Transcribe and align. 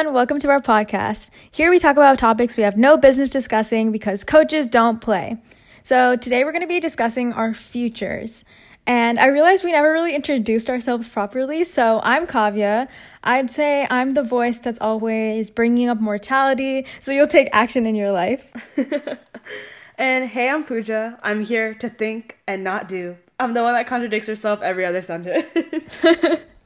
everyone. 0.00 0.14
Welcome 0.14 0.38
to 0.40 0.48
our 0.48 0.60
podcast. 0.60 1.28
Here 1.50 1.68
we 1.68 1.78
talk 1.78 1.92
about 1.96 2.18
topics 2.18 2.56
we 2.56 2.62
have 2.62 2.78
no 2.78 2.96
business 2.96 3.28
discussing 3.28 3.92
because 3.92 4.24
coaches 4.24 4.70
don't 4.70 4.98
play. 4.98 5.36
So, 5.82 6.16
today 6.16 6.42
we're 6.42 6.52
going 6.52 6.62
to 6.62 6.68
be 6.68 6.80
discussing 6.80 7.34
our 7.34 7.52
futures. 7.52 8.46
And 8.86 9.18
I 9.18 9.26
realized 9.26 9.62
we 9.62 9.72
never 9.72 9.92
really 9.92 10.14
introduced 10.14 10.70
ourselves 10.70 11.06
properly. 11.06 11.64
So, 11.64 12.00
I'm 12.02 12.26
Kavya. 12.26 12.88
I'd 13.24 13.50
say 13.50 13.86
I'm 13.90 14.14
the 14.14 14.22
voice 14.22 14.58
that's 14.58 14.80
always 14.80 15.50
bringing 15.50 15.90
up 15.90 16.00
mortality 16.00 16.86
so 17.00 17.12
you'll 17.12 17.26
take 17.26 17.48
action 17.52 17.84
in 17.84 17.94
your 17.94 18.10
life. 18.10 18.50
and 19.98 20.30
hey, 20.30 20.48
I'm 20.48 20.64
Pooja. 20.64 21.18
I'm 21.22 21.44
here 21.44 21.74
to 21.74 21.90
think 21.90 22.38
and 22.46 22.64
not 22.64 22.88
do. 22.88 23.18
I'm 23.38 23.52
the 23.52 23.62
one 23.62 23.74
that 23.74 23.86
contradicts 23.86 24.28
herself 24.28 24.62
every 24.62 24.86
other 24.86 25.02
sentence. 25.02 25.44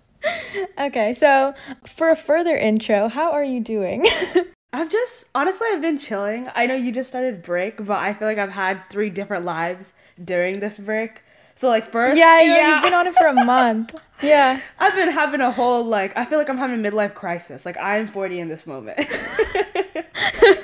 okay, 0.78 1.12
so 1.12 1.55
for 1.87 2.10
a 2.10 2.16
further 2.16 2.56
intro, 2.56 3.09
how 3.09 3.33
are 3.33 3.45
you 3.45 3.60
doing? 3.60 4.06
I've 4.73 4.91
just 4.91 5.27
honestly 5.34 5.69
I've 5.70 5.80
been 5.80 5.98
chilling. 5.98 6.48
I 6.55 6.66
know 6.66 6.74
you 6.74 6.91
just 6.91 7.09
started 7.09 7.42
break, 7.42 7.84
but 7.84 7.98
I 7.98 8.12
feel 8.12 8.27
like 8.27 8.38
I've 8.38 8.50
had 8.50 8.83
three 8.91 9.09
different 9.09 9.45
lives 9.45 9.92
during 10.23 10.59
this 10.59 10.78
break. 10.78 11.23
So 11.55 11.69
like 11.69 11.92
first 11.92 12.19
Yeah, 12.19 12.41
you 12.41 12.48
know, 12.48 12.56
yeah, 12.56 12.74
you've 12.74 12.83
been 12.83 12.95
on 12.95 13.06
it 13.06 13.14
for 13.14 13.27
a 13.28 13.33
month. 13.45 13.95
Yeah. 14.20 14.60
I've 14.78 14.95
been 14.95 15.10
having 15.10 15.41
a 15.41 15.52
whole 15.52 15.84
like 15.84 16.16
I 16.16 16.25
feel 16.25 16.38
like 16.38 16.50
I'm 16.50 16.59
having 16.59 16.84
a 16.84 16.91
midlife 16.91 17.14
crisis. 17.14 17.64
Like 17.64 17.77
I'm 17.78 18.09
40 18.09 18.41
in 18.41 18.48
this 18.48 18.66
moment. 18.66 18.98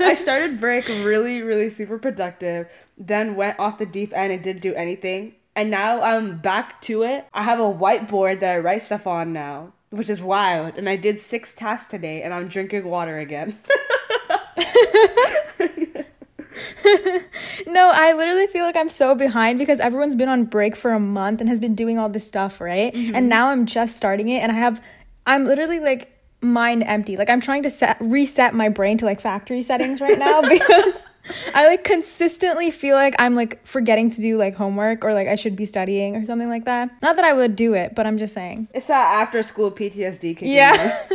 I 0.00 0.14
started 0.14 0.58
break 0.60 0.88
really, 0.88 1.42
really 1.42 1.70
super 1.70 1.98
productive, 1.98 2.68
then 2.98 3.36
went 3.36 3.58
off 3.60 3.78
the 3.78 3.86
deep 3.86 4.12
end 4.12 4.32
and 4.32 4.42
didn't 4.42 4.62
do 4.62 4.74
anything. 4.74 5.34
And 5.56 5.70
now 5.70 6.02
I'm 6.02 6.38
back 6.38 6.80
to 6.82 7.02
it. 7.02 7.26
I 7.32 7.42
have 7.42 7.58
a 7.60 7.64
whiteboard 7.64 8.40
that 8.40 8.54
I 8.54 8.58
write 8.58 8.82
stuff 8.82 9.06
on 9.06 9.32
now, 9.32 9.72
which 9.90 10.08
is 10.08 10.22
wild. 10.22 10.76
And 10.76 10.88
I 10.88 10.96
did 10.96 11.18
six 11.18 11.54
tasks 11.54 11.90
today 11.90 12.22
and 12.22 12.32
I'm 12.32 12.48
drinking 12.48 12.84
water 12.84 13.18
again. 13.18 13.58
no, 17.66 17.90
I 17.92 18.12
literally 18.16 18.46
feel 18.46 18.64
like 18.64 18.76
I'm 18.76 18.88
so 18.88 19.14
behind 19.14 19.58
because 19.58 19.80
everyone's 19.80 20.16
been 20.16 20.28
on 20.28 20.44
break 20.44 20.76
for 20.76 20.92
a 20.92 21.00
month 21.00 21.40
and 21.40 21.48
has 21.48 21.58
been 21.60 21.74
doing 21.74 21.98
all 21.98 22.08
this 22.08 22.26
stuff, 22.26 22.60
right? 22.60 22.94
Mm-hmm. 22.94 23.16
And 23.16 23.28
now 23.28 23.48
I'm 23.48 23.66
just 23.66 23.96
starting 23.96 24.28
it 24.28 24.40
and 24.40 24.52
I 24.52 24.56
have 24.56 24.80
I'm 25.26 25.44
literally 25.44 25.80
like 25.80 26.19
mind 26.42 26.82
empty. 26.86 27.16
Like 27.16 27.30
I'm 27.30 27.40
trying 27.40 27.62
to 27.64 27.70
set 27.70 27.96
reset 28.00 28.54
my 28.54 28.68
brain 28.68 28.98
to 28.98 29.04
like 29.04 29.20
factory 29.20 29.62
settings 29.62 30.00
right 30.00 30.18
now 30.18 30.40
because 30.48 31.06
I 31.54 31.66
like 31.66 31.84
consistently 31.84 32.70
feel 32.70 32.96
like 32.96 33.14
I'm 33.18 33.34
like 33.34 33.64
forgetting 33.66 34.10
to 34.10 34.22
do 34.22 34.38
like 34.38 34.54
homework 34.54 35.04
or 35.04 35.12
like 35.12 35.28
I 35.28 35.34
should 35.34 35.56
be 35.56 35.66
studying 35.66 36.16
or 36.16 36.24
something 36.24 36.48
like 36.48 36.64
that. 36.64 36.90
Not 37.02 37.16
that 37.16 37.24
I 37.24 37.32
would 37.32 37.56
do 37.56 37.74
it, 37.74 37.94
but 37.94 38.06
I'm 38.06 38.18
just 38.18 38.34
saying. 38.34 38.68
It's 38.74 38.86
that 38.86 39.22
after 39.22 39.42
school 39.42 39.70
PTSD 39.70 40.20
kicking 40.20 40.52
Yeah. 40.52 41.02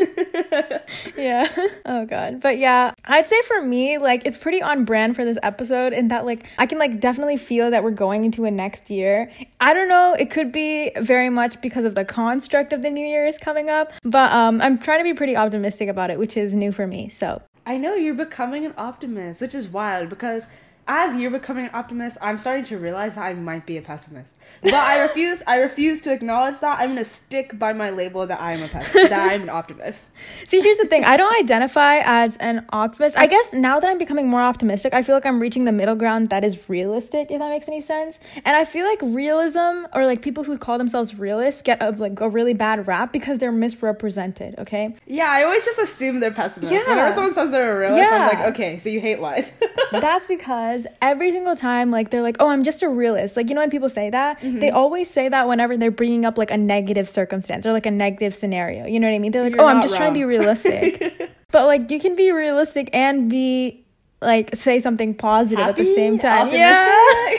yeah. 1.18 1.48
Oh 1.88 2.06
god. 2.06 2.42
But 2.42 2.58
yeah, 2.58 2.94
I'd 3.06 3.28
say 3.28 3.40
for 3.44 3.62
me 3.62 3.98
like 3.98 4.26
it's 4.26 4.38
pretty 4.38 4.62
on 4.62 4.86
brand 4.86 5.16
for 5.16 5.24
this 5.24 5.38
episode 5.44 5.94
in 5.94 6.08
that 6.08 6.26
like 6.26 6.48
I 6.58 6.66
can 6.66 6.80
like 6.80 7.00
definitely 7.00 7.38
feel 7.38 7.70
that 7.72 7.84
we're 7.84 7.92
going 7.92 8.26
into 8.26 8.46
a 8.46 8.52
next 8.52 8.90
year. 8.90 9.30
I 9.60 9.74
don't 9.74 9.88
know, 9.88 10.16
it 10.18 10.32
could 10.32 10.52
be 10.52 10.92
very 10.98 11.30
much 11.30 11.62
because 11.62 11.86
of 11.86 11.94
the 11.96 12.06
construct 12.06 12.74
of 12.74 12.82
the 12.82 12.90
new 12.90 13.06
year 13.06 13.26
is 13.26 13.38
coming 13.38 13.70
up, 13.70 13.92
but 14.04 14.32
um 14.32 14.62
I'm 14.62 14.78
trying 14.80 15.00
to 15.00 15.04
be 15.04 15.14
pretty 15.14 15.36
optimistic 15.36 15.90
about 15.90 16.10
it, 16.10 16.18
which 16.18 16.38
is 16.38 16.56
new 16.56 16.72
for 16.72 16.88
me. 16.88 17.10
So, 17.10 17.42
I 17.68 17.78
know 17.78 17.96
you're 17.96 18.14
becoming 18.14 18.66
an 18.66 18.74
optimist, 18.78 19.42
which 19.42 19.56
is 19.56 19.68
wild 19.68 20.10
because 20.10 20.44
as 20.88 21.16
you're 21.16 21.32
becoming 21.32 21.66
an 21.66 21.72
optimist, 21.74 22.18
I'm 22.22 22.38
starting 22.38 22.66
to 22.66 22.78
realize 22.78 23.18
I 23.18 23.34
might 23.34 23.66
be 23.66 23.78
a 23.78 23.82
pessimist. 23.82 24.34
But 24.62 24.74
I 24.76 25.02
refuse. 25.02 25.42
I 25.48 25.58
refuse 25.58 26.02
to 26.02 26.14
acknowledge 26.14 26.60
that. 26.60 26.80
I'm 26.80 26.90
gonna 26.90 27.04
stick 27.04 27.58
by 27.58 27.74
my 27.74 27.90
label 27.90 28.26
that 28.28 28.40
I 28.40 28.54
am 28.54 28.64
a 28.64 28.68
pessimist. 28.68 29.10
that 29.10 29.32
I'm 29.32 29.44
an 29.44 29.50
optimist. 29.50 30.10
See, 30.46 30.62
here's 30.62 30.78
the 30.78 30.86
thing. 30.86 31.04
I 31.04 31.18
don't 31.18 31.36
identify 31.40 32.02
as 32.04 32.38
an 32.38 32.66
optimist. 32.70 33.18
I 33.18 33.28
guess 33.28 33.54
now 33.54 33.80
that 33.80 33.90
I'm 33.90 33.98
becoming 33.98 34.30
more 34.30 34.42
optimistic, 34.42 34.94
I 34.94 35.02
feel 35.02 35.16
like 35.16 35.26
I'm 35.26 35.40
reaching 35.40 35.66
the 35.66 35.72
middle 35.72 35.96
ground 35.96 36.30
that 36.30 36.44
is 36.44 36.70
realistic. 36.70 37.32
If 37.32 37.40
that 37.40 37.50
makes 37.50 37.68
any 37.68 37.82
sense. 37.82 38.20
And 38.44 38.56
I 38.56 38.66
feel 38.66 38.86
like 38.86 39.00
realism 39.02 39.86
or 39.94 40.06
like 40.06 40.22
people 40.22 40.44
who 40.44 40.58
call 40.58 40.78
themselves 40.78 41.16
realists 41.18 41.62
get 41.62 41.82
a, 41.82 41.92
like 41.92 42.20
a 42.22 42.30
really 42.30 42.54
bad 42.54 42.88
rap 42.88 43.12
because 43.12 43.40
they're 43.40 43.52
misrepresented. 43.52 44.56
Okay. 44.60 44.96
Yeah, 45.06 45.30
I 45.30 45.44
always 45.44 45.66
just 45.66 45.80
assume 45.80 46.20
they're 46.20 46.32
pessimists. 46.32 46.72
Yeah. 46.72 46.88
Whenever 46.88 47.12
someone 47.12 47.34
says 47.34 47.52
they're 47.52 47.76
a 47.76 47.80
realist, 47.80 48.10
yeah. 48.10 48.30
I'm 48.32 48.40
like, 48.40 48.48
okay, 48.54 48.78
so 48.78 48.90
you 48.90 49.00
hate 49.02 49.20
life. 49.20 49.52
That's 49.92 50.28
because 50.28 50.75
every 51.02 51.32
single 51.32 51.56
time, 51.56 51.92
like 51.92 52.10
they're 52.12 52.22
like, 52.22 52.38
oh, 52.40 52.50
I'm 52.50 52.64
just 52.64 52.84
a 52.84 52.90
realist. 52.90 53.36
Like 53.36 53.50
you 53.50 53.56
know 53.56 53.62
when 53.62 53.70
people 53.70 53.90
say 53.90 54.10
that 54.10 54.26
Mm-hmm. 54.46 54.60
They 54.60 54.70
always 54.70 55.10
say 55.10 55.30
that 55.30 55.48
whenever 55.48 55.78
they're 55.78 55.92
bringing 55.92 56.26
up 56.26 56.38
like 56.38 56.52
a 56.52 56.58
negative 56.58 57.10
circumstance 57.10 57.66
or 57.66 57.74
like 57.74 57.86
a 57.86 57.92
negative 57.92 58.36
scenario. 58.36 58.86
You 58.86 59.00
know 59.00 59.08
what 59.08 59.16
I 59.16 59.20
mean? 59.20 59.32
They're 59.32 59.44
like, 59.44 59.56
You're 59.56 59.64
"Oh, 59.64 59.68
I'm 59.68 59.82
just 59.82 59.94
wrong. 59.94 60.02
trying 60.02 60.14
to 60.14 60.20
be 60.20 60.24
realistic." 60.24 61.32
but 61.52 61.66
like 61.66 61.90
you 61.90 62.00
can 62.00 62.16
be 62.16 62.32
realistic 62.32 62.90
and 62.94 63.30
be 63.30 63.84
like 64.22 64.56
say 64.56 64.80
something 64.80 65.14
positive 65.14 65.66
Happy, 65.66 65.82
at 65.82 65.86
the 65.86 65.94
same 65.94 66.20
time. 66.20 66.50
Yeah. 66.50 67.36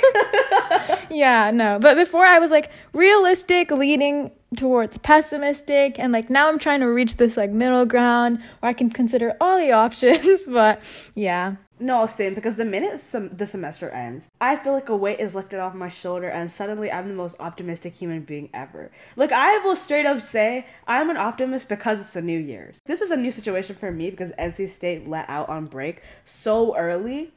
yeah, 1.11 1.51
no. 1.53 1.79
But 1.81 1.97
before 1.97 2.25
I 2.25 2.39
was 2.39 2.51
like 2.51 2.71
realistic 2.93 3.71
leading 3.71 4.31
towards 4.57 4.97
pessimistic 4.99 5.99
and 5.99 6.13
like 6.13 6.31
now 6.31 6.49
I'm 6.49 6.59
trying 6.59 6.81
to 6.81 6.87
reach 6.87 7.17
this 7.17 7.37
like 7.37 7.51
middle 7.51 7.85
ground 7.85 8.41
where 8.61 8.71
I 8.71 8.73
can 8.73 8.91
consider 8.91 9.37
all 9.41 9.59
the 9.59 9.73
options, 9.85 10.45
but 10.45 10.83
yeah. 11.15 11.57
No, 11.79 12.07
same, 12.07 12.35
because 12.35 12.57
the 12.57 12.65
minute 12.65 13.01
the 13.33 13.47
semester 13.47 13.91
ends, 13.91 14.29
I 14.41 14.57
feel 14.57 14.73
like 14.73 14.89
a 14.89 14.97
weight 14.97 15.21
is 15.21 15.35
lifted 15.35 15.61
off 15.61 15.75
my 15.75 15.91
shoulder 15.91 16.29
and 16.29 16.51
suddenly 16.51 16.91
I'm 16.91 17.09
the 17.09 17.15
most 17.15 17.37
optimistic 17.39 17.95
human 17.95 18.23
being 18.23 18.49
ever. 18.55 18.91
Like, 19.15 19.31
I 19.31 19.59
will 19.59 19.77
straight 19.77 20.07
up 20.07 20.23
say 20.23 20.67
I'm 20.87 21.11
an 21.11 21.19
optimist 21.19 21.69
because 21.69 22.01
it's 22.01 22.17
a 22.17 22.23
New 22.23 22.39
Year's. 22.39 22.81
This 22.87 23.03
is 23.03 23.11
a 23.11 23.17
new 23.17 23.31
situation 23.31 23.77
for 23.77 23.93
me 23.93 24.11
because 24.11 24.33
NC 24.33 24.71
State 24.71 25.09
let 25.09 25.29
out 25.29 25.49
on 25.51 25.67
break 25.67 26.03
so 26.25 26.75
early. 26.77 27.33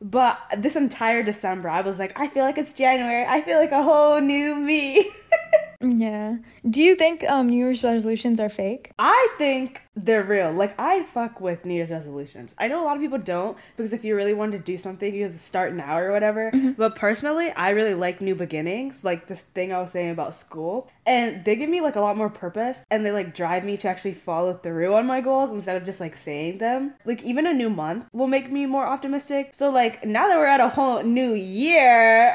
But 0.00 0.38
this 0.56 0.76
entire 0.76 1.22
December, 1.22 1.68
I 1.68 1.80
was 1.80 1.98
like, 1.98 2.18
I 2.18 2.28
feel 2.28 2.44
like 2.44 2.58
it's 2.58 2.72
January. 2.72 3.26
I 3.26 3.42
feel 3.42 3.58
like 3.58 3.72
a 3.72 3.82
whole 3.82 4.20
new 4.20 4.54
me. 4.54 5.10
yeah. 5.80 6.36
Do 6.68 6.82
you 6.82 6.94
think 6.94 7.24
um, 7.28 7.48
New 7.48 7.56
Year's 7.56 7.82
resolutions 7.82 8.38
are 8.38 8.48
fake? 8.48 8.92
I 8.98 9.28
think 9.38 9.82
they're 10.04 10.22
real. 10.22 10.52
Like 10.52 10.74
I 10.78 11.04
fuck 11.04 11.40
with 11.40 11.64
New 11.64 11.74
Year's 11.74 11.90
resolutions. 11.90 12.54
I 12.58 12.68
know 12.68 12.82
a 12.82 12.84
lot 12.84 12.96
of 12.96 13.02
people 13.02 13.18
don't 13.18 13.56
because 13.76 13.92
if 13.92 14.04
you 14.04 14.14
really 14.14 14.34
want 14.34 14.52
to 14.52 14.58
do 14.58 14.78
something, 14.78 15.14
you 15.14 15.24
have 15.24 15.32
to 15.32 15.38
start 15.38 15.74
now 15.74 15.98
or 15.98 16.12
whatever. 16.12 16.50
Mm-hmm. 16.52 16.72
But 16.72 16.94
personally, 16.94 17.50
I 17.50 17.70
really 17.70 17.94
like 17.94 18.20
new 18.20 18.34
beginnings, 18.34 19.04
like 19.04 19.26
this 19.26 19.42
thing 19.42 19.72
I 19.72 19.80
was 19.80 19.92
saying 19.92 20.10
about 20.10 20.34
school, 20.34 20.90
and 21.06 21.44
they 21.44 21.56
give 21.56 21.68
me 21.68 21.80
like 21.80 21.96
a 21.96 22.00
lot 22.00 22.16
more 22.16 22.28
purpose 22.28 22.84
and 22.90 23.04
they 23.04 23.10
like 23.10 23.34
drive 23.34 23.64
me 23.64 23.76
to 23.78 23.88
actually 23.88 24.14
follow 24.14 24.54
through 24.54 24.94
on 24.94 25.06
my 25.06 25.20
goals 25.20 25.50
instead 25.50 25.76
of 25.76 25.84
just 25.84 26.00
like 26.00 26.16
saying 26.16 26.58
them. 26.58 26.94
Like 27.04 27.22
even 27.22 27.46
a 27.46 27.52
new 27.52 27.70
month 27.70 28.06
will 28.12 28.26
make 28.26 28.50
me 28.50 28.66
more 28.66 28.86
optimistic. 28.86 29.50
So 29.54 29.70
like 29.70 30.04
now 30.04 30.28
that 30.28 30.36
we're 30.36 30.46
at 30.46 30.60
a 30.60 30.68
whole 30.68 31.02
new 31.02 31.32
year, 31.32 32.34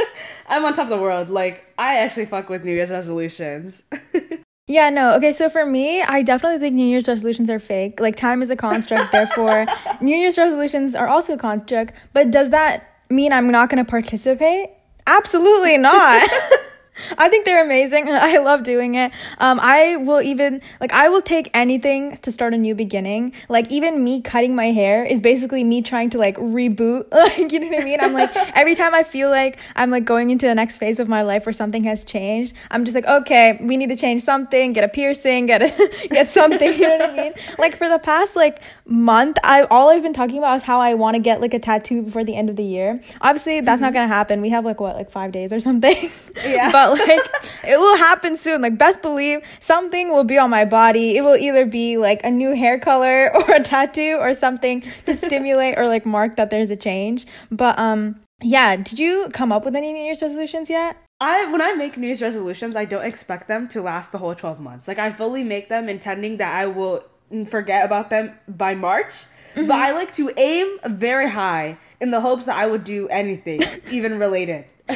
I'm 0.46 0.64
on 0.64 0.74
top 0.74 0.84
of 0.84 0.90
the 0.90 0.98
world. 0.98 1.30
Like 1.30 1.64
I 1.78 1.98
actually 1.98 2.26
fuck 2.26 2.48
with 2.48 2.64
New 2.64 2.72
Year's 2.72 2.90
resolutions. 2.90 3.82
Yeah, 4.68 4.90
no. 4.90 5.14
Okay, 5.14 5.32
so 5.32 5.50
for 5.50 5.66
me, 5.66 6.02
I 6.02 6.22
definitely 6.22 6.58
think 6.60 6.74
New 6.74 6.86
Year's 6.86 7.08
resolutions 7.08 7.50
are 7.50 7.58
fake. 7.58 8.00
Like 8.00 8.16
time 8.16 8.42
is 8.42 8.50
a 8.50 8.56
construct, 8.56 9.12
therefore 9.12 9.66
New 10.00 10.16
Year's 10.16 10.38
resolutions 10.38 10.94
are 10.94 11.08
also 11.08 11.34
a 11.34 11.36
construct. 11.36 11.94
But 12.12 12.30
does 12.30 12.50
that 12.50 12.88
mean 13.10 13.32
I'm 13.32 13.50
not 13.50 13.70
going 13.70 13.84
to 13.84 13.90
participate? 13.90 14.70
Absolutely 15.06 15.78
not. 15.78 16.30
I 17.16 17.28
think 17.28 17.44
they're 17.44 17.64
amazing. 17.64 18.08
I 18.10 18.38
love 18.38 18.62
doing 18.62 18.94
it. 18.94 19.12
Um, 19.38 19.58
I 19.62 19.96
will 19.96 20.20
even 20.20 20.60
like 20.80 20.92
I 20.92 21.08
will 21.08 21.22
take 21.22 21.50
anything 21.54 22.18
to 22.18 22.30
start 22.30 22.54
a 22.54 22.58
new 22.58 22.74
beginning. 22.74 23.32
Like 23.48 23.70
even 23.70 24.04
me 24.04 24.20
cutting 24.20 24.54
my 24.54 24.66
hair 24.66 25.04
is 25.04 25.20
basically 25.20 25.64
me 25.64 25.82
trying 25.82 26.10
to 26.10 26.18
like 26.18 26.36
reboot. 26.36 27.06
Like 27.22 27.52
you 27.52 27.60
know 27.60 27.68
what 27.68 27.80
I 27.80 27.84
mean? 27.84 28.00
I'm 28.00 28.12
like 28.12 28.30
every 28.56 28.74
time 28.74 28.94
I 28.94 29.04
feel 29.04 29.30
like 29.30 29.56
I'm 29.76 29.90
like 29.90 30.04
going 30.04 30.30
into 30.30 30.46
the 30.46 30.54
next 30.54 30.76
phase 30.78 30.98
of 30.98 31.08
my 31.08 31.22
life 31.22 31.46
where 31.46 31.52
something 31.52 31.84
has 31.84 32.04
changed, 32.04 32.54
I'm 32.70 32.84
just 32.84 32.94
like, 32.96 33.06
okay, 33.06 33.58
we 33.60 33.76
need 33.76 33.90
to 33.90 33.96
change 33.96 34.22
something. 34.22 34.72
Get 34.72 34.82
a 34.82 34.88
piercing. 34.88 35.46
Get 35.46 35.62
a 35.62 36.08
get 36.08 36.28
something. 36.28 36.72
You 36.72 36.88
know 36.88 36.98
what 36.98 37.10
I 37.10 37.16
mean? 37.16 37.32
Like 37.58 37.76
for 37.76 37.88
the 37.88 37.98
past 37.98 38.34
like 38.34 38.60
month, 38.92 39.38
I 39.42 39.62
all 39.64 39.88
I've 39.88 40.02
been 40.02 40.12
talking 40.12 40.38
about 40.38 40.56
is 40.56 40.62
how 40.62 40.80
I 40.80 40.94
want 40.94 41.14
to 41.14 41.18
get 41.18 41.40
like 41.40 41.54
a 41.54 41.58
tattoo 41.58 42.02
before 42.02 42.24
the 42.24 42.36
end 42.36 42.50
of 42.50 42.56
the 42.56 42.62
year. 42.62 43.00
Obviously, 43.20 43.60
that's 43.60 43.76
mm-hmm. 43.76 43.86
not 43.86 43.92
gonna 43.94 44.06
happen. 44.06 44.42
We 44.42 44.50
have 44.50 44.64
like 44.64 44.80
what 44.80 44.94
like 44.94 45.10
five 45.10 45.32
days 45.32 45.52
or 45.52 45.60
something. 45.60 46.10
Yeah. 46.46 46.70
but 46.70 46.82
but 46.96 47.08
like 47.08 47.26
it 47.64 47.78
will 47.78 47.96
happen 47.96 48.36
soon. 48.36 48.60
Like 48.60 48.76
best 48.76 49.02
believe 49.02 49.40
something 49.60 50.10
will 50.10 50.24
be 50.24 50.38
on 50.38 50.50
my 50.50 50.64
body. 50.64 51.16
It 51.16 51.22
will 51.22 51.36
either 51.36 51.64
be 51.64 51.96
like 51.96 52.22
a 52.24 52.30
new 52.30 52.54
hair 52.54 52.78
color 52.78 53.30
or 53.34 53.54
a 53.54 53.60
tattoo 53.60 54.18
or 54.20 54.34
something 54.34 54.82
to 55.06 55.16
stimulate 55.16 55.78
or 55.78 55.86
like 55.86 56.04
mark 56.04 56.36
that 56.36 56.50
there's 56.50 56.70
a 56.70 56.76
change. 56.76 57.26
But 57.50 57.78
um 57.78 58.20
yeah, 58.42 58.76
did 58.76 58.98
you 58.98 59.28
come 59.32 59.52
up 59.52 59.64
with 59.64 59.76
any 59.76 59.92
New 59.92 60.02
Year's 60.02 60.20
resolutions 60.20 60.68
yet? 60.68 60.96
I 61.20 61.50
when 61.52 61.62
I 61.62 61.72
make 61.74 61.96
New 61.96 62.08
Year's 62.08 62.20
resolutions, 62.20 62.74
I 62.74 62.84
don't 62.84 63.04
expect 63.04 63.46
them 63.46 63.68
to 63.68 63.80
last 63.80 64.10
the 64.10 64.18
whole 64.18 64.34
12 64.34 64.58
months. 64.58 64.88
Like 64.88 64.98
I 64.98 65.12
fully 65.12 65.44
make 65.44 65.68
them 65.68 65.88
intending 65.88 66.38
that 66.38 66.52
I 66.52 66.66
will 66.66 67.04
forget 67.48 67.84
about 67.84 68.10
them 68.10 68.32
by 68.48 68.74
March. 68.74 69.12
Mm-hmm. 69.54 69.66
But 69.66 69.76
I 69.76 69.92
like 69.92 70.12
to 70.14 70.30
aim 70.36 70.78
very 70.86 71.30
high 71.30 71.78
in 72.00 72.10
the 72.10 72.20
hopes 72.20 72.46
that 72.46 72.56
I 72.56 72.66
would 72.66 72.84
do 72.84 73.08
anything, 73.08 73.60
even 73.90 74.18
related. 74.18 74.64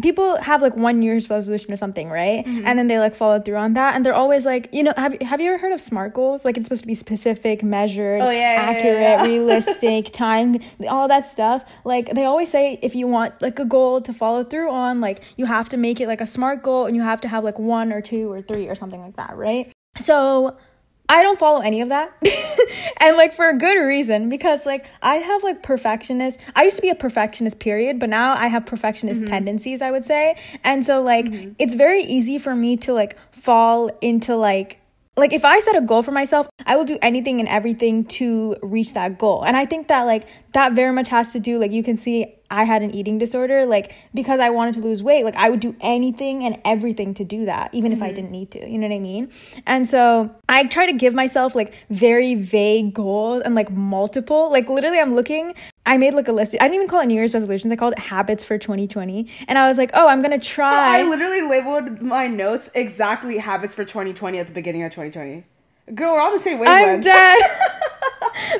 people 0.00 0.36
have 0.40 0.62
like 0.62 0.76
one 0.76 1.02
year's 1.02 1.28
resolution 1.28 1.72
or 1.72 1.76
something, 1.76 2.08
right? 2.08 2.44
Mm-hmm. 2.44 2.66
And 2.66 2.78
then 2.78 2.86
they 2.86 2.98
like 2.98 3.14
follow 3.14 3.40
through 3.40 3.56
on 3.56 3.74
that, 3.74 3.94
and 3.94 4.04
they're 4.04 4.14
always 4.14 4.46
like, 4.46 4.68
you 4.72 4.82
know, 4.82 4.92
have 4.96 5.20
have 5.20 5.40
you 5.40 5.48
ever 5.48 5.58
heard 5.58 5.72
of 5.72 5.80
SMART 5.80 6.14
goals? 6.14 6.44
Like 6.44 6.56
it's 6.56 6.66
supposed 6.66 6.82
to 6.82 6.86
be 6.86 6.94
specific, 6.94 7.62
measured, 7.62 8.20
Oh, 8.20 8.30
yeah, 8.30 8.40
yeah, 8.40 8.54
yeah, 8.54 8.70
accurate, 8.70 9.00
yeah. 9.00 9.24
realistic, 9.24 10.12
time, 10.12 10.58
all 10.88 11.08
that 11.08 11.26
stuff. 11.26 11.64
Like 11.84 12.14
they 12.14 12.24
always 12.24 12.50
say, 12.50 12.78
if 12.82 12.94
you 12.94 13.06
want 13.06 13.40
like 13.42 13.58
a 13.58 13.64
goal 13.64 14.00
to 14.02 14.12
follow 14.12 14.44
through 14.44 14.70
on, 14.70 15.00
like 15.00 15.22
you 15.36 15.46
have 15.46 15.68
to 15.70 15.76
make 15.76 16.00
it 16.00 16.08
like 16.08 16.20
a 16.20 16.26
SMART 16.26 16.62
goal, 16.62 16.86
and 16.86 16.96
you 16.96 17.02
have 17.02 17.20
to 17.22 17.28
have 17.28 17.44
like 17.44 17.58
one 17.58 17.92
or 17.92 18.00
two 18.00 18.30
or 18.30 18.42
three 18.42 18.68
or 18.68 18.74
something 18.74 19.00
like 19.00 19.16
that, 19.16 19.36
right? 19.36 19.72
So 19.96 20.56
I 21.10 21.22
don't 21.22 21.38
follow 21.38 21.60
any 21.60 21.80
of 21.80 21.88
that. 21.88 22.12
and 23.00 23.16
like 23.16 23.32
for 23.32 23.48
a 23.48 23.58
good 23.58 23.84
reason 23.84 24.28
because 24.28 24.64
like 24.64 24.86
I 25.02 25.16
have 25.16 25.42
like 25.42 25.62
perfectionist. 25.62 26.38
I 26.54 26.62
used 26.62 26.76
to 26.76 26.82
be 26.82 26.88
a 26.88 26.94
perfectionist 26.94 27.58
period, 27.58 27.98
but 27.98 28.08
now 28.08 28.34
I 28.34 28.46
have 28.46 28.64
perfectionist 28.64 29.22
mm-hmm. 29.22 29.30
tendencies, 29.30 29.82
I 29.82 29.90
would 29.90 30.06
say. 30.06 30.38
And 30.62 30.86
so 30.86 31.02
like 31.02 31.26
mm-hmm. 31.26 31.52
it's 31.58 31.74
very 31.74 32.02
easy 32.02 32.38
for 32.38 32.54
me 32.54 32.76
to 32.78 32.92
like 32.92 33.16
fall 33.32 33.90
into 34.00 34.36
like 34.36 34.80
like 35.16 35.32
if 35.32 35.44
I 35.44 35.60
set 35.60 35.76
a 35.76 35.80
goal 35.80 36.02
for 36.02 36.12
myself, 36.12 36.48
I 36.64 36.76
will 36.76 36.84
do 36.84 36.98
anything 37.02 37.40
and 37.40 37.48
everything 37.48 38.04
to 38.06 38.56
reach 38.62 38.94
that 38.94 39.18
goal. 39.18 39.42
And 39.42 39.56
I 39.56 39.66
think 39.66 39.88
that 39.88 40.02
like 40.04 40.26
that 40.52 40.72
very 40.72 40.92
much 40.92 41.08
has 41.08 41.32
to 41.32 41.40
do 41.40 41.58
like 41.58 41.72
you 41.72 41.82
can 41.82 41.98
see 41.98 42.36
I 42.52 42.64
had 42.64 42.82
an 42.82 42.92
eating 42.94 43.18
disorder 43.18 43.64
like 43.64 43.94
because 44.14 44.40
I 44.40 44.50
wanted 44.50 44.74
to 44.74 44.80
lose 44.80 45.02
weight, 45.02 45.24
like 45.24 45.36
I 45.36 45.50
would 45.50 45.60
do 45.60 45.76
anything 45.80 46.44
and 46.44 46.60
everything 46.64 47.14
to 47.14 47.24
do 47.24 47.44
that 47.46 47.72
even 47.74 47.92
if 47.92 48.02
I 48.02 48.06
mm-hmm. 48.06 48.14
didn't 48.16 48.30
need 48.30 48.50
to. 48.52 48.68
You 48.68 48.78
know 48.78 48.88
what 48.88 48.94
I 48.94 48.98
mean? 48.98 49.30
And 49.66 49.88
so 49.88 50.34
I 50.48 50.64
try 50.64 50.86
to 50.86 50.92
give 50.92 51.12
myself 51.12 51.54
like 51.54 51.74
very 51.90 52.34
vague 52.34 52.94
goals 52.94 53.42
and 53.44 53.54
like 53.54 53.70
multiple. 53.70 54.50
Like 54.50 54.68
literally 54.68 54.98
I'm 54.98 55.14
looking 55.14 55.54
I 55.90 55.96
made 55.96 56.14
like 56.14 56.28
a 56.28 56.32
list. 56.32 56.54
I 56.54 56.64
didn't 56.64 56.74
even 56.76 56.88
call 56.88 57.00
it 57.00 57.06
New 57.06 57.14
Year's 57.14 57.34
resolutions. 57.34 57.72
I 57.72 57.76
called 57.76 57.94
it 57.94 57.98
habits 57.98 58.44
for 58.44 58.56
2020. 58.58 59.26
And 59.48 59.58
I 59.58 59.68
was 59.68 59.76
like, 59.76 59.90
"Oh, 59.92 60.06
I'm 60.08 60.22
going 60.22 60.38
to 60.38 60.44
try 60.46 61.00
I 61.00 61.02
literally 61.02 61.42
labeled 61.42 62.00
my 62.00 62.28
notes 62.28 62.70
exactly 62.74 63.38
habits 63.38 63.74
for 63.74 63.84
2020 63.84 64.38
at 64.38 64.46
the 64.46 64.52
beginning 64.52 64.84
of 64.84 64.92
2020. 64.92 65.44
Girl, 65.94 66.12
we're 66.14 66.20
on 66.20 66.32
the 66.32 66.38
same 66.38 66.60
wavelength. 66.60 66.78
I'm 66.88 67.00
dead. 67.14 67.38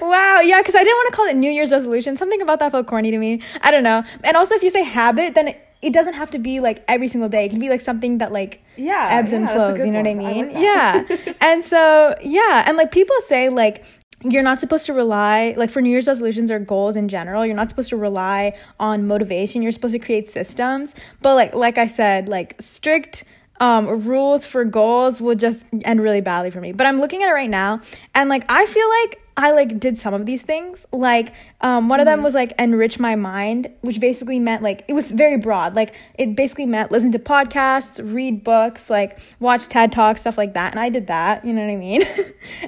wow. 0.00 0.40
Yeah, 0.40 0.60
because 0.60 0.74
I 0.74 0.82
didn't 0.82 0.96
want 0.96 1.10
to 1.10 1.16
call 1.16 1.26
it 1.26 1.36
New 1.36 1.50
Year's 1.52 1.70
resolution. 1.72 2.16
Something 2.16 2.42
about 2.42 2.58
that 2.58 2.72
felt 2.72 2.86
corny 2.88 3.10
to 3.12 3.18
me. 3.18 3.40
I 3.62 3.70
don't 3.70 3.84
know. 3.84 4.02
And 4.24 4.36
also, 4.36 4.54
if 4.56 4.62
you 4.64 4.70
say 4.70 4.82
habit, 4.82 5.34
then 5.36 5.48
it, 5.48 5.66
it 5.82 5.92
doesn't 5.92 6.14
have 6.14 6.30
to 6.32 6.38
be 6.38 6.58
like 6.60 6.84
every 6.88 7.06
single 7.08 7.28
day. 7.28 7.44
It 7.46 7.50
can 7.50 7.60
be 7.60 7.68
like 7.68 7.80
something 7.80 8.18
that 8.18 8.32
like 8.32 8.62
Yeah, 8.76 9.08
ebbs 9.12 9.32
and 9.32 9.42
yeah, 9.42 9.54
that's 9.54 9.56
a 9.70 9.74
flows. 9.76 9.86
You 9.86 9.92
know 9.92 10.00
what 10.02 10.08
I 10.08 10.14
one. 10.14 10.26
I 10.26 10.32
mean? 10.34 10.52
like 10.52 10.62
yeah. 10.62 11.32
and 11.40 11.64
so 11.64 12.16
yeah, 12.22 12.64
and 12.66 12.76
like 12.76 12.90
people 12.90 13.14
say 13.20 13.48
like 13.48 13.84
you're 14.22 14.42
not 14.42 14.60
supposed 14.60 14.86
to 14.86 14.92
rely 14.92 15.54
like 15.56 15.70
for 15.70 15.80
new 15.80 15.90
year's 15.90 16.06
resolutions 16.06 16.50
or 16.50 16.58
goals 16.58 16.94
in 16.94 17.08
general 17.08 17.46
you're 17.46 17.56
not 17.56 17.70
supposed 17.70 17.88
to 17.88 17.96
rely 17.96 18.54
on 18.78 19.06
motivation. 19.06 19.62
You're 19.62 19.72
supposed 19.72 19.92
to 19.92 19.98
create 19.98 20.30
systems. 20.30 20.94
But 21.22 21.34
like 21.34 21.54
like 21.54 21.78
i 21.78 21.86
said 21.86 22.28
like 22.28 22.56
strict 22.60 23.24
um, 23.60 24.06
rules 24.06 24.46
for 24.46 24.64
goals 24.64 25.20
will 25.20 25.34
just 25.34 25.66
end 25.84 26.02
really 26.02 26.22
badly 26.22 26.50
for 26.50 26.60
me. 26.60 26.72
But 26.72 26.86
i'm 26.86 26.98
looking 27.00 27.22
at 27.22 27.28
it 27.28 27.32
right 27.32 27.50
now 27.50 27.80
and 28.14 28.28
like 28.28 28.44
i 28.48 28.66
feel 28.66 28.88
like 29.02 29.20
i 29.40 29.50
like 29.52 29.80
did 29.80 29.96
some 29.96 30.12
of 30.12 30.26
these 30.26 30.42
things. 30.42 30.86
Like 30.92 31.32
um, 31.60 31.88
one 31.88 31.98
of 31.98 32.06
them 32.06 32.22
was 32.22 32.34
like 32.34 32.52
enrich 32.58 32.98
my 32.98 33.16
mind 33.16 33.68
which 33.80 33.98
basically 33.98 34.38
meant 34.38 34.62
like 34.62 34.84
it 34.86 34.92
was 34.92 35.10
very 35.10 35.38
broad. 35.38 35.74
Like 35.74 35.94
it 36.14 36.36
basically 36.36 36.66
meant 36.66 36.90
listen 36.90 37.10
to 37.12 37.18
podcasts 37.18 38.00
read 38.14 38.44
books 38.44 38.90
like 38.90 39.18
watch 39.40 39.68
ted 39.68 39.92
talks 39.92 40.20
stuff 40.20 40.36
like 40.36 40.54
that. 40.54 40.72
And 40.72 40.80
i 40.80 40.88
did 40.90 41.06
that 41.06 41.44
you 41.44 41.52
know 41.52 41.64
what 41.64 41.72
i 41.72 41.76
mean? 41.76 42.02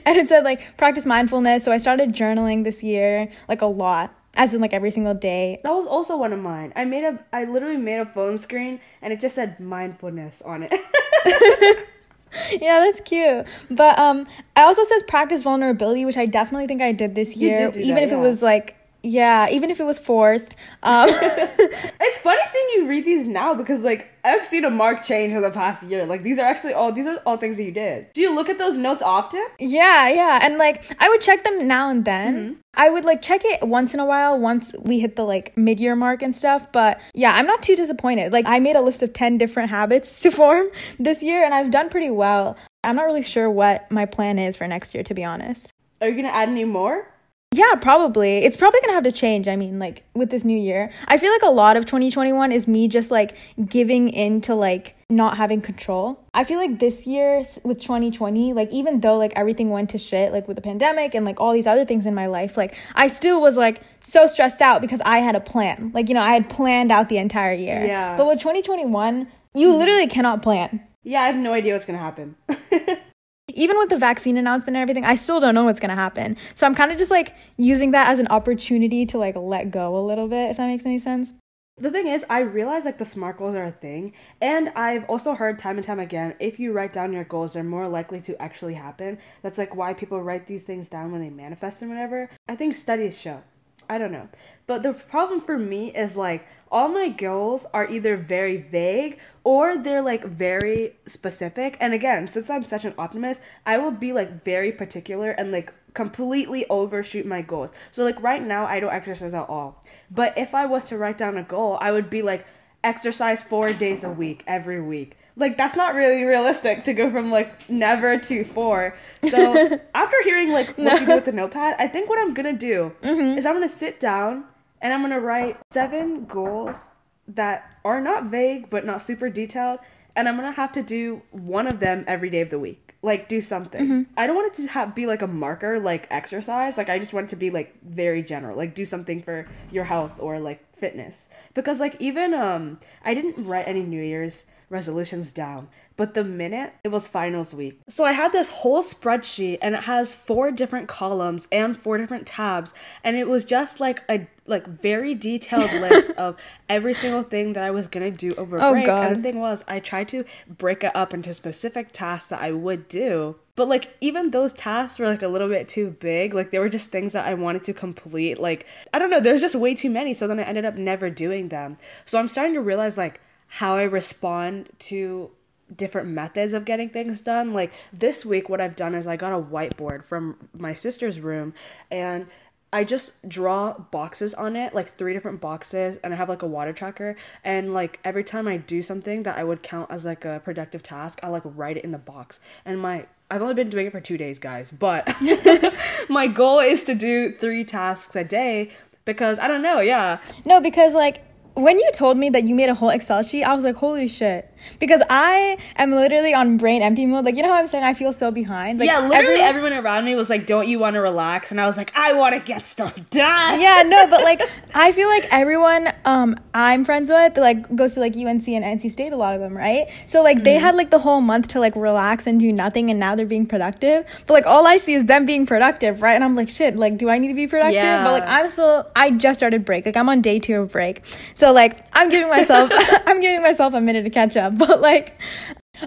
And 0.07 0.17
it 0.17 0.29
said 0.29 0.45
like 0.45 0.77
practice 0.77 1.05
mindfulness. 1.07 1.65
So 1.65 1.73
i 1.73 1.79
started 1.79 2.15
journaling 2.15 2.65
this 2.65 2.83
year 2.83 3.29
like 3.49 3.63
a 3.63 3.67
lot 3.67 4.15
as 4.35 4.55
in 4.55 4.61
like 4.63 4.73
every 4.73 4.91
single 4.91 5.15
day. 5.15 5.61
That 5.63 5.75
was 5.75 5.87
also 5.87 6.17
one 6.17 6.33
of 6.33 6.39
mine. 6.39 6.73
I 6.75 6.85
made 6.87 7.05
a 7.05 7.23
I 7.33 7.45
literally 7.45 7.77
made 7.77 7.99
a 7.99 8.07
phone 8.07 8.39
screen 8.39 8.81
and 9.03 9.13
it 9.13 9.21
just 9.21 9.35
said 9.35 9.61
mindfulness 9.61 10.41
on 10.43 10.67
it. 10.69 10.73
yeah 12.61 12.81
that's 12.81 13.01
cute. 13.01 13.47
But 13.71 13.99
um 13.99 14.27
i 14.57 14.63
also 14.63 14.85
says 14.85 15.03
practice 15.05 15.43
vulnerability 15.43 16.05
which 16.05 16.17
i 16.17 16.27
definitely 16.27 16.67
think 16.67 16.83
i 16.83 16.93
did 16.93 17.15
this 17.15 17.37
year 17.37 17.71
did 17.71 17.81
even 17.81 17.97
that, 17.97 18.05
if 18.05 18.13
it 18.13 18.19
was 18.19 18.43
like 18.43 18.77
yeah 19.03 19.49
even 19.51 19.71
if 19.71 19.81
it 19.81 19.85
was 19.85 19.99
forced 19.99 20.55
um 20.83 21.09
it's 21.13 22.19
funny 22.19 22.43
seeing 22.51 22.69
you 22.77 22.89
read 22.89 23.05
these 23.05 23.27
now 23.27 23.55
because 23.55 23.83
like 23.83 24.13
I've 24.25 24.45
seen 24.45 24.65
a 24.65 24.71
marked 24.71 25.07
change 25.07 25.35
in 25.35 25.43
the 25.43 25.51
past 25.51 25.83
year. 25.83 26.07
Like 26.07 26.23
these 26.23 26.39
are 26.39 26.45
actually 26.45 26.75
all 26.75 26.93
these 26.93 27.09
are 27.09 27.17
all 27.27 27.37
things 27.37 27.57
that 27.57 27.65
you 27.65 27.73
did. 27.73 28.13
Do 28.13 28.21
you 28.21 28.33
look 28.33 28.49
at 28.49 28.57
those 28.57 28.77
notes 28.77 29.03
often? 29.03 29.45
Yeah, 29.59 30.09
yeah. 30.09 30.39
And 30.43 30.59
like 30.59 30.85
I 31.01 31.09
would 31.09 31.21
check 31.21 31.43
them 31.43 31.67
now 31.67 31.91
and 31.91 32.05
then. 32.05 32.37
Mm-hmm. 32.37 32.55
I 32.75 32.89
would 32.89 33.05
like 33.05 33.21
check 33.21 33.43
it 33.45 33.67
once 33.67 33.95
in 33.95 34.01
a 34.01 34.07
while 34.07 34.39
once 34.39 34.73
we 34.79 35.01
hit 35.01 35.17
the 35.17 35.25
like 35.25 35.57
mid 35.57 35.81
year 35.81 35.97
mark 35.97 36.23
and 36.23 36.37
stuff. 36.37 36.71
But 36.71 37.01
yeah, 37.15 37.35
I'm 37.35 37.47
not 37.47 37.63
too 37.63 37.75
disappointed. 37.75 38.33
Like 38.33 38.47
I 38.47 38.61
made 38.61 38.77
a 38.77 38.81
list 38.81 39.03
of 39.03 39.13
10 39.13 39.39
different 39.39 39.71
habits 39.71 40.21
to 40.21 40.31
form 40.31 40.69
this 41.01 41.23
year 41.23 41.45
and 41.45 41.53
I've 41.53 41.73
done 41.73 41.91
pretty 41.91 42.11
well. 42.11 42.57
I'm 42.85 42.97
not 42.97 43.07
really 43.07 43.23
sure 43.23 43.51
what 43.51 43.91
my 43.91 44.07
plan 44.07 44.39
is 44.39 44.57
for 44.57 44.67
next 44.69 44.95
year, 44.95 45.03
to 45.05 45.15
be 45.15 45.25
honest. 45.25 45.73
Are 46.01 46.09
you 46.09 46.17
gonna 46.17 46.29
add 46.29 46.49
any 46.49 46.65
more? 46.65 47.12
Yeah, 47.53 47.75
probably. 47.81 48.39
It's 48.39 48.57
probably 48.57 48.81
gonna 48.81 48.95
have 48.95 49.05
to 49.05 49.13
change. 49.13 49.47
I 49.47 49.57
mean, 49.57 49.79
like 49.79 50.05
with 50.15 50.31
this 50.31 50.43
new 50.43 50.57
year, 50.57 50.91
I 51.07 51.19
feel 51.19 51.31
like 51.31 51.43
a 51.43 51.51
lot 51.51 51.77
of 51.77 51.85
2021 51.85 52.51
is 52.51 52.67
me 52.67 52.89
just 52.89 53.11
like 53.11 53.37
giving 53.69 54.09
in 54.09 54.41
to 54.43 54.55
like 54.55 54.97
not 55.11 55.37
having 55.37 55.61
control. 55.61 56.19
I 56.33 56.45
feel 56.45 56.59
like 56.59 56.79
this 56.79 57.07
year 57.07 57.43
with 57.63 57.79
2020, 57.79 58.55
like 58.55 58.71
even 58.73 59.01
though 59.01 59.19
like 59.19 59.35
everything 59.37 59.69
went 59.69 59.91
to 59.91 59.99
shit, 59.99 60.33
like 60.33 60.49
with 60.49 60.57
the 60.57 60.63
pandemic 60.63 61.15
and 61.15 61.27
like 61.27 61.41
all 61.41 61.53
these 61.53 61.67
other 61.67 61.85
things 61.85 62.07
in 62.07 62.15
my 62.15 62.27
life, 62.27 62.57
like 62.57 62.75
I 62.95 63.09
still 63.09 63.43
was 63.43 63.59
like 63.59 63.83
so 64.03 64.27
stressed 64.27 64.63
out 64.63 64.81
because 64.81 65.03
I 65.05 65.19
had 65.19 65.37
a 65.37 65.41
plan. 65.41 65.93
Like, 65.93 66.09
you 66.09 66.15
know, 66.15 66.23
I 66.23 66.33
had 66.33 66.49
planned 66.49 66.91
out 66.91 67.11
the 67.11 67.19
entire 67.19 67.53
year. 67.53 67.85
Yeah. 67.85 68.17
But 68.17 68.27
with 68.27 68.39
2021, 68.39 69.29
you 69.55 69.77
literally 69.77 70.07
cannot 70.07 70.43
plan. 70.43 70.87
Yeah, 71.03 71.23
I 71.23 71.27
have 71.27 71.37
no 71.37 71.53
idea 71.53 71.75
what's 71.75 71.85
gonna 71.85 71.99
happen. 71.99 72.37
even 73.49 73.77
with 73.79 73.89
the 73.89 73.97
vaccine 73.97 74.37
announcement 74.37 74.77
and 74.77 74.83
everything, 74.83 75.05
I 75.05 75.15
still 75.15 75.41
don't 75.41 75.55
know 75.55 75.65
what's 75.65 75.81
gonna 75.81 75.95
happen. 75.95 76.37
So 76.55 76.67
I'm 76.67 76.75
kind 76.75 76.93
of 76.93 76.99
just 76.99 77.11
like 77.11 77.35
using 77.57 77.91
that 77.93 78.09
as 78.09 78.19
an 78.19 78.29
opportunity 78.29 79.07
to 79.07 79.19
like 79.19 79.37
let 79.37 79.71
go 79.71 79.97
a 79.97 80.05
little 80.05 80.29
bit, 80.29 80.51
if 80.51 80.57
that 80.57 80.67
makes 80.67 80.87
any 80.87 80.99
sense. 80.99 81.35
The 81.79 81.91
thing 81.91 82.07
is, 82.07 82.25
I 82.29 82.41
realize 82.41 82.85
like 82.85 82.99
the 82.99 83.05
SMART 83.05 83.39
goals 83.39 83.55
are 83.55 83.65
a 83.65 83.73
thing, 83.73 84.13
and 84.41 84.69
I've 84.77 85.05
also 85.07 85.35
heard 85.35 85.59
time 85.59 85.79
and 85.79 85.87
time 85.87 86.01
again 86.01 86.35
if 86.39 86.61
you 86.61 86.73
write 86.73 86.93
down 86.93 87.13
your 87.13 87.25
goals, 87.25 87.55
they're 87.55 87.65
more 87.65 87.89
likely 87.89 88.21
to 88.23 88.41
actually 88.41 88.75
happen. 88.75 89.19
That's 89.43 89.59
like 89.59 89.75
why 89.75 89.95
people 89.95 90.23
write 90.23 90.47
these 90.47 90.65
things 90.65 90.89
down 90.89 91.11
when 91.11 91.23
they 91.23 91.31
manifest 91.31 91.81
and 91.81 91.91
whatever. 91.91 92.31
I 92.47 92.57
think 92.57 92.77
studies 92.77 93.19
show. 93.19 93.43
I 93.89 93.99
don't 93.99 94.13
know. 94.13 94.29
But 94.67 94.83
the 94.83 94.93
problem 94.93 95.41
for 95.41 95.59
me 95.59 95.89
is 95.95 96.17
like 96.17 96.47
all 96.73 96.89
my 96.89 97.11
goals 97.11 97.67
are 97.75 97.89
either 97.89 98.17
very 98.17 98.57
vague 98.57 99.19
or 99.45 99.77
they're 99.77 100.03
like 100.03 100.25
very 100.25 100.97
specific. 101.05 101.77
And 101.79 101.93
again, 101.93 102.29
since 102.29 102.49
I'm 102.49 102.65
such 102.65 102.87
an 102.87 102.95
optimist, 102.97 103.43
I 103.67 103.77
will 103.77 103.91
be 103.91 104.13
like 104.13 104.43
very 104.43 104.73
particular 104.73 105.31
and 105.31 105.53
like 105.53 105.73
completely 105.93 106.67
overshoot 106.71 107.27
my 107.27 107.43
goals. 107.43 107.71
So 107.93 108.03
like 108.03 108.21
right 108.23 108.43
now 108.43 108.65
I 108.65 108.81
don't 108.81 108.93
exercise 108.93 109.35
at 109.35 109.49
all. 109.49 109.85
But 110.11 110.37
if 110.39 110.55
I 110.55 110.65
was 110.65 110.89
to 110.89 110.97
write 110.97 111.19
down 111.19 111.37
a 111.37 111.43
goal, 111.43 111.77
I 111.81 111.93
would 111.93 112.09
be 112.09 112.23
like 112.23 112.47
exercise 112.83 113.43
4 113.43 113.75
days 113.75 114.03
a 114.03 114.11
week 114.11 114.43
every 114.47 114.81
week. 114.81 115.17
Like 115.37 115.59
that's 115.59 115.77
not 115.77 115.95
really 115.95 116.25
realistic 116.25 116.85
to 116.85 116.95
go 116.95 117.11
from 117.11 117.31
like 117.31 117.69
never 117.69 118.19
to 118.19 118.45
4. 118.45 118.97
So 119.29 119.79
after 119.95 120.17
hearing 120.25 120.53
like 120.53 120.79
what 120.79 121.01
you 121.01 121.07
do 121.07 121.15
with 121.17 121.27
the 121.27 121.33
notepad, 121.33 121.77
I 121.79 121.87
think 121.87 122.09
what 122.09 122.19
I'm 122.19 122.35
to 122.35 122.53
do 122.53 122.93
mm-hmm. 123.03 123.37
is 123.37 123.45
I'm 123.45 123.61
to 123.61 123.69
sit 123.69 124.01
down 124.01 124.45
and 124.83 124.93
I'm 124.93 125.01
going 125.01 125.13
to 125.13 125.21
write 125.21 125.57
seven 125.71 126.27
goals 126.27 126.89
that 127.27 127.79
are 127.85 128.01
not 128.01 128.25
vague 128.25 128.69
but 128.69 128.85
not 128.85 129.03
super 129.03 129.31
detailed 129.31 129.79
and 130.15 130.29
I'm 130.29 130.37
gonna 130.37 130.53
have 130.53 130.73
to 130.73 130.83
do 130.83 131.23
one 131.31 131.67
of 131.67 131.81
them 131.81 132.05
every 132.07 132.31
day 132.31 132.41
of 132.41 132.51
the 132.51 132.59
week. 132.59 132.95
Like 133.03 133.29
do 133.29 133.41
something. 133.41 134.07
I 134.17 134.27
don't 134.27 134.37
want 134.37 134.53
it 134.53 134.63
to 134.63 134.69
have, 134.69 134.95
be 134.95 135.07
like 135.07 135.23
a 135.23 135.27
marker 135.27 135.81
like 135.81 136.07
exercise. 136.11 136.77
Like 136.77 136.89
I 136.89 136.99
just 136.99 137.13
want 137.13 137.27
it 137.27 137.31
to 137.31 137.37
be 137.37 137.51
like 137.51 137.75
very 137.83 138.23
general. 138.23 138.57
Like 138.57 138.75
do 138.75 138.85
something 138.85 139.23
for 139.23 139.49
your 139.73 139.85
health 139.85 140.13
or 140.19 140.39
like 140.39 140.65
fitness. 140.77 141.29
Because 141.55 141.81
like 141.81 141.97
even 142.01 142.35
um 142.35 142.79
I 143.05 143.15
didn't 143.15 143.45
write 143.45 143.67
any 143.67 143.83
New 143.83 144.03
Year's 144.03 144.45
resolutions 144.73 145.31
down. 145.31 145.69
But 145.97 146.15
the 146.15 146.25
minute 146.25 146.73
it 146.83 146.89
was 146.89 147.07
finals 147.07 147.53
week. 147.55 147.79
So 147.89 148.05
I 148.05 148.13
had 148.13 148.33
this 148.33 148.49
whole 148.49 148.83
spreadsheet 148.83 149.59
and 149.61 149.75
it 149.75 149.85
has 149.85 150.15
four 150.15 150.51
different 150.51 150.89
columns 150.89 151.47
and 151.53 151.79
four 151.79 151.99
different 151.99 152.27
tabs 152.27 152.73
and 153.05 153.15
it 153.17 153.29
was 153.29 153.45
just 153.45 153.79
like 153.79 154.03
a 154.09 154.27
like 154.47 154.67
very 154.67 155.15
detailed 155.15 155.71
list 155.81 156.11
of 156.13 156.37
every 156.69 156.95
single 156.95 157.23
thing 157.23 157.53
that 157.53 157.63
I 157.63 157.71
was 157.71 157.87
going 157.87 158.11
to 158.11 158.17
do 158.17 158.35
over 158.37 158.59
Oh, 158.61 158.73
break. 158.73 158.87
God. 158.87 159.07
And 159.13 159.17
the 159.17 159.23
thing 159.23 159.39
was 159.39 159.65
I 159.69 159.79
tried 159.81 160.09
to 160.09 160.25
break 160.49 160.83
it 160.83 160.97
up 160.97 161.13
into 161.15 161.33
specific 161.35 161.93
tasks 161.93 162.31
that 162.31 162.41
I 162.43 162.51
would 162.53 162.89
do. 162.89 163.37
But 163.55 163.69
like 163.69 163.95
even 164.01 164.31
those 164.31 164.55
tasks 164.55 164.99
were 164.99 165.07
like 165.07 165.23
a 165.23 165.29
little 165.29 165.49
bit 165.49 165.69
too 165.69 165.91
big. 166.01 166.33
Like 166.33 166.51
they 166.51 166.59
were 166.59 166.71
just 166.71 166.91
things 166.91 167.13
that 167.13 167.27
I 167.27 167.35
wanted 167.35 167.65
to 167.65 167.75
complete. 167.75 168.39
Like 168.39 168.65
I 168.95 168.99
don't 168.99 169.11
know, 169.11 169.21
there's 169.21 169.43
just 169.43 169.55
way 169.55 169.75
too 169.75 169.91
many. 169.91 170.15
So 170.15 170.27
then 170.27 170.41
I 170.41 170.45
ended 170.45 170.65
up 170.65 170.77
never 170.77 171.11
doing 171.11 171.51
them. 171.51 171.77
So 172.07 172.19
I'm 172.19 172.29
starting 172.29 172.55
to 172.55 172.63
realize 172.63 172.97
like 172.97 173.21
how 173.57 173.77
I 173.77 173.83
respond 173.83 174.71
to 174.79 175.31
different 175.77 176.09
methods 176.09 176.55
of 176.55 176.65
getting 176.65 176.89
things 176.89 177.21
done. 177.21 177.53
Like 177.53 177.71
this 177.93 178.25
week, 178.25 178.49
what 178.49 178.63
I've 178.63 178.75
done 178.75 178.95
is 178.95 179.07
I 179.07 179.17
got 179.17 179.33
a 179.33 179.43
whiteboard 179.43 180.05
from 180.05 180.39
my 180.55 180.73
sister's 180.73 181.21
room 181.21 181.53
and 181.91 182.29
I 182.73 182.85
just 182.85 183.29
draw 183.29 183.75
boxes 183.75 184.33
on 184.33 184.57
it, 184.57 184.75
like 184.75 184.89
three 184.89 185.13
different 185.13 185.43
boxes, 185.43 185.99
and 186.03 186.15
I 186.15 186.17
have 186.17 186.31
like 186.31 186.41
a 186.41 186.47
water 186.47 186.73
tracker. 186.73 187.15
And 187.45 187.75
like 187.75 188.01
every 188.03 188.25
time 188.25 188.49
I 188.49 188.57
do 188.57 188.81
something 188.81 189.25
that 189.25 189.37
I 189.37 189.45
would 189.45 189.63
count 189.63 189.91
as 189.91 190.07
like 190.07 190.25
a 190.25 190.41
productive 190.43 190.83
task, 190.83 191.21
I 191.23 191.29
like 191.29 191.43
write 191.45 191.77
it 191.77 191.85
in 191.85 191.93
the 191.93 191.99
box. 191.99 192.41
And 192.65 192.81
my 192.81 193.07
I've 193.31 193.43
only 193.43 193.55
been 193.55 193.69
doing 193.69 193.87
it 193.89 193.93
for 193.93 194.01
two 194.01 194.17
days, 194.17 194.39
guys, 194.39 194.73
but 194.73 195.15
my 196.09 196.27
goal 196.27 196.61
is 196.61 196.85
to 196.85 196.95
do 196.95 197.33
three 197.37 197.65
tasks 197.65 198.17
a 198.17 198.25
day 198.25 198.71
because 199.05 199.39
I 199.39 199.47
don't 199.47 199.63
know, 199.63 199.81
yeah. 199.81 200.21
No, 200.47 200.59
because 200.59 200.95
like 200.95 201.23
when 201.55 201.79
you 201.79 201.91
told 201.95 202.17
me 202.17 202.31
that 202.31 202.49
you 202.49 202.55
made 202.55 202.69
a 202.69 202.75
whole 202.75 202.91
Excel 202.91 203.23
sheet, 203.23 203.45
I 203.45 203.55
was 203.55 203.65
like, 203.65 203.77
holy 203.77 204.09
shit. 204.09 204.52
Because 204.79 205.03
I 205.09 205.59
am 205.77 205.93
literally 205.93 206.35
on 206.35 206.57
brain 206.57 206.83
empty 206.83 207.07
mode. 207.07 207.25
Like, 207.25 207.37
you 207.37 207.43
know 207.43 207.49
how 207.49 207.59
I'm 207.59 207.67
saying 207.67 207.85
I 207.85 207.95
feel 207.95 208.13
so 208.13 208.31
behind? 208.31 208.79
Like, 208.79 208.89
yeah, 208.89 209.01
literally 209.01 209.41
everyone, 209.41 209.73
everyone 209.73 209.85
around 209.85 210.05
me 210.05 210.15
was 210.15 210.31
like, 210.31 210.47
don't 210.47 210.69
you 210.69 210.79
want 210.79 210.95
to 210.95 211.01
relax? 211.01 211.51
And 211.51 211.61
I 211.61 211.67
was 211.67 211.77
like, 211.77 211.93
I 211.97 212.13
want 212.15 212.35
to 212.35 212.41
get 212.41 212.63
stuff 212.63 212.95
done. 213.11 213.61
Yeah, 213.61 213.83
no, 213.87 214.07
but 214.07 214.23
like, 214.23 214.43
I 214.75 214.93
feel 214.93 215.09
like 215.09 215.27
everyone 215.31 215.93
um, 216.05 216.39
I'm 216.55 216.85
friends 216.85 217.11
with, 217.11 217.37
like, 217.37 217.75
goes 217.75 217.95
to 217.95 218.01
like 218.01 218.17
UNC 218.17 218.49
and 218.49 218.65
NC 218.65 218.91
State, 218.91 219.13
a 219.13 219.17
lot 219.17 219.35
of 219.35 219.41
them, 219.41 219.57
right? 219.57 219.87
So, 220.07 220.23
like, 220.23 220.39
mm 220.39 220.43
they 220.43 220.59
had 220.59 220.75
like 220.75 220.91
the 220.91 220.99
whole 220.99 221.21
month 221.21 221.49
to 221.49 221.61
like 221.61 221.77
relax 221.77 222.27
and 222.27 222.41
do 222.41 222.53
nothing, 222.53 222.91
and 222.91 222.99
now 222.99 223.15
they're 223.15 223.27
being 223.27 223.47
productive. 223.47 224.05
But 224.27 224.35
like, 224.35 224.47
all 224.47 224.67
I 224.67 224.77
see 224.77 224.95
is 224.95 225.05
them 225.05 225.25
being 225.25 225.47
productive, 225.47 226.03
right? 226.03 226.15
And 226.15 226.25
I'm 226.25 226.35
like, 226.35 226.49
shit, 226.49 226.77
like, 226.77 226.99
do 226.99 227.09
I 227.09 227.19
need 227.19 227.29
to 227.29 227.35
be 227.35 227.47
productive? 227.47 227.75
Yeah. 227.75 228.03
But 228.03 228.13
like, 228.13 228.25
I'm 228.27 228.51
still, 228.51 228.91
I 228.97 229.11
just 229.11 229.39
started 229.39 229.65
break. 229.65 229.87
Like, 229.87 229.97
I'm 229.97 230.09
on 230.09 230.21
day 230.21 230.41
two 230.41 230.61
of 230.61 230.73
break. 230.73 231.03
So, 231.35 231.53
like, 231.53 231.79
I'm 231.93 232.09
giving 232.09 232.29
myself, 232.29 232.71
I'm 233.07 233.21
giving 233.21 233.41
myself 233.41 233.73
a 233.75 233.81
minute 233.81 234.03
to 234.03 234.11
catch 234.11 234.37
up. 234.37 234.52
But 234.59 234.81
like, 234.81 235.21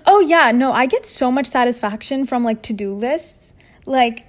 oh 0.05 0.19
yeah, 0.19 0.51
no, 0.51 0.72
I 0.72 0.86
get 0.88 1.05
so 1.07 1.31
much 1.31 1.45
satisfaction 1.45 2.25
from 2.25 2.43
like 2.43 2.63
to 2.63 2.74
do 2.74 2.93
lists. 2.93 3.53
Like, 3.86 4.25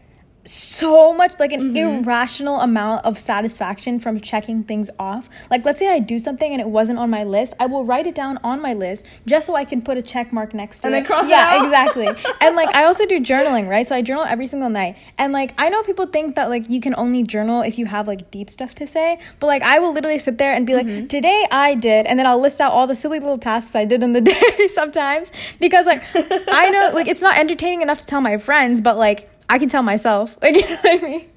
so 0.47 1.13
much 1.13 1.39
like 1.39 1.53
an 1.53 1.75
mm-hmm. 1.75 2.05
irrational 2.05 2.61
amount 2.61 3.05
of 3.05 3.19
satisfaction 3.19 3.99
from 3.99 4.21
checking 4.21 4.63
things 4.63 4.89
off. 4.99 5.29
Like 5.51 5.65
let's 5.65 5.81
say 5.81 5.89
I 5.89 5.99
do 5.99 6.19
something 6.19 6.53
and 6.53 6.61
it 6.61 6.69
wasn't 6.69 6.99
on 6.99 7.11
my 7.11 7.25
list, 7.25 7.55
I 7.59 7.67
will 7.67 7.85
write 7.85 8.07
it 8.07 8.15
down 8.15 8.39
on 8.43 8.63
my 8.63 8.73
list 8.73 9.07
just 9.27 9.47
so 9.47 9.55
I 9.55 9.65
can 9.65 9.83
put 9.83 9.99
a 9.99 10.03
check 10.03 10.33
mark 10.33 10.55
next 10.55 10.81
to 10.81 10.87
and 10.87 10.95
it. 10.95 10.99
And 10.99 11.07
then 11.07 11.13
cross 11.13 11.29
yeah, 11.29 11.51
out. 11.51 11.65
exactly. 11.65 12.07
and 12.41 12.57
like 12.57 12.75
I 12.75 12.85
also 12.85 13.07
do 13.07 13.21
journaling, 13.21 13.69
right? 13.69 13.87
So 13.87 13.95
I 13.95 14.03
journal 14.03 14.25
every 14.25 14.47
single 14.47 14.71
night. 14.71 14.97
And 15.19 15.33
like 15.33 15.53
I 15.59 15.69
know 15.69 15.83
people 15.83 16.07
think 16.07 16.37
that 16.37 16.49
like 16.49 16.71
you 16.71 16.81
can 16.81 16.95
only 16.97 17.23
journal 17.23 17.63
if 17.63 17.79
you 17.79 17.87
have 17.87 18.07
like 18.07 18.31
deep 18.31 18.49
stuff 18.51 18.75
to 18.77 18.87
say, 18.87 19.19
but 19.41 19.47
like 19.47 19.63
I 19.63 19.79
will 19.79 19.93
literally 19.93 20.19
sit 20.19 20.39
there 20.39 20.55
and 20.55 20.67
be 20.67 20.75
like, 20.75 20.87
mm-hmm. 20.87 21.07
"Today 21.07 21.47
I 21.51 21.75
did," 21.75 22.07
and 22.07 22.19
then 22.19 22.27
I'll 22.27 22.41
list 22.41 22.61
out 22.61 22.73
all 22.73 22.87
the 22.87 22.95
silly 22.95 23.19
little 23.19 23.39
tasks 23.39 23.75
I 23.75 23.85
did 23.85 24.03
in 24.03 24.13
the 24.13 24.21
day 24.33 24.69
sometimes 24.69 25.33
because 25.59 25.87
like 25.87 26.03
I 26.15 26.71
know 26.71 26.91
like 26.95 27.09
it's 27.09 27.23
not 27.23 27.37
entertaining 27.37 27.83
enough 27.83 27.99
to 27.99 28.07
tell 28.07 28.21
my 28.21 28.37
friends, 28.39 28.81
but 28.81 28.97
like 28.97 29.29
I 29.49 29.59
can 29.59 29.69
tell 29.69 29.83
myself. 29.83 30.37
Like, 30.43 30.57
you 30.57 30.63
know 30.63 30.77
what 30.77 31.03
I 31.03 31.07
mean? 31.07 31.31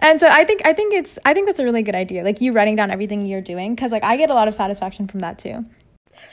And 0.00 0.18
so 0.20 0.28
I 0.28 0.44
think 0.44 0.62
I 0.64 0.72
think 0.72 0.92
it's 0.92 1.18
I 1.24 1.34
think 1.34 1.46
that's 1.46 1.60
a 1.60 1.64
really 1.64 1.82
good 1.82 1.94
idea. 1.94 2.24
Like 2.24 2.40
you 2.40 2.52
writing 2.52 2.76
down 2.76 2.90
everything 2.90 3.26
you're 3.26 3.40
doing 3.40 3.76
cuz 3.76 3.92
like 3.92 4.04
I 4.04 4.16
get 4.16 4.28
a 4.28 4.34
lot 4.34 4.48
of 4.48 4.54
satisfaction 4.54 5.06
from 5.06 5.20
that 5.20 5.38
too. 5.38 5.64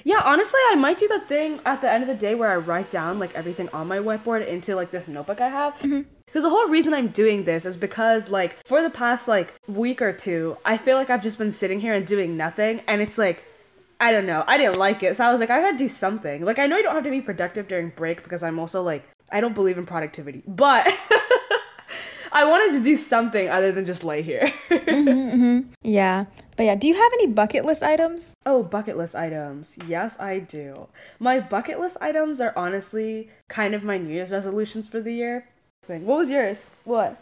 Yeah, 0.03 0.21
honestly, 0.23 0.59
I 0.71 0.75
might 0.75 0.97
do 0.97 1.07
the 1.07 1.19
thing 1.19 1.59
at 1.65 1.81
the 1.81 1.91
end 1.91 2.03
of 2.03 2.07
the 2.07 2.15
day 2.15 2.33
where 2.35 2.51
I 2.51 2.55
write 2.55 2.89
down 2.89 3.19
like 3.19 3.35
everything 3.35 3.69
on 3.71 3.87
my 3.87 3.97
whiteboard 3.97 4.47
into 4.47 4.75
like 4.75 4.91
this 4.91 5.07
notebook 5.07 5.41
I 5.41 5.49
have. 5.49 5.73
Mm-hmm. 5.75 6.01
Because 6.29 6.43
the 6.43 6.49
whole 6.49 6.67
reason 6.67 6.93
I'm 6.93 7.07
doing 7.07 7.45
this 7.45 7.65
is 7.65 7.75
because, 7.75 8.29
like, 8.29 8.55
for 8.67 8.83
the 8.83 8.89
past, 8.91 9.27
like, 9.27 9.55
week 9.67 9.99
or 9.99 10.13
two, 10.13 10.57
I 10.63 10.77
feel 10.77 10.95
like 10.95 11.09
I've 11.09 11.23
just 11.23 11.39
been 11.39 11.51
sitting 11.51 11.79
here 11.81 11.95
and 11.95 12.05
doing 12.05 12.37
nothing. 12.37 12.83
And 12.87 13.01
it's 13.01 13.17
like, 13.17 13.43
I 13.99 14.11
don't 14.11 14.27
know. 14.27 14.43
I 14.47 14.59
didn't 14.59 14.77
like 14.77 15.01
it. 15.01 15.17
So 15.17 15.25
I 15.25 15.31
was 15.31 15.39
like, 15.39 15.49
I 15.49 15.59
gotta 15.59 15.77
do 15.77 15.87
something. 15.87 16.45
Like, 16.45 16.59
I 16.59 16.67
know 16.67 16.77
you 16.77 16.83
don't 16.83 16.93
have 16.93 17.03
to 17.05 17.09
be 17.09 17.19
productive 17.19 17.67
during 17.67 17.89
break 17.89 18.21
because 18.21 18.43
I'm 18.43 18.59
also, 18.59 18.83
like, 18.83 19.09
I 19.31 19.41
don't 19.41 19.55
believe 19.55 19.77
in 19.77 19.85
productivity. 19.85 20.43
But 20.47 20.87
I 22.31 22.45
wanted 22.45 22.77
to 22.77 22.83
do 22.83 22.95
something 22.95 23.49
other 23.49 23.71
than 23.71 23.85
just 23.85 24.03
lay 24.03 24.21
here. 24.21 24.53
mm-hmm, 24.69 25.09
mm-hmm. 25.09 25.59
Yeah. 25.81 26.25
But 26.55 26.63
yeah, 26.63 26.75
do 26.75 26.87
you 26.87 26.95
have 26.95 27.13
any 27.13 27.27
bucket 27.27 27.65
list 27.65 27.83
items? 27.83 28.33
Oh, 28.45 28.63
bucket 28.63 28.97
list 28.97 29.15
items. 29.15 29.75
Yes, 29.87 30.19
I 30.19 30.39
do. 30.39 30.87
My 31.17 31.39
bucket 31.39 31.79
list 31.79 31.97
items 32.01 32.41
are 32.41 32.53
honestly 32.55 33.29
kind 33.47 33.73
of 33.73 33.83
my 33.83 33.97
New 33.97 34.13
Year's 34.13 34.31
resolutions 34.31 34.87
for 34.87 34.99
the 34.99 35.13
year. 35.13 35.47
What 35.87 36.19
was 36.19 36.29
yours? 36.29 36.65
What? 36.83 37.19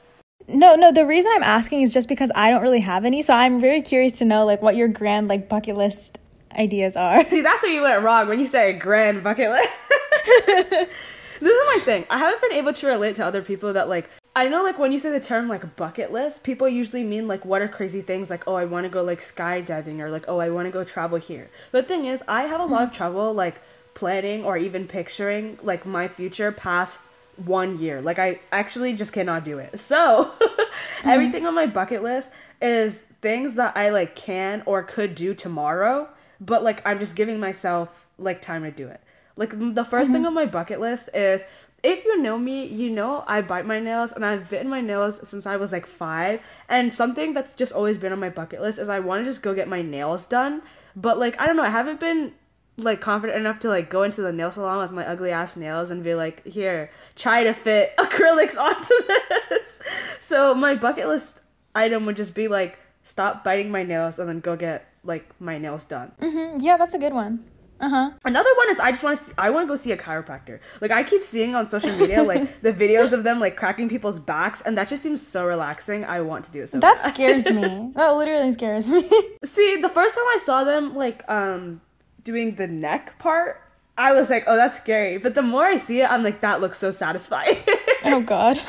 No, 0.47 0.75
no, 0.75 0.91
the 0.91 1.05
reason 1.05 1.31
I'm 1.35 1.43
asking 1.43 1.81
is 1.81 1.93
just 1.93 2.09
because 2.09 2.31
I 2.35 2.49
don't 2.49 2.61
really 2.61 2.81
have 2.81 3.05
any, 3.05 3.21
so 3.21 3.33
I'm 3.33 3.61
very 3.61 3.81
curious 3.81 4.17
to 4.19 4.25
know 4.25 4.45
like 4.45 4.61
what 4.61 4.75
your 4.75 4.87
grand 4.87 5.27
like 5.29 5.47
bucket 5.47 5.77
list 5.77 6.19
ideas 6.57 6.95
are. 6.95 7.25
See, 7.27 7.41
that's 7.41 7.63
where 7.63 7.71
you 7.71 7.81
went 7.81 8.03
wrong 8.03 8.27
when 8.27 8.39
you 8.39 8.45
say 8.45 8.73
grand 8.73 9.23
bucket 9.23 9.51
list. 9.51 10.89
this 11.39 11.51
is 11.51 11.63
my 11.75 11.79
thing. 11.83 12.05
I 12.09 12.17
haven't 12.17 12.41
been 12.41 12.53
able 12.53 12.73
to 12.73 12.87
relate 12.87 13.15
to 13.17 13.25
other 13.25 13.41
people 13.41 13.73
that 13.73 13.89
like 13.89 14.09
I 14.35 14.49
know 14.49 14.63
like 14.63 14.77
when 14.77 14.91
you 14.91 14.99
say 14.99 15.11
the 15.11 15.19
term 15.19 15.47
like 15.47 15.75
bucket 15.75 16.11
list, 16.11 16.43
people 16.43 16.69
usually 16.69 17.03
mean 17.03 17.27
like 17.27 17.45
what 17.45 17.61
are 17.61 17.67
crazy 17.67 18.01
things 18.01 18.29
like 18.29 18.47
oh 18.47 18.55
I 18.55 18.65
want 18.65 18.85
to 18.85 18.89
go 18.89 19.03
like 19.03 19.21
skydiving 19.21 19.99
or 19.99 20.09
like 20.09 20.25
oh 20.27 20.39
I 20.39 20.49
want 20.49 20.67
to 20.67 20.71
go 20.71 20.83
travel 20.83 21.17
here. 21.17 21.49
But 21.71 21.83
the 21.83 21.87
thing 21.87 22.05
is, 22.05 22.23
I 22.27 22.43
have 22.43 22.61
a 22.61 22.65
lot 22.65 22.83
of 22.83 22.89
mm. 22.91 22.95
trouble 22.95 23.33
like 23.33 23.55
planning 23.93 24.43
or 24.43 24.57
even 24.57 24.87
picturing 24.87 25.57
like 25.63 25.85
my 25.85 26.07
future 26.07 26.51
past 26.51 27.03
one 27.37 27.79
year. 27.79 28.01
Like 28.01 28.19
I 28.19 28.39
actually 28.51 28.93
just 28.93 29.13
cannot 29.13 29.43
do 29.43 29.59
it. 29.59 29.79
So 29.79 30.31
mm-hmm. 30.41 31.09
everything 31.09 31.45
on 31.45 31.55
my 31.55 31.65
bucket 31.65 32.03
list 32.03 32.29
is 32.61 33.03
things 33.21 33.55
that 33.55 33.75
I 33.75 33.89
like 33.89 34.15
can 34.15 34.63
or 34.65 34.83
could 34.83 35.15
do 35.15 35.33
tomorrow, 35.33 36.09
but 36.39 36.63
like 36.63 36.81
I'm 36.85 36.99
just 36.99 37.15
giving 37.15 37.39
myself 37.39 37.89
like 38.17 38.41
time 38.41 38.63
to 38.63 38.71
do 38.71 38.87
it. 38.87 39.01
Like 39.37 39.51
the 39.51 39.83
1st 39.83 39.85
mm-hmm. 39.85 40.11
thing 40.13 40.25
on 40.25 40.33
my 40.33 40.45
bucket 40.45 40.79
list 40.79 41.09
is 41.13 41.43
if 41.83 42.03
you 42.05 42.21
know 42.21 42.37
me, 42.37 42.65
you 42.65 42.89
know 42.89 43.23
I 43.27 43.41
bite 43.41 43.65
my 43.65 43.79
nails 43.79 44.11
and 44.11 44.25
I've 44.25 44.49
bitten 44.49 44.67
my 44.67 44.81
nails 44.81 45.27
since 45.27 45.45
I 45.45 45.57
was 45.57 45.71
like 45.71 45.85
five. 45.85 46.41
And 46.67 46.93
something 46.93 47.33
that's 47.33 47.55
just 47.55 47.71
always 47.71 47.97
been 47.97 48.11
on 48.11 48.19
my 48.19 48.29
bucket 48.29 48.61
list 48.61 48.79
is 48.79 48.89
I 48.89 48.99
want 48.99 49.23
to 49.23 49.29
just 49.29 49.41
go 49.41 49.53
get 49.53 49.67
my 49.67 49.81
nails 49.81 50.25
done. 50.25 50.63
But 50.95 51.19
like, 51.19 51.39
I 51.39 51.45
don't 51.45 51.55
know, 51.55 51.63
I 51.63 51.69
haven't 51.69 51.99
been 51.99 52.33
like 52.77 53.01
confident 53.01 53.39
enough 53.39 53.59
to 53.59 53.69
like 53.69 53.89
go 53.89 54.03
into 54.03 54.21
the 54.21 54.31
nail 54.31 54.51
salon 54.51 54.79
with 54.79 54.91
my 54.91 55.05
ugly 55.05 55.31
ass 55.31 55.55
nails 55.55 55.91
and 55.91 56.03
be 56.03 56.15
like, 56.15 56.45
here, 56.45 56.91
try 57.15 57.43
to 57.43 57.53
fit 57.53 57.95
acrylics 57.99 58.57
onto 58.57 58.93
this. 59.07 59.79
so 60.19 60.55
my 60.55 60.75
bucket 60.75 61.07
list 61.07 61.41
item 61.75 62.05
would 62.05 62.17
just 62.17 62.33
be 62.33 62.47
like, 62.47 62.79
stop 63.03 63.43
biting 63.43 63.71
my 63.71 63.83
nails 63.83 64.19
and 64.19 64.27
then 64.27 64.39
go 64.39 64.55
get 64.55 64.91
like 65.03 65.29
my 65.39 65.57
nails 65.57 65.85
done. 65.85 66.11
Mm-hmm. 66.19 66.57
Yeah, 66.59 66.77
that's 66.77 66.95
a 66.95 66.99
good 66.99 67.13
one. 67.13 67.45
Uh-huh. 67.79 68.11
Another 68.25 68.49
one 68.57 68.69
is 68.69 68.79
I 68.79 68.91
just 68.91 69.03
want 69.03 69.19
to 69.19 69.33
I 69.37 69.49
want 69.49 69.65
to 69.65 69.69
go 69.69 69.75
see 69.75 69.91
a 69.91 69.97
chiropractor. 69.97 70.59
Like 70.81 70.91
I 70.91 71.03
keep 71.03 71.23
seeing 71.23 71.55
on 71.55 71.65
social 71.65 71.95
media 71.97 72.23
like 72.23 72.61
the 72.61 72.73
videos 72.73 73.13
of 73.13 73.23
them 73.23 73.39
like 73.39 73.55
cracking 73.55 73.87
people's 73.89 74.19
backs 74.19 74.61
and 74.61 74.77
that 74.77 74.87
just 74.89 75.03
seems 75.03 75.25
so 75.25 75.45
relaxing. 75.45 76.03
I 76.05 76.21
want 76.21 76.45
to 76.45 76.51
do 76.51 76.63
it 76.63 76.69
so 76.69 76.79
That 76.79 76.97
bad. 77.03 77.13
scares 77.13 77.45
me. 77.49 77.91
That 77.95 78.09
literally 78.11 78.51
scares 78.51 78.87
me. 78.87 79.07
see, 79.45 79.79
the 79.81 79.89
first 79.89 80.15
time 80.15 80.25
I 80.27 80.39
saw 80.43 80.63
them 80.63 80.95
like 80.95 81.23
um 81.29 81.81
doing 82.23 82.55
the 82.55 82.67
neck 82.67 83.17
part, 83.19 83.61
I 83.97 84.11
was 84.13 84.29
like, 84.29 84.43
"Oh, 84.47 84.55
that's 84.55 84.75
scary." 84.75 85.17
But 85.17 85.33
the 85.35 85.41
more 85.41 85.65
I 85.65 85.77
see 85.77 86.01
it, 86.01 86.09
I'm 86.11 86.23
like, 86.23 86.39
"That 86.41 86.61
looks 86.61 86.77
so 86.77 86.91
satisfying." 86.91 87.57
oh 88.05 88.21
god. 88.21 88.59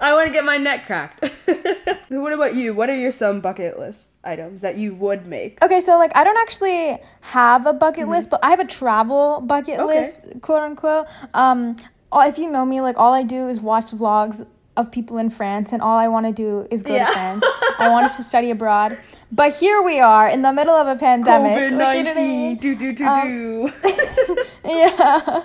I 0.00 0.12
want 0.12 0.26
to 0.26 0.32
get 0.32 0.44
my 0.44 0.56
neck 0.56 0.86
cracked. 0.86 1.24
what 2.08 2.32
about 2.32 2.54
you? 2.54 2.74
What 2.74 2.90
are 2.90 2.96
your 2.96 3.12
some 3.12 3.40
bucket 3.40 3.78
list 3.78 4.08
items 4.22 4.62
that 4.62 4.76
you 4.76 4.94
would 4.94 5.26
make? 5.26 5.62
Okay, 5.62 5.80
so 5.80 5.98
like 5.98 6.12
I 6.14 6.24
don't 6.24 6.38
actually 6.38 6.98
have 7.20 7.66
a 7.66 7.72
bucket 7.72 8.02
mm-hmm. 8.02 8.12
list, 8.12 8.30
but 8.30 8.44
I 8.44 8.50
have 8.50 8.60
a 8.60 8.66
travel 8.66 9.40
bucket 9.40 9.80
okay. 9.80 10.00
list, 10.00 10.22
quote 10.40 10.62
unquote. 10.62 11.06
Um, 11.32 11.76
if 12.12 12.38
you 12.38 12.50
know 12.50 12.64
me, 12.64 12.80
like 12.80 12.96
all 12.96 13.12
I 13.12 13.22
do 13.22 13.48
is 13.48 13.60
watch 13.60 13.86
vlogs 13.86 14.46
of 14.76 14.90
people 14.90 15.18
in 15.18 15.30
France, 15.30 15.72
and 15.72 15.80
all 15.80 15.96
I 15.96 16.08
want 16.08 16.26
to 16.26 16.32
do 16.32 16.66
is 16.70 16.82
go 16.82 16.94
yeah. 16.94 17.06
to 17.06 17.12
France. 17.12 17.44
I 17.78 17.88
wanted 17.90 18.12
to 18.16 18.22
study 18.22 18.50
abroad, 18.50 18.98
but 19.30 19.54
here 19.54 19.82
we 19.82 20.00
are 20.00 20.28
in 20.28 20.42
the 20.42 20.52
middle 20.52 20.74
of 20.74 20.86
a 20.86 20.96
pandemic. 20.96 21.72
COVID 21.72 21.76
nineteen. 21.76 21.78
Like, 21.78 21.96
you 21.96 22.02
know 22.02 22.10
I 22.10 22.14
mean? 22.14 22.56
Do 22.56 22.74
do 22.74 22.92
do 22.92 23.04
um, 23.04 23.28
do. 23.28 23.72
yeah 24.64 25.44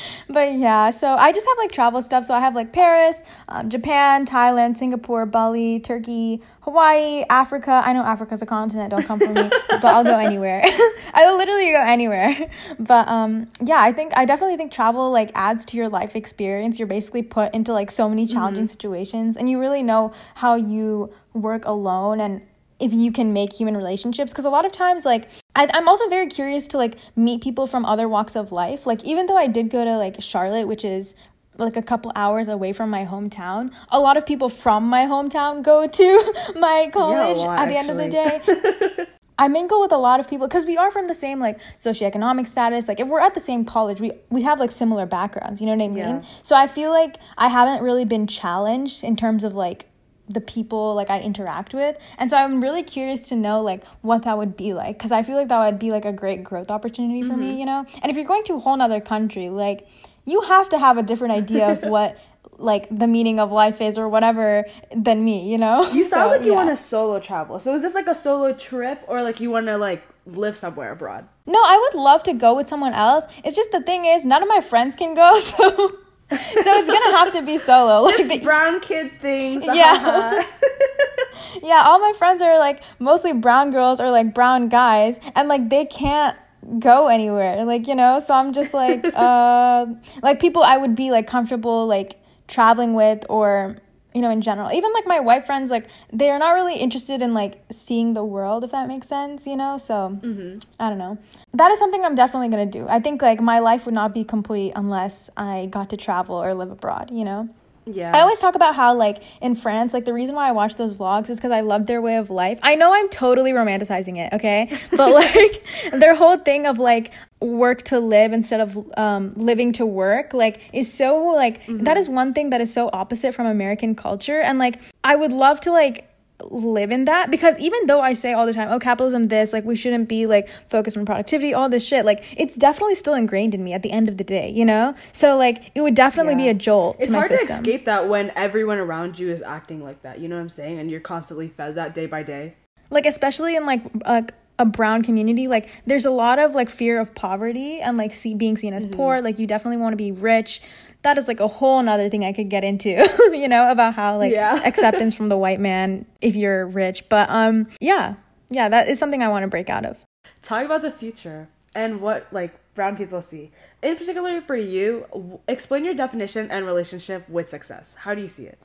but 0.28 0.52
yeah, 0.52 0.90
so 0.90 1.08
I 1.14 1.32
just 1.32 1.46
have 1.46 1.58
like 1.58 1.72
travel 1.72 2.02
stuff. 2.02 2.24
So 2.24 2.34
I 2.34 2.40
have 2.40 2.54
like 2.54 2.72
Paris, 2.72 3.22
um, 3.48 3.68
Japan, 3.70 4.26
Thailand, 4.26 4.76
Singapore, 4.76 5.26
Bali, 5.26 5.80
Turkey, 5.80 6.42
Hawaii, 6.60 7.24
Africa. 7.30 7.82
I 7.84 7.92
know 7.92 8.02
Africa's 8.02 8.42
a 8.42 8.46
continent. 8.46 8.90
Don't 8.90 9.04
come 9.04 9.18
for 9.18 9.28
me, 9.28 9.50
but 9.68 9.84
I'll 9.84 10.04
go 10.04 10.18
anywhere. 10.18 10.64
I'll 11.14 11.36
literally 11.36 11.72
go 11.72 11.82
anywhere. 11.82 12.50
But 12.78 13.08
um, 13.08 13.48
yeah, 13.64 13.80
I 13.80 13.92
think 13.92 14.12
I 14.16 14.24
definitely 14.24 14.56
think 14.56 14.72
travel 14.72 15.10
like 15.10 15.30
adds 15.34 15.64
to 15.66 15.76
your 15.76 15.88
life 15.88 16.16
experience. 16.16 16.78
You're 16.78 16.88
basically 16.88 17.22
put 17.22 17.54
into 17.54 17.72
like 17.72 17.90
so 17.90 18.08
many 18.08 18.26
challenging 18.26 18.64
mm-hmm. 18.64 18.70
situations, 18.70 19.36
and 19.36 19.48
you 19.48 19.60
really 19.60 19.82
know 19.82 20.12
how 20.34 20.54
you 20.54 21.12
work 21.34 21.64
alone 21.64 22.20
and 22.20 22.42
if 22.82 22.92
you 22.92 23.12
can 23.12 23.32
make 23.32 23.52
human 23.52 23.76
relationships 23.76 24.32
because 24.32 24.44
a 24.44 24.50
lot 24.50 24.66
of 24.66 24.72
times 24.72 25.04
like 25.04 25.28
I, 25.54 25.68
i'm 25.72 25.88
also 25.88 26.08
very 26.08 26.26
curious 26.26 26.66
to 26.68 26.78
like 26.78 26.96
meet 27.16 27.42
people 27.42 27.66
from 27.66 27.84
other 27.84 28.08
walks 28.08 28.36
of 28.36 28.52
life 28.52 28.86
like 28.86 29.04
even 29.04 29.26
though 29.26 29.36
i 29.36 29.46
did 29.46 29.70
go 29.70 29.84
to 29.84 29.96
like 29.96 30.20
charlotte 30.20 30.66
which 30.66 30.84
is 30.84 31.14
like 31.58 31.76
a 31.76 31.82
couple 31.82 32.12
hours 32.16 32.48
away 32.48 32.72
from 32.72 32.90
my 32.90 33.04
hometown 33.06 33.72
a 33.90 34.00
lot 34.00 34.16
of 34.16 34.26
people 34.26 34.48
from 34.48 34.88
my 34.88 35.04
hometown 35.06 35.62
go 35.62 35.86
to 35.86 36.34
my 36.56 36.90
college 36.92 37.36
yeah, 37.36 37.44
lot, 37.44 37.60
at 37.60 37.68
the 37.68 37.76
actually. 37.76 37.76
end 37.76 37.90
of 37.90 37.96
the 37.98 38.08
day 38.08 39.06
I 39.38 39.48
mingle 39.48 39.80
with 39.80 39.92
a 39.92 39.98
lot 39.98 40.20
of 40.20 40.28
people 40.28 40.46
because 40.46 40.64
we 40.64 40.76
are 40.76 40.92
from 40.92 41.08
the 41.08 41.14
same 41.14 41.40
like 41.40 41.58
socioeconomic 41.76 42.46
status. 42.46 42.86
Like 42.86 43.00
if 43.00 43.08
we're 43.08 43.20
at 43.20 43.34
the 43.34 43.40
same 43.40 43.64
college, 43.64 44.00
we 44.00 44.12
we 44.30 44.42
have 44.42 44.60
like 44.60 44.70
similar 44.70 45.06
backgrounds. 45.06 45.60
You 45.60 45.66
know 45.66 45.74
what 45.74 45.84
I 45.84 45.88
mean? 45.88 46.16
Yeah. 46.16 46.22
So 46.42 46.54
I 46.54 46.68
feel 46.68 46.90
like 46.90 47.16
I 47.38 47.48
haven't 47.48 47.82
really 47.82 48.04
been 48.04 48.26
challenged 48.26 49.02
in 49.02 49.16
terms 49.16 49.42
of 49.42 49.54
like 49.54 49.88
the 50.32 50.40
people 50.40 50.94
like 50.94 51.10
I 51.10 51.20
interact 51.20 51.74
with. 51.74 51.98
And 52.18 52.30
so 52.30 52.36
I'm 52.36 52.62
really 52.62 52.82
curious 52.82 53.28
to 53.28 53.36
know 53.36 53.60
like 53.62 53.84
what 54.02 54.22
that 54.22 54.38
would 54.38 54.56
be 54.56 54.72
like 54.72 54.98
because 54.98 55.12
I 55.12 55.22
feel 55.22 55.36
like 55.36 55.48
that 55.48 55.64
would 55.64 55.78
be 55.78 55.90
like 55.90 56.04
a 56.04 56.12
great 56.12 56.44
growth 56.44 56.70
opportunity 56.70 57.22
for 57.22 57.36
me, 57.36 57.50
mm-hmm. 57.50 57.58
you 57.58 57.66
know? 57.66 57.86
And 58.02 58.10
if 58.10 58.16
you're 58.16 58.26
going 58.26 58.44
to 58.44 58.54
a 58.54 58.58
whole 58.60 58.76
nother 58.76 59.00
country, 59.00 59.48
like 59.48 59.86
you 60.24 60.40
have 60.42 60.68
to 60.70 60.78
have 60.78 60.98
a 60.98 61.02
different 61.02 61.34
idea 61.34 61.72
of 61.72 61.82
what 61.90 62.18
like 62.58 62.86
the 62.96 63.06
meaning 63.06 63.40
of 63.40 63.50
life 63.50 63.80
is 63.80 63.98
or 63.98 64.08
whatever 64.08 64.64
than 64.94 65.24
me, 65.24 65.50
you 65.50 65.58
know? 65.58 65.90
You 65.92 66.04
sound 66.12 66.30
So, 66.30 66.36
like 66.36 66.42
you 66.42 66.52
yeah. 66.52 66.64
want 66.64 66.78
to 66.78 66.82
solo 66.82 67.20
travel. 67.20 67.60
So 67.60 67.74
is 67.74 67.82
this 67.82 67.94
like 67.94 68.06
a 68.06 68.14
solo 68.14 68.52
trip 68.52 69.02
or 69.08 69.22
like 69.22 69.40
you 69.40 69.50
want 69.50 69.66
to 69.66 69.76
like 69.76 70.02
live 70.26 70.56
somewhere 70.56 70.92
abroad? 70.92 71.26
No, 71.46 71.58
I 71.58 71.76
would 71.78 72.00
love 72.00 72.22
to 72.24 72.32
go 72.32 72.54
with 72.54 72.68
someone 72.68 72.92
else. 72.92 73.24
It's 73.44 73.56
just 73.56 73.72
the 73.72 73.80
thing 73.80 74.04
is 74.04 74.24
none 74.24 74.42
of 74.42 74.48
my 74.48 74.60
friends 74.60 74.94
can 74.94 75.14
go, 75.14 75.38
so 75.40 75.98
it's 76.32 76.88
gonna 76.88 77.16
have 77.16 77.32
to 77.32 77.42
be 77.42 77.58
solo. 77.58 78.02
Like 78.02 78.16
Just 78.16 78.30
the- 78.30 78.40
brown 78.40 78.80
kid 78.80 79.10
things. 79.20 79.64
Yeah. 79.64 80.42
yeah, 81.62 81.84
all 81.86 81.98
my 81.98 82.12
friends 82.18 82.42
are 82.42 82.58
like 82.58 82.82
mostly 82.98 83.32
brown 83.32 83.70
girls 83.70 84.00
or 84.00 84.10
like 84.10 84.34
brown 84.34 84.68
guys, 84.68 85.20
and 85.34 85.48
like 85.48 85.68
they 85.68 85.84
can't 85.84 86.36
go 86.78 87.08
anywhere. 87.08 87.64
Like 87.64 87.86
you 87.88 87.94
know, 87.94 88.20
so 88.20 88.34
I'm 88.34 88.52
just 88.52 88.72
like 88.74 89.04
uh 89.14 89.86
like 90.22 90.40
people 90.40 90.62
I 90.62 90.76
would 90.76 90.94
be 90.96 91.10
like 91.10 91.26
comfortable 91.26 91.86
like 91.86 92.18
traveling 92.48 92.94
with 92.94 93.24
or 93.28 93.76
you 94.14 94.20
know 94.20 94.30
in 94.30 94.40
general. 94.40 94.72
Even 94.72 94.92
like 94.92 95.06
my 95.06 95.20
white 95.20 95.46
friends 95.46 95.70
like 95.70 95.86
they're 96.12 96.38
not 96.38 96.52
really 96.52 96.76
interested 96.76 97.22
in 97.22 97.34
like 97.34 97.62
seeing 97.70 98.14
the 98.14 98.24
world 98.24 98.64
if 98.64 98.70
that 98.70 98.88
makes 98.88 99.08
sense 99.08 99.46
you 99.46 99.56
know? 99.56 99.78
So 99.78 100.18
mm-hmm. 100.22 100.58
i 100.80 100.88
don't 100.88 100.98
know. 100.98 101.18
That 101.54 101.70
is 101.70 101.78
something 101.78 102.04
i'm 102.04 102.14
definitely 102.14 102.48
going 102.48 102.70
to 102.70 102.78
do. 102.78 102.86
I 102.88 103.00
think 103.00 103.22
like 103.22 103.40
my 103.40 103.58
life 103.58 103.86
would 103.86 103.94
not 103.94 104.14
be 104.14 104.24
complete 104.24 104.72
unless 104.76 105.30
i 105.36 105.66
got 105.70 105.90
to 105.90 105.96
travel 105.96 106.36
or 106.36 106.54
live 106.54 106.70
abroad 106.70 107.10
you 107.10 107.24
know 107.24 107.48
yeah. 107.84 108.16
I 108.16 108.20
always 108.20 108.38
talk 108.38 108.54
about 108.54 108.74
how, 108.76 108.94
like, 108.94 109.22
in 109.40 109.54
France, 109.54 109.92
like, 109.92 110.04
the 110.04 110.12
reason 110.12 110.34
why 110.34 110.48
I 110.48 110.52
watch 110.52 110.76
those 110.76 110.94
vlogs 110.94 111.30
is 111.30 111.38
because 111.38 111.50
I 111.50 111.60
love 111.60 111.86
their 111.86 112.00
way 112.00 112.16
of 112.16 112.30
life. 112.30 112.58
I 112.62 112.74
know 112.74 112.92
I'm 112.92 113.08
totally 113.08 113.52
romanticizing 113.52 114.18
it, 114.18 114.32
okay? 114.32 114.78
But, 114.96 115.12
like, 115.12 115.64
their 115.92 116.14
whole 116.14 116.36
thing 116.36 116.66
of, 116.66 116.78
like, 116.78 117.12
work 117.40 117.82
to 117.82 117.98
live 117.98 118.32
instead 118.32 118.60
of 118.60 118.78
um, 118.96 119.32
living 119.36 119.72
to 119.74 119.86
work, 119.86 120.32
like, 120.32 120.60
is 120.72 120.92
so, 120.92 121.16
like, 121.28 121.60
that 121.66 121.96
is 121.96 122.08
one 122.08 122.34
thing 122.34 122.50
that 122.50 122.60
is 122.60 122.72
so 122.72 122.88
opposite 122.92 123.34
from 123.34 123.46
American 123.46 123.94
culture. 123.94 124.40
And, 124.40 124.58
like, 124.58 124.80
I 125.02 125.16
would 125.16 125.32
love 125.32 125.60
to, 125.62 125.72
like, 125.72 126.08
live 126.50 126.90
in 126.90 127.04
that 127.06 127.30
because 127.30 127.58
even 127.58 127.86
though 127.86 128.00
I 128.00 128.12
say 128.12 128.32
all 128.32 128.46
the 128.46 128.52
time, 128.52 128.68
oh, 128.70 128.78
capitalism, 128.78 129.28
this, 129.28 129.52
like, 129.52 129.64
we 129.64 129.76
shouldn't 129.76 130.08
be 130.08 130.26
like 130.26 130.48
focused 130.68 130.96
on 130.96 131.04
productivity, 131.06 131.54
all 131.54 131.68
this 131.68 131.84
shit, 131.84 132.04
like, 132.04 132.24
it's 132.36 132.56
definitely 132.56 132.94
still 132.94 133.14
ingrained 133.14 133.54
in 133.54 133.62
me 133.62 133.72
at 133.72 133.82
the 133.82 133.92
end 133.92 134.08
of 134.08 134.16
the 134.16 134.24
day, 134.24 134.50
you 134.50 134.64
know? 134.64 134.94
So, 135.12 135.36
like, 135.36 135.70
it 135.74 135.80
would 135.80 135.94
definitely 135.94 136.34
be 136.34 136.48
a 136.48 136.54
jolt 136.54 136.96
It's 136.98 137.08
to 137.08 137.12
my 137.12 137.18
hard 137.20 137.30
system. 137.30 137.62
to 137.64 137.70
escape 137.70 137.86
that 137.86 138.08
when 138.08 138.30
everyone 138.36 138.78
around 138.78 139.18
you 139.18 139.30
is 139.30 139.42
acting 139.42 139.82
like 139.82 140.02
that. 140.02 140.20
You 140.20 140.28
know 140.28 140.36
what 140.36 140.42
I'm 140.42 140.50
saying? 140.50 140.78
And 140.78 140.90
you're 140.90 141.00
constantly 141.00 141.48
fed 141.48 141.74
that 141.76 141.94
day 141.94 142.06
by 142.06 142.22
day. 142.22 142.54
like 142.90 143.06
especially 143.06 143.56
in 143.56 143.66
like 143.66 143.82
like 144.06 144.34
a 144.58 144.64
brown 144.66 145.02
community 145.02 145.48
like 145.48 145.68
there's 145.86 146.04
a 146.04 146.10
lot 146.10 146.38
of 146.38 146.54
like 146.54 146.68
fear 146.68 147.00
of 147.00 147.14
poverty 147.14 147.80
and 147.80 147.96
like 147.96 148.14
see 148.14 148.34
being 148.34 148.56
seen 148.56 148.74
as 148.74 148.84
mm-hmm. 148.84 148.96
poor 148.96 149.20
like 149.20 149.38
you 149.38 149.46
definitely 149.46 149.78
want 149.78 149.92
to 149.92 149.96
be 149.96 150.12
rich 150.12 150.60
that 151.02 151.18
is 151.18 151.28
like 151.28 151.40
a 151.40 151.48
whole 151.48 151.82
nother 151.82 152.08
thing 152.08 152.24
i 152.24 152.32
could 152.32 152.48
get 152.48 152.64
into 152.64 152.90
you 153.32 153.48
know 153.48 153.70
about 153.70 153.94
how 153.94 154.16
like 154.16 154.32
Yeah. 154.32 154.60
acceptance 154.64 155.14
from 155.14 155.28
the 155.28 155.36
white 155.36 155.60
man 155.60 156.06
if 156.20 156.34
you're 156.36 156.66
rich 156.66 157.08
but 157.08 157.28
um 157.30 157.68
yeah 157.80 158.14
yeah 158.50 158.68
that 158.68 158.88
is 158.88 158.98
something 158.98 159.22
i 159.22 159.28
want 159.28 159.42
to 159.44 159.48
break 159.48 159.68
out 159.70 159.84
of 159.84 159.98
Talk 160.42 160.64
about 160.64 160.82
the 160.82 160.90
future 160.90 161.48
and 161.74 162.00
what 162.00 162.26
like 162.32 162.52
brown 162.74 162.96
people 162.96 163.22
see. 163.22 163.50
In 163.82 163.96
particular 163.96 164.40
for 164.40 164.56
you, 164.56 165.06
w- 165.12 165.38
explain 165.46 165.84
your 165.84 165.94
definition 165.94 166.50
and 166.50 166.64
relationship 166.66 167.28
with 167.28 167.48
success. 167.48 167.94
How 167.98 168.14
do 168.14 168.20
you 168.22 168.28
see 168.28 168.44
it? 168.46 168.58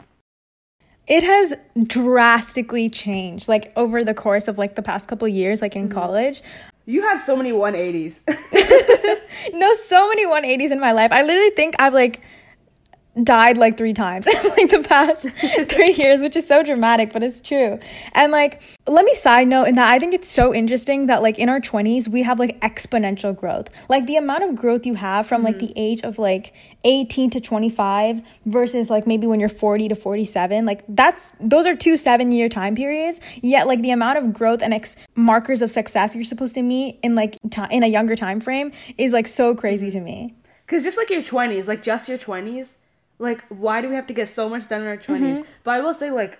it 1.08 1.24
has 1.24 1.54
drastically 1.84 2.90
changed 2.90 3.48
like 3.48 3.72
over 3.76 4.04
the 4.04 4.14
course 4.14 4.48
of 4.48 4.58
like 4.58 4.76
the 4.76 4.82
past 4.82 5.08
couple 5.08 5.28
years 5.28 5.62
like 5.62 5.76
in 5.76 5.88
college 5.88 6.42
You 6.86 7.02
have 7.04 7.22
so 7.22 7.36
many 7.36 7.52
180s. 7.52 8.22
no 9.54 9.74
so 9.76 10.08
many 10.10 10.26
180s 10.26 10.72
in 10.72 10.80
my 10.80 10.92
life. 10.92 11.12
I 11.12 11.24
literally 11.24 11.52
think 11.52 11.76
i've 11.80 11.94
like 11.94 12.22
died 13.24 13.58
like 13.58 13.78
three 13.78 13.94
times 13.94 14.28
in 14.28 14.50
like 14.50 14.70
the 14.70 14.86
past 14.88 15.30
three 15.70 15.94
years 15.94 16.22
which 16.22 16.36
is 16.36 16.48
so 16.48 16.64
dramatic 16.64 17.14
but 17.14 17.24
it's 17.24 17.42
true. 17.42 17.80
And 18.14 18.32
like 18.32 18.62
let 18.88 19.06
me 19.06 19.14
side 19.14 19.48
note 19.48 19.66
in 19.66 19.76
that 19.76 19.90
i 19.90 20.00
think 20.00 20.14
it's 20.14 20.28
so 20.28 20.54
interesting 20.54 21.08
that 21.08 21.22
like 21.22 21.38
in 21.40 21.50
our 21.50 21.60
20s 21.60 22.08
we 22.08 22.24
have 22.24 22.40
like 22.40 22.60
exponential 22.62 23.36
growth. 23.36 23.70
Like 23.90 24.06
the 24.06 24.18
amount 24.18 24.44
of 24.44 24.56
growth 24.56 24.86
you 24.86 24.96
have 24.96 25.28
from 25.28 25.44
like 25.44 25.60
the 25.60 25.68
mm-hmm. 25.68 25.74
age 25.78 26.02
of 26.04 26.20
like 26.20 26.54
18 26.86 27.32
to 27.32 27.40
25 27.40 28.22
versus 28.46 28.90
like 28.90 29.08
maybe 29.08 29.28
when 29.28 29.40
you're 29.40 29.50
40 29.50 29.90
to 29.90 29.96
47 29.96 30.66
like 30.66 30.84
that's 30.90 31.32
those 31.40 31.66
are 31.66 31.76
two 31.76 31.98
seven 31.98 32.32
year 32.32 32.50
time 32.50 32.76
periods. 32.76 33.22
Yet 33.42 33.68
like 33.68 33.82
the 33.82 33.92
amount 33.92 34.18
of 34.20 34.34
growth 34.34 34.62
and 34.62 34.74
ex- 34.74 34.96
markers 35.16 35.62
of 35.62 35.72
success 35.72 36.16
you're 36.16 36.24
supposed 36.24 36.56
to 36.56 36.62
meet 36.62 37.00
in 37.04 37.16
like 37.16 37.38
ti 37.50 37.64
in 37.72 37.84
a 37.84 37.88
younger 37.88 38.16
time 38.16 38.40
frame 38.40 38.72
is 38.98 39.14
like 39.14 39.28
so 39.28 39.56
crazy 39.56 39.88
mm-hmm. 39.88 40.00
to 40.00 40.04
me. 40.04 40.36
Because 40.66 40.84
just 40.84 40.98
like 40.98 41.10
your 41.10 41.24
20s, 41.24 41.68
like 41.68 41.82
just 41.82 42.10
your 42.10 42.18
20s, 42.18 42.76
like 43.20 43.44
why 43.50 43.82
do 43.82 43.90
we 43.90 43.96
have 43.96 44.08
to 44.08 44.14
get 44.14 44.30
so 44.30 44.50
much 44.50 44.68
done 44.68 44.82
in 44.82 44.88
our 44.88 44.98
20s? 44.98 45.46
But 45.64 45.72
I 45.72 45.82
will 45.82 45.94
say, 45.94 46.12
like, 46.12 46.40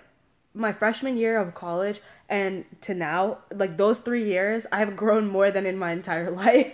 my 0.54 0.72
freshman 0.72 1.16
year 1.16 1.38
of 1.38 1.54
college 1.54 2.00
and 2.28 2.64
to 2.82 2.94
now, 2.94 3.38
like 3.54 3.76
those 3.76 4.00
three 4.00 4.24
years, 4.24 4.66
I 4.72 4.78
have 4.78 4.96
grown 4.96 5.28
more 5.28 5.50
than 5.50 5.66
in 5.66 5.78
my 5.78 5.92
entire 5.92 6.30
life. 6.44 6.72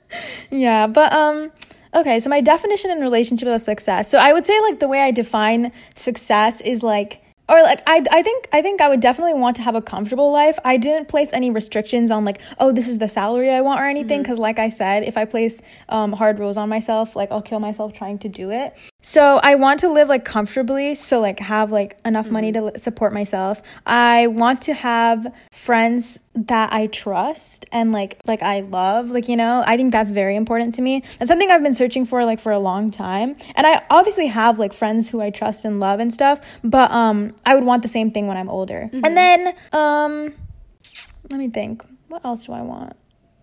Yeah, 0.52 0.86
but 0.86 1.12
um 1.12 1.50
okay, 1.94 2.20
so 2.20 2.28
my 2.28 2.40
definition 2.42 2.90
in 2.90 3.00
relationship 3.00 3.48
of 3.48 3.62
success. 3.62 4.10
So 4.10 4.18
I 4.18 4.32
would 4.32 4.46
say 4.46 4.60
like 4.60 4.80
the 4.80 4.88
way 4.88 5.00
I 5.00 5.10
define 5.10 5.72
success 5.94 6.60
is 6.60 6.82
like 6.82 7.21
or 7.52 7.62
like 7.62 7.82
I 7.86 8.02
I 8.10 8.22
think 8.22 8.48
I 8.52 8.62
think 8.62 8.80
I 8.80 8.88
would 8.88 9.00
definitely 9.00 9.34
want 9.34 9.56
to 9.56 9.62
have 9.62 9.74
a 9.74 9.82
comfortable 9.82 10.32
life. 10.32 10.58
I 10.64 10.78
didn't 10.78 11.08
place 11.08 11.28
any 11.32 11.50
restrictions 11.50 12.10
on 12.10 12.24
like 12.24 12.40
oh 12.58 12.72
this 12.72 12.88
is 12.88 12.98
the 12.98 13.08
salary 13.08 13.50
I 13.50 13.60
want 13.60 13.80
or 13.80 13.84
anything 13.84 14.24
cuz 14.24 14.38
like 14.38 14.58
I 14.58 14.70
said 14.70 15.04
if 15.04 15.18
I 15.18 15.26
place 15.26 15.60
um 15.90 16.12
hard 16.12 16.38
rules 16.38 16.56
on 16.56 16.68
myself 16.70 17.14
like 17.14 17.30
I'll 17.30 17.42
kill 17.42 17.60
myself 17.60 17.92
trying 17.92 18.18
to 18.20 18.28
do 18.28 18.50
it. 18.50 18.74
So 19.02 19.40
I 19.42 19.56
want 19.56 19.80
to 19.80 19.88
live 19.88 20.08
like 20.08 20.24
comfortably 20.24 20.94
so 20.94 21.20
like 21.20 21.40
have 21.40 21.72
like 21.72 21.98
enough 22.04 22.30
money 22.30 22.52
to 22.52 22.78
support 22.78 23.12
myself. 23.12 23.60
I 23.84 24.28
want 24.28 24.62
to 24.62 24.74
have 24.74 25.26
friends 25.50 26.20
that 26.34 26.72
I 26.72 26.86
trust 26.86 27.66
and 27.72 27.90
like 27.92 28.20
like 28.26 28.42
I 28.42 28.60
love 28.60 29.10
like 29.10 29.28
you 29.28 29.36
know 29.36 29.62
I 29.66 29.76
think 29.76 29.90
that's 29.90 30.12
very 30.12 30.36
important 30.36 30.74
to 30.76 30.82
me. 30.82 31.02
That's 31.18 31.28
something 31.28 31.50
I've 31.50 31.64
been 31.64 31.74
searching 31.74 32.06
for 32.06 32.24
like 32.24 32.38
for 32.40 32.52
a 32.52 32.60
long 32.60 32.92
time. 32.92 33.34
And 33.56 33.66
I 33.66 33.82
obviously 33.90 34.28
have 34.28 34.60
like 34.60 34.72
friends 34.72 35.08
who 35.08 35.20
I 35.20 35.30
trust 35.30 35.64
and 35.64 35.80
love 35.80 35.98
and 35.98 36.12
stuff, 36.12 36.40
but 36.62 36.90
um 36.92 37.34
I 37.44 37.56
would 37.56 37.64
want 37.64 37.82
the 37.82 37.88
same 37.88 38.12
thing 38.12 38.28
when 38.28 38.36
I'm 38.36 38.48
older. 38.48 38.88
And 38.92 39.16
then 39.16 39.54
um 39.72 40.34
let 41.28 41.38
me 41.38 41.48
think. 41.48 41.84
What 42.06 42.24
else 42.24 42.44
do 42.44 42.52
I 42.52 42.62
want? 42.62 42.94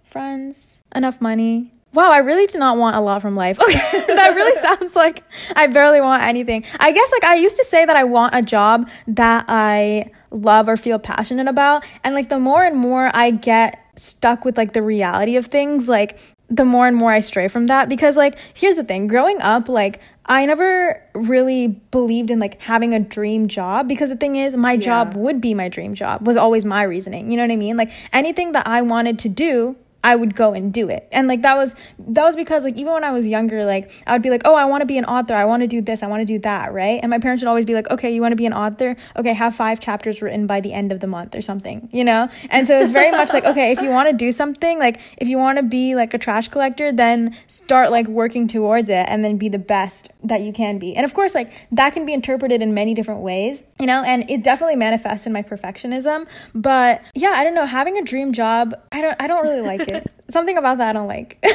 Friends, 0.03 0.81
enough 0.95 1.19
money. 1.19 1.73
Wow, 1.93 2.11
I 2.11 2.19
really 2.19 2.45
do 2.45 2.59
not 2.59 2.77
want 2.77 2.95
a 2.95 2.99
lot 2.99 3.21
from 3.21 3.35
life. 3.35 3.57
Okay, 3.69 4.05
that 4.07 4.33
really 4.35 4.55
sounds 4.67 4.95
like 4.95 5.23
I 5.55 5.67
barely 5.67 6.01
want 6.01 6.23
anything. 6.23 6.65
I 6.79 6.91
guess 6.91 7.11
like 7.11 7.23
I 7.23 7.35
used 7.35 7.57
to 7.57 7.63
say 7.63 7.85
that 7.85 7.95
I 7.95 8.03
want 8.03 8.33
a 8.35 8.41
job 8.41 8.89
that 9.07 9.45
I 9.47 10.11
love 10.31 10.67
or 10.67 10.77
feel 10.77 10.97
passionate 10.99 11.47
about, 11.47 11.85
and 12.03 12.15
like 12.15 12.29
the 12.29 12.39
more 12.39 12.63
and 12.63 12.77
more 12.77 13.11
I 13.13 13.31
get 13.31 13.85
stuck 13.95 14.45
with 14.45 14.57
like 14.57 14.73
the 14.73 14.81
reality 14.81 15.35
of 15.35 15.47
things, 15.47 15.87
like 15.87 16.19
the 16.49 16.65
more 16.65 16.87
and 16.87 16.97
more 16.97 17.11
I 17.11 17.19
stray 17.19 17.47
from 17.47 17.67
that 17.67 17.89
because 17.89 18.17
like 18.17 18.37
here's 18.55 18.75
the 18.75 18.83
thing, 18.83 19.07
growing 19.07 19.39
up 19.41 19.69
like 19.69 20.01
I 20.25 20.45
never 20.45 21.03
really 21.13 21.67
believed 21.67 22.31
in 22.31 22.39
like 22.39 22.61
having 22.61 22.93
a 22.93 22.99
dream 22.99 23.47
job 23.47 23.87
because 23.87 24.09
the 24.09 24.15
thing 24.15 24.35
is 24.35 24.55
my 24.55 24.77
job 24.77 25.15
would 25.15 25.41
be 25.41 25.53
my 25.53 25.69
dream 25.69 25.93
job 25.95 26.25
was 26.25 26.37
always 26.37 26.65
my 26.65 26.83
reasoning. 26.83 27.29
You 27.29 27.37
know 27.37 27.43
what 27.43 27.51
I 27.51 27.55
mean? 27.55 27.77
Like 27.77 27.91
anything 28.13 28.53
that 28.53 28.67
I 28.67 28.81
wanted 28.81 29.19
to 29.19 29.29
do 29.29 29.75
I 30.09 30.15
would 30.15 30.35
go 30.35 30.53
and 30.53 30.73
do 30.73 30.89
it. 30.89 31.07
And 31.11 31.27
like 31.27 31.43
that 31.43 31.55
was 31.55 31.75
that 31.99 32.23
was 32.23 32.35
because 32.35 32.63
like 32.63 32.75
even 32.77 32.93
when 32.93 33.03
I 33.03 33.11
was 33.11 33.27
younger, 33.27 33.63
like 33.63 33.91
I 34.07 34.13
would 34.13 34.23
be 34.23 34.31
like, 34.31 34.41
"Oh, 34.43 34.55
I 34.55 34.65
want 34.65 34.81
to 34.81 34.87
be 34.87 34.97
an 34.97 35.05
author. 35.05 35.35
I 35.35 35.45
want 35.45 35.61
to 35.61 35.67
do 35.67 35.81
this. 35.81 36.01
I 36.01 36.07
want 36.07 36.21
to 36.21 36.25
do 36.25 36.39
that," 36.39 36.73
right? 36.73 36.99
And 37.03 37.11
my 37.11 37.19
parents 37.19 37.43
would 37.43 37.47
always 37.47 37.65
be 37.65 37.75
like, 37.75 37.87
"Okay, 37.91 38.09
you 38.15 38.21
want 38.21 38.31
to 38.31 38.41
be 38.43 38.47
an 38.47 38.53
author? 38.53 38.95
Okay, 39.15 39.33
have 39.33 39.53
5 39.55 39.79
chapters 39.79 40.23
written 40.23 40.47
by 40.47 40.61
the 40.61 40.73
end 40.73 40.91
of 40.91 40.99
the 40.99 41.05
month 41.05 41.35
or 41.35 41.41
something." 41.41 41.89
You 41.91 42.03
know? 42.03 42.27
And 42.49 42.65
so 42.67 42.79
it's 42.81 42.89
very 42.89 43.11
much 43.11 43.31
like, 43.33 43.45
"Okay, 43.45 43.71
if 43.71 43.83
you 43.83 43.91
want 43.91 44.09
to 44.09 44.15
do 44.15 44.31
something, 44.31 44.79
like 44.79 44.99
if 45.17 45.27
you 45.27 45.37
want 45.37 45.59
to 45.59 45.63
be 45.63 45.93
like 45.93 46.15
a 46.15 46.17
trash 46.17 46.47
collector, 46.47 46.91
then 46.91 47.35
start 47.45 47.91
like 47.91 48.07
working 48.07 48.47
towards 48.47 48.89
it 48.89 49.05
and 49.07 49.23
then 49.23 49.37
be 49.37 49.49
the 49.49 49.59
best 49.59 50.09
that 50.23 50.41
you 50.41 50.51
can 50.51 50.79
be." 50.79 50.95
And 50.95 51.05
of 51.05 51.13
course, 51.13 51.35
like 51.35 51.53
that 51.71 51.93
can 51.93 52.07
be 52.07 52.13
interpreted 52.13 52.63
in 52.63 52.73
many 52.73 52.95
different 52.95 53.21
ways, 53.21 53.61
you 53.79 53.85
know? 53.85 54.01
And 54.03 54.27
it 54.27 54.41
definitely 54.43 54.75
manifests 54.75 55.27
in 55.27 55.33
my 55.33 55.43
perfectionism, 55.43 56.25
but 56.55 57.01
yeah, 57.13 57.33
I 57.35 57.43
don't 57.43 57.53
know, 57.53 57.67
having 57.67 57.95
a 57.99 58.03
dream 58.03 58.33
job, 58.33 58.73
I 58.91 59.01
don't 59.01 59.17
I 59.19 59.27
don't 59.27 59.43
really 59.45 59.61
like 59.61 59.87
it. 59.95 59.98
Something 60.29 60.57
about 60.57 60.77
that 60.77 60.89
I 60.89 60.93
don't 60.93 61.07
like. 61.07 61.39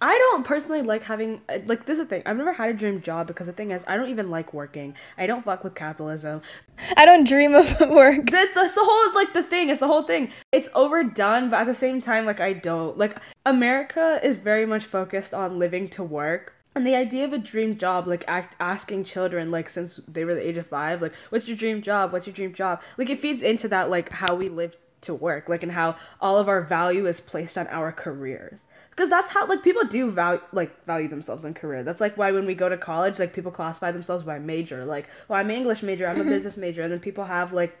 I 0.00 0.18
don't 0.18 0.44
personally 0.44 0.82
like 0.82 1.04
having 1.04 1.40
like 1.66 1.86
this 1.86 1.98
is 1.98 2.04
the 2.04 2.06
thing. 2.06 2.22
I've 2.26 2.36
never 2.36 2.52
had 2.52 2.70
a 2.70 2.74
dream 2.74 3.00
job 3.00 3.26
because 3.26 3.46
the 3.46 3.52
thing 3.52 3.70
is 3.70 3.84
I 3.88 3.96
don't 3.96 4.10
even 4.10 4.30
like 4.30 4.52
working. 4.52 4.94
I 5.16 5.26
don't 5.26 5.44
fuck 5.44 5.64
with 5.64 5.74
capitalism. 5.74 6.42
I 6.96 7.06
don't 7.06 7.26
dream 7.26 7.54
of 7.54 7.80
work. 7.88 8.30
That's, 8.30 8.54
that's 8.54 8.74
the 8.74 8.84
whole 8.84 9.14
like 9.14 9.32
the 9.32 9.42
thing. 9.42 9.70
It's 9.70 9.80
the 9.80 9.86
whole 9.86 10.02
thing. 10.02 10.30
It's 10.52 10.68
overdone, 10.74 11.48
but 11.48 11.60
at 11.60 11.66
the 11.66 11.74
same 11.74 12.00
time, 12.00 12.26
like 12.26 12.40
I 12.40 12.52
don't 12.52 12.98
like 12.98 13.16
America 13.46 14.20
is 14.22 14.38
very 14.38 14.66
much 14.66 14.84
focused 14.84 15.32
on 15.32 15.58
living 15.58 15.88
to 15.90 16.04
work. 16.04 16.54
And 16.76 16.84
the 16.84 16.96
idea 16.96 17.24
of 17.24 17.32
a 17.32 17.38
dream 17.38 17.78
job, 17.78 18.08
like 18.08 18.24
act, 18.26 18.56
asking 18.58 19.04
children, 19.04 19.50
like 19.52 19.70
since 19.70 20.00
they 20.08 20.24
were 20.24 20.34
the 20.34 20.46
age 20.46 20.56
of 20.56 20.66
five, 20.66 21.00
like, 21.00 21.12
what's 21.28 21.46
your 21.46 21.56
dream 21.56 21.82
job? 21.82 22.12
What's 22.12 22.26
your 22.26 22.34
dream 22.34 22.52
job? 22.52 22.82
Like, 22.98 23.10
it 23.10 23.20
feeds 23.20 23.42
into 23.42 23.68
that, 23.68 23.90
like, 23.90 24.08
how 24.10 24.34
we 24.34 24.48
live 24.48 24.76
to 25.04 25.14
work, 25.14 25.48
like, 25.48 25.62
and 25.62 25.72
how 25.72 25.96
all 26.20 26.38
of 26.38 26.48
our 26.48 26.60
value 26.60 27.06
is 27.06 27.20
placed 27.20 27.56
on 27.56 27.66
our 27.68 27.92
careers. 27.92 28.64
Because 28.90 29.10
that's 29.10 29.30
how, 29.30 29.46
like, 29.46 29.62
people 29.62 29.84
do 29.84 30.10
value, 30.10 30.40
like, 30.52 30.84
value 30.84 31.08
themselves 31.08 31.44
in 31.44 31.54
career. 31.54 31.82
That's 31.82 32.00
like 32.00 32.16
why 32.16 32.30
when 32.32 32.46
we 32.46 32.54
go 32.54 32.68
to 32.68 32.76
college, 32.76 33.18
like, 33.18 33.32
people 33.32 33.50
classify 33.50 33.90
themselves 33.92 34.24
by 34.24 34.38
major. 34.38 34.84
Like, 34.84 35.08
well, 35.28 35.38
I'm 35.38 35.50
an 35.50 35.56
English 35.56 35.82
major, 35.82 36.06
I'm 36.06 36.16
a 36.16 36.20
mm-hmm. 36.20 36.30
business 36.30 36.56
major, 36.56 36.82
and 36.82 36.92
then 36.92 37.00
people 37.00 37.24
have 37.24 37.52
like 37.52 37.76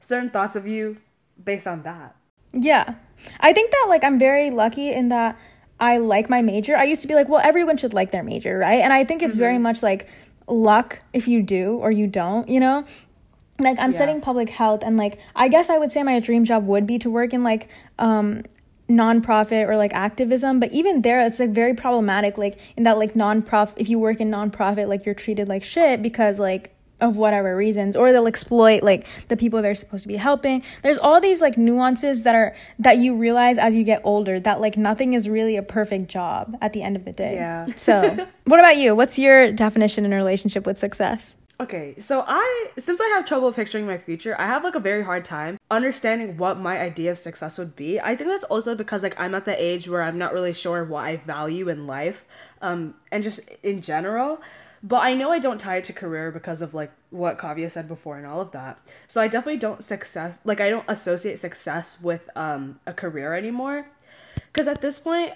certain 0.00 0.30
thoughts 0.30 0.56
of 0.56 0.66
you 0.66 0.98
based 1.42 1.66
on 1.66 1.82
that. 1.82 2.16
Yeah. 2.52 2.94
I 3.40 3.52
think 3.52 3.70
that 3.72 3.86
like 3.88 4.04
I'm 4.04 4.18
very 4.18 4.50
lucky 4.50 4.92
in 4.92 5.08
that 5.08 5.38
I 5.80 5.98
like 5.98 6.28
my 6.28 6.42
major. 6.42 6.76
I 6.76 6.84
used 6.84 7.02
to 7.02 7.08
be 7.08 7.14
like, 7.14 7.28
well, 7.28 7.40
everyone 7.42 7.76
should 7.76 7.94
like 7.94 8.10
their 8.10 8.22
major, 8.22 8.58
right? 8.58 8.80
And 8.80 8.92
I 8.92 9.04
think 9.04 9.22
it's 9.22 9.36
very 9.36 9.54
mm-hmm. 9.54 9.64
much 9.64 9.82
like 9.82 10.08
luck 10.46 11.00
if 11.12 11.28
you 11.28 11.42
do 11.42 11.76
or 11.76 11.90
you 11.90 12.06
don't, 12.06 12.48
you 12.48 12.60
know? 12.60 12.84
Like 13.58 13.78
I'm 13.78 13.90
Yeah. 13.90 13.96
studying 13.96 14.20
public 14.20 14.50
health 14.50 14.82
and 14.84 14.96
like 14.96 15.18
I 15.34 15.48
guess 15.48 15.68
I 15.68 15.78
would 15.78 15.90
say 15.92 16.02
my 16.02 16.20
dream 16.20 16.44
job 16.44 16.66
would 16.66 16.86
be 16.86 16.98
to 17.00 17.10
work 17.10 17.32
in 17.32 17.42
like 17.42 17.68
um 17.98 18.42
nonprofit 18.88 19.68
or 19.68 19.76
like 19.76 19.92
activism 19.92 20.58
but 20.60 20.72
even 20.72 21.02
there 21.02 21.20
it's 21.26 21.38
like 21.38 21.50
very 21.50 21.74
problematic 21.74 22.38
like 22.38 22.58
in 22.76 22.84
that 22.84 22.96
like 22.98 23.14
non-profit 23.14 23.76
if 23.78 23.88
you 23.90 23.98
work 23.98 24.18
in 24.18 24.30
nonprofit 24.30 24.88
like 24.88 25.04
you're 25.04 25.14
treated 25.14 25.46
like 25.46 25.62
shit 25.62 26.00
because 26.00 26.38
like 26.38 26.74
of 27.00 27.16
whatever 27.18 27.54
reasons 27.54 27.94
or 27.94 28.12
they'll 28.12 28.26
exploit 28.26 28.82
like 28.82 29.06
the 29.28 29.36
people 29.36 29.60
they're 29.60 29.74
supposed 29.74 30.02
to 30.04 30.08
be 30.08 30.16
helping 30.16 30.62
there's 30.82 30.96
all 30.96 31.20
these 31.20 31.42
like 31.42 31.58
nuances 31.58 32.22
that 32.22 32.34
are 32.34 32.56
that 32.78 32.96
you 32.96 33.14
realize 33.14 33.58
as 33.58 33.74
you 33.74 33.84
get 33.84 34.00
older 34.04 34.40
that 34.40 34.58
like 34.58 34.78
nothing 34.78 35.12
is 35.12 35.28
really 35.28 35.56
a 35.56 35.62
perfect 35.62 36.08
job 36.08 36.56
at 36.62 36.72
the 36.72 36.82
end 36.82 36.96
of 36.96 37.04
the 37.04 37.12
day 37.12 37.34
Yeah. 37.34 37.66
so 37.76 38.26
what 38.46 38.58
about 38.58 38.78
you 38.78 38.96
what's 38.96 39.18
your 39.18 39.52
definition 39.52 40.06
in 40.06 40.12
a 40.14 40.16
relationship 40.16 40.64
with 40.66 40.78
success 40.78 41.36
Okay, 41.60 41.96
so 41.98 42.24
I 42.24 42.70
since 42.78 43.00
I 43.00 43.08
have 43.08 43.26
trouble 43.26 43.52
picturing 43.52 43.84
my 43.84 43.98
future, 43.98 44.40
I 44.40 44.46
have 44.46 44.62
like 44.62 44.76
a 44.76 44.80
very 44.80 45.02
hard 45.02 45.24
time 45.24 45.58
understanding 45.72 46.36
what 46.36 46.60
my 46.60 46.78
idea 46.78 47.10
of 47.10 47.18
success 47.18 47.58
would 47.58 47.74
be. 47.74 47.98
I 47.98 48.14
think 48.14 48.30
that's 48.30 48.44
also 48.44 48.76
because 48.76 49.02
like 49.02 49.18
I'm 49.18 49.34
at 49.34 49.44
the 49.44 49.60
age 49.60 49.88
where 49.88 50.02
I'm 50.02 50.18
not 50.18 50.32
really 50.32 50.52
sure 50.52 50.84
what 50.84 51.04
I 51.04 51.16
value 51.16 51.68
in 51.68 51.88
life, 51.88 52.24
um, 52.62 52.94
and 53.10 53.24
just 53.24 53.40
in 53.64 53.82
general. 53.82 54.40
But 54.84 54.98
I 54.98 55.14
know 55.14 55.32
I 55.32 55.40
don't 55.40 55.58
tie 55.60 55.78
it 55.78 55.84
to 55.84 55.92
career 55.92 56.30
because 56.30 56.62
of 56.62 56.74
like 56.74 56.92
what 57.10 57.38
Kavya 57.38 57.68
said 57.68 57.88
before 57.88 58.16
and 58.16 58.26
all 58.26 58.40
of 58.40 58.52
that. 58.52 58.78
So 59.08 59.20
I 59.20 59.26
definitely 59.26 59.58
don't 59.58 59.82
success 59.82 60.38
like 60.44 60.60
I 60.60 60.70
don't 60.70 60.84
associate 60.86 61.40
success 61.40 62.00
with 62.00 62.30
um 62.36 62.78
a 62.86 62.92
career 62.92 63.34
anymore. 63.34 63.88
Cause 64.52 64.68
at 64.68 64.80
this 64.80 65.00
point 65.00 65.32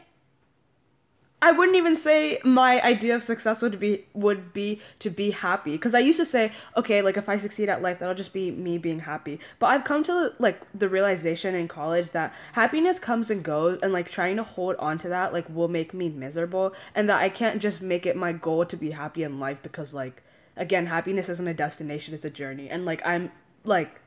I 1.42 1.50
wouldn't 1.50 1.76
even 1.76 1.96
say 1.96 2.38
my 2.44 2.80
idea 2.82 3.16
of 3.16 3.22
success 3.22 3.62
would 3.62 3.80
be 3.80 4.06
would 4.14 4.52
be 4.52 4.80
to 5.00 5.10
be 5.10 5.32
happy. 5.32 5.72
Because 5.72 5.92
I 5.92 5.98
used 5.98 6.18
to 6.18 6.24
say 6.24 6.52
okay 6.76 7.02
like 7.02 7.16
if 7.16 7.28
I 7.28 7.36
succeed 7.36 7.68
at 7.68 7.82
life 7.82 7.98
that'll 7.98 8.14
just 8.14 8.32
be 8.32 8.52
me 8.52 8.78
being 8.78 9.00
happy. 9.00 9.40
But 9.58 9.66
I've 9.66 9.82
come 9.82 10.04
to 10.04 10.32
like 10.38 10.60
the 10.72 10.88
realization 10.88 11.56
in 11.56 11.66
college 11.66 12.12
that 12.12 12.32
happiness 12.52 13.00
comes 13.00 13.28
and 13.28 13.42
goes 13.42 13.80
and 13.82 13.92
like 13.92 14.08
trying 14.08 14.36
to 14.36 14.44
hold 14.44 14.76
on 14.76 14.98
to 14.98 15.08
that 15.08 15.32
like 15.32 15.48
will 15.50 15.66
make 15.66 15.92
me 15.92 16.08
miserable 16.08 16.74
and 16.94 17.10
that 17.10 17.20
I 17.20 17.28
can't 17.28 17.60
just 17.60 17.82
make 17.82 18.06
it 18.06 18.16
my 18.16 18.32
goal 18.32 18.64
to 18.64 18.76
be 18.76 18.92
happy 18.92 19.24
in 19.24 19.40
life 19.40 19.60
because 19.62 19.92
like 19.92 20.22
again 20.56 20.86
happiness 20.86 21.28
isn't 21.28 21.48
a 21.48 21.54
destination 21.54 22.14
it's 22.14 22.24
a 22.24 22.30
journey. 22.30 22.70
And 22.70 22.84
like 22.84 23.04
I'm 23.04 23.32
like 23.64 24.00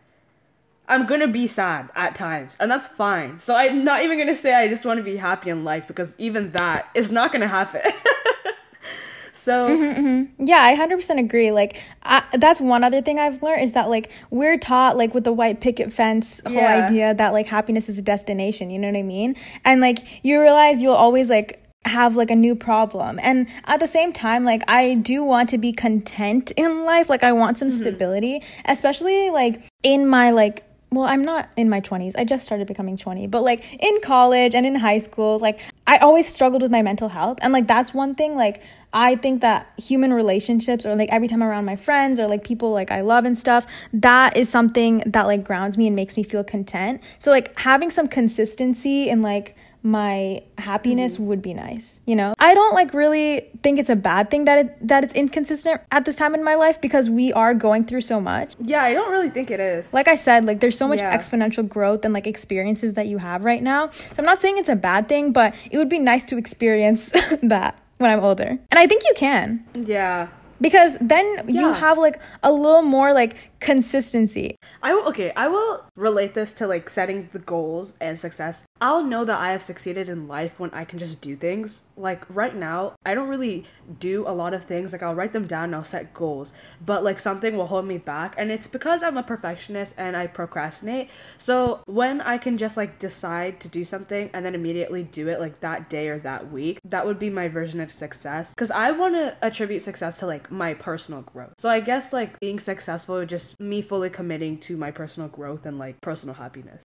I'm 0.88 1.06
gonna 1.06 1.28
be 1.28 1.48
sad 1.48 1.90
at 1.96 2.16
times, 2.16 2.56
and 2.60 2.70
that's 2.70 2.88
fine. 2.88 3.40
So 3.40 3.56
I'm 3.56 3.84
not 3.84 4.04
even 4.04 4.18
gonna 4.18 4.36
say 4.36 4.54
I 4.54 4.68
just 4.68 4.86
want 4.86 4.98
to 4.98 5.04
be 5.04 5.18
happy 5.18 5.50
in 5.50 5.64
life 5.64 5.88
because 5.88 6.14
even 6.18 6.52
that 6.52 6.90
is 6.94 7.12
not 7.12 7.32
gonna 7.32 7.48
happen. 7.48 7.82
so 9.34 9.68
mm-hmm, 9.68 10.08
mm-hmm. 10.08 10.46
Yeah, 10.46 10.62
I 10.62 10.76
100% 10.76 11.20
agree. 11.20 11.52
Like, 11.52 11.82
I, 12.04 12.24
that's 12.34 12.62
one 12.62 12.84
other 12.84 13.02
thing 13.02 13.20
I've 13.20 13.42
learned 13.42 13.64
is 13.64 13.74
that, 13.74 13.90
like, 13.90 14.12
we're 14.30 14.58
taught, 14.58 14.98
like, 14.98 15.14
with 15.14 15.24
the 15.24 15.34
white 15.34 15.62
picket 15.62 15.92
fence 15.92 16.42
whole 16.46 16.56
Yeah. 16.56 16.86
idea 16.86 17.14
that, 17.14 17.34
like, 17.34 17.48
happiness 17.48 17.90
is 17.90 17.98
a 17.98 18.04
destination. 18.04 18.70
You 18.70 18.80
know 18.80 18.88
what 18.88 18.98
I 18.98 19.04
mean? 19.04 19.36
And, 19.64 19.82
like, 19.82 20.00
you 20.24 20.42
realize 20.42 20.82
you'll 20.82 20.94
always, 20.94 21.30
like, 21.30 21.62
have 21.86 22.16
like 22.16 22.32
a 22.32 22.36
new 22.36 22.56
problem 22.56 23.20
and 23.22 23.48
at 23.66 23.80
the 23.80 23.86
same 23.88 24.12
time 24.12 24.44
like 24.44 24.64
i 24.68 24.96
do 24.96 25.24
want 25.24 25.48
to 25.50 25.58
be 25.58 25.72
content 25.72 26.50
in 26.58 26.84
life 26.84 27.12
like 27.12 27.24
i 27.24 27.32
want 27.32 27.60
some 27.60 27.68
mm-hmm. 27.68 27.78
stability 27.78 28.42
especially 28.66 29.30
like 29.30 29.62
in 29.84 30.08
my 30.08 30.32
like 30.32 30.65
well 30.92 31.06
i'm 31.06 31.24
not 31.24 31.50
in 31.58 31.70
my 31.70 31.82
20s 31.82 32.14
i 32.18 32.24
just 32.24 32.46
started 32.46 32.68
becoming 32.68 32.98
20 32.98 33.28
but 33.28 33.42
like 33.42 33.64
in 33.82 34.02
college 34.02 34.56
and 34.56 34.66
in 34.66 34.76
high 34.76 35.00
school 35.00 35.40
like 35.40 35.60
i 35.88 35.98
always 35.98 36.28
struggled 36.28 36.62
with 36.62 36.72
my 36.72 36.82
mental 36.82 37.10
health. 37.10 37.38
And 37.42 37.52
like 37.54 37.68
that's 37.68 37.94
one 37.94 38.16
thing 38.16 38.36
like 38.36 38.62
i 38.94 39.16
think 39.16 39.42
that 39.42 39.72
human 39.78 40.14
relationships 40.14 40.86
or 40.86 40.96
like 40.96 41.10
every 41.10 41.28
time 41.28 41.42
I'm 41.42 41.50
around 41.50 41.66
my 41.66 41.76
friends 41.76 42.20
or 42.20 42.28
like 42.28 42.44
people 42.44 42.72
like 42.72 42.92
i 42.92 43.02
love 43.02 43.26
and 43.26 43.38
stuff 43.38 43.68
that 43.94 44.38
is 44.38 44.50
something 44.50 45.04
that 45.06 45.24
like 45.24 45.44
grounds 45.44 45.78
me 45.78 45.88
and 45.88 45.96
makes 45.96 46.18
me 46.18 46.24
feel 46.24 46.44
content. 46.44 47.02
So 47.20 47.32
like 47.32 47.58
having 47.58 47.90
some 47.90 48.08
consistency 48.08 49.10
in 49.10 49.22
like 49.22 49.56
my 49.86 50.42
happiness 50.58 51.18
mm. 51.18 51.26
would 51.26 51.42
be 51.44 51.54
nice 51.54 52.02
you 52.08 52.16
know 52.16 52.34
i 52.40 52.56
don't 52.56 52.74
like 52.74 52.92
really 52.94 53.48
think 53.62 53.78
it's 53.78 53.90
a 53.90 53.96
bad 53.96 54.32
thing 54.32 54.46
that 54.46 54.58
it 54.66 54.88
that 54.88 55.04
it's 55.04 55.14
inconsistent 55.14 55.80
at 55.92 56.06
this 56.06 56.16
time 56.18 56.34
in 56.34 56.44
my 56.44 56.56
life 56.56 56.82
because 56.82 57.08
we 57.08 57.32
are 57.34 57.54
going 57.54 57.86
through 57.86 58.02
so 58.02 58.20
much 58.20 58.56
yeah, 58.60 58.82
I 58.84 58.94
don't 58.94 59.12
really 59.12 59.30
think 59.30 59.52
it 59.52 59.60
is. 59.60 59.94
like 59.94 60.08
I 60.08 60.16
said, 60.16 60.46
like 60.46 60.60
there's 60.60 60.78
so 60.78 60.88
much 60.88 61.00
Yeah. 61.02 61.16
exponential 61.16 61.68
growth 61.68 62.04
and 62.04 62.14
like 62.16 62.26
experiences 62.26 62.94
that 62.96 63.06
you 63.08 63.20
have 63.20 63.44
right 63.46 63.62
now. 63.62 63.92
So 63.92 64.16
I'm 64.18 64.26
not 64.26 64.42
saying 64.42 64.58
it's 64.58 64.70
a 64.70 64.76
bad 64.76 65.08
thing, 65.08 65.32
but 65.32 65.54
it 65.70 65.78
would 65.78 65.90
be 65.90 66.00
nice 66.00 66.24
to 66.26 66.38
experience 66.38 67.12
that 67.44 67.78
when 68.00 68.10
I'm 68.12 68.22
older. 68.22 68.58
And 68.72 68.80
I 68.80 68.88
think 68.88 69.04
you 69.04 69.14
can 69.16 69.64
Yeah. 69.74 70.28
because 70.60 70.98
then 71.00 71.26
you 71.48 71.74
have 71.74 71.98
like 71.98 72.20
a 72.42 72.52
little 72.52 72.82
more 72.82 73.14
like 73.14 73.36
consistency. 73.66 74.56
I 74.84 74.94
will, 74.94 75.08
okay, 75.08 75.34
I 75.36 75.48
will 75.48 75.84
relate 75.96 76.36
this 76.36 76.54
to 76.54 76.68
like 76.68 76.88
setting 76.88 77.30
the 77.34 77.40
goals 77.40 77.96
and 78.00 78.18
success. 78.20 78.64
I'll 78.80 79.04
know 79.04 79.26
that 79.26 79.40
I 79.40 79.54
have 79.54 79.64
succeeded 79.64 80.08
in 80.08 80.28
life 80.28 80.60
when 80.60 80.70
I 80.70 80.86
can 80.86 81.00
just 81.00 81.20
do 81.20 81.36
things. 81.36 81.84
Like 81.98 82.24
right 82.30 82.56
now, 82.56 82.94
I 83.04 83.16
don't 83.16 83.28
really 83.28 83.66
do 84.00 84.28
a 84.28 84.30
lot 84.30 84.54
of 84.54 84.66
things. 84.66 84.92
Like 84.92 85.02
I'll 85.02 85.16
write 85.16 85.34
them 85.34 85.48
down 85.48 85.66
and 85.66 85.76
I'll 85.76 85.84
set 85.84 86.14
goals, 86.14 86.54
but 86.86 87.04
like 87.04 87.20
something 87.20 87.58
will 87.58 87.66
hold 87.66 87.88
me 87.88 87.98
back. 87.98 88.36
And 88.38 88.52
it's 88.52 88.68
because 88.68 89.02
I'm 89.02 89.18
a 89.18 89.24
perfectionist 89.24 89.96
and 89.98 90.16
I 90.16 90.28
procrastinate. 90.28 91.10
So 91.40 91.82
when 91.88 92.22
I 92.22 92.38
can 92.38 92.60
just 92.60 92.78
like 92.78 93.00
decide 93.00 93.60
to 93.62 93.68
do 93.68 93.84
something 93.84 94.30
and 94.34 94.46
then 94.46 94.54
immediately 94.54 95.02
do 95.02 95.28
it 95.28 95.40
like 95.40 95.62
that 95.62 95.90
day 95.90 96.10
or 96.10 96.20
that 96.20 96.52
week, 96.52 96.80
that 96.86 97.08
would 97.08 97.18
be 97.18 97.32
my 97.32 97.48
version 97.48 97.80
of 97.82 97.92
success. 97.92 98.54
Because 98.54 98.70
I 98.70 98.92
want 98.92 99.16
to 99.16 99.36
attribute 99.42 99.82
success 99.82 100.18
to 100.18 100.28
like 100.28 100.52
my 100.52 100.76
personal 100.76 101.22
growth. 101.22 101.54
So 101.58 101.68
I 101.70 101.80
guess 101.80 102.14
like 102.14 102.40
being 102.40 102.60
successful 102.60 103.18
is 103.18 103.30
just 103.30 103.55
me 103.60 103.82
fully 103.82 104.10
committing 104.10 104.58
to 104.60 104.78
my 104.78 104.92
personal 104.92 105.30
growth 105.30 105.66
and 105.66 105.78
like 105.80 106.00
personal 106.02 106.36
happiness. 106.36 106.84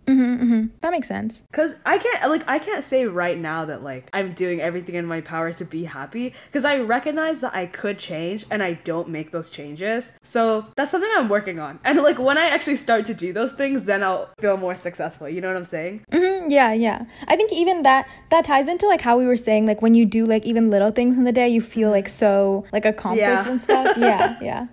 That 0.80 0.90
makes 0.92 1.08
sense. 1.08 1.44
Cause 1.52 1.74
I 1.84 1.98
can't 1.98 2.28
like 2.30 2.44
I 2.48 2.58
can't 2.58 2.82
say 2.84 3.04
right 3.06 3.38
now 3.38 3.64
that 3.66 3.82
like 3.82 4.08
I'm 4.12 4.32
doing 4.34 4.60
everything 4.60 4.94
in 4.94 5.06
my 5.06 5.20
power 5.20 5.52
to 5.52 5.64
be 5.64 5.84
happy 5.84 6.34
because 6.46 6.64
I 6.64 6.78
recognize 6.78 7.40
that 7.40 7.54
I 7.54 7.66
could 7.66 7.98
change 7.98 8.46
and 8.50 8.62
I 8.62 8.74
don't 8.74 9.08
make 9.08 9.30
those 9.30 9.50
changes. 9.50 10.12
So 10.22 10.66
that's 10.76 10.90
something 10.90 11.10
I'm 11.16 11.28
working 11.28 11.58
on. 11.58 11.78
And 11.84 11.98
like 12.02 12.18
when 12.18 12.38
I 12.38 12.46
actually 12.46 12.76
start 12.76 13.04
to 13.06 13.14
do 13.14 13.32
those 13.32 13.52
things, 13.52 13.84
then 13.84 14.02
I'll 14.02 14.30
feel 14.40 14.56
more 14.56 14.76
successful. 14.76 15.28
You 15.28 15.40
know 15.40 15.48
what 15.48 15.56
I'm 15.56 15.64
saying? 15.64 16.04
hmm 16.12 16.48
yeah, 16.50 16.72
yeah. 16.72 17.04
I 17.28 17.36
think 17.36 17.52
even 17.52 17.82
that 17.82 18.08
that 18.30 18.44
ties 18.44 18.68
into 18.68 18.86
like 18.86 19.00
how 19.00 19.18
we 19.18 19.26
were 19.26 19.36
saying 19.36 19.66
like 19.66 19.82
when 19.82 19.94
you 19.94 20.04
do 20.06 20.26
like 20.26 20.44
even 20.46 20.70
little 20.70 20.90
things 20.90 21.16
in 21.18 21.24
the 21.24 21.32
day, 21.32 21.48
you 21.48 21.60
feel 21.60 21.90
like 21.90 22.08
so 22.08 22.64
like 22.72 22.84
accomplished 22.84 23.20
Yeah. 23.20 23.48
and 23.48 23.60
stuff. 23.60 23.96
Yeah, 23.96 24.36
yeah. 24.40 24.66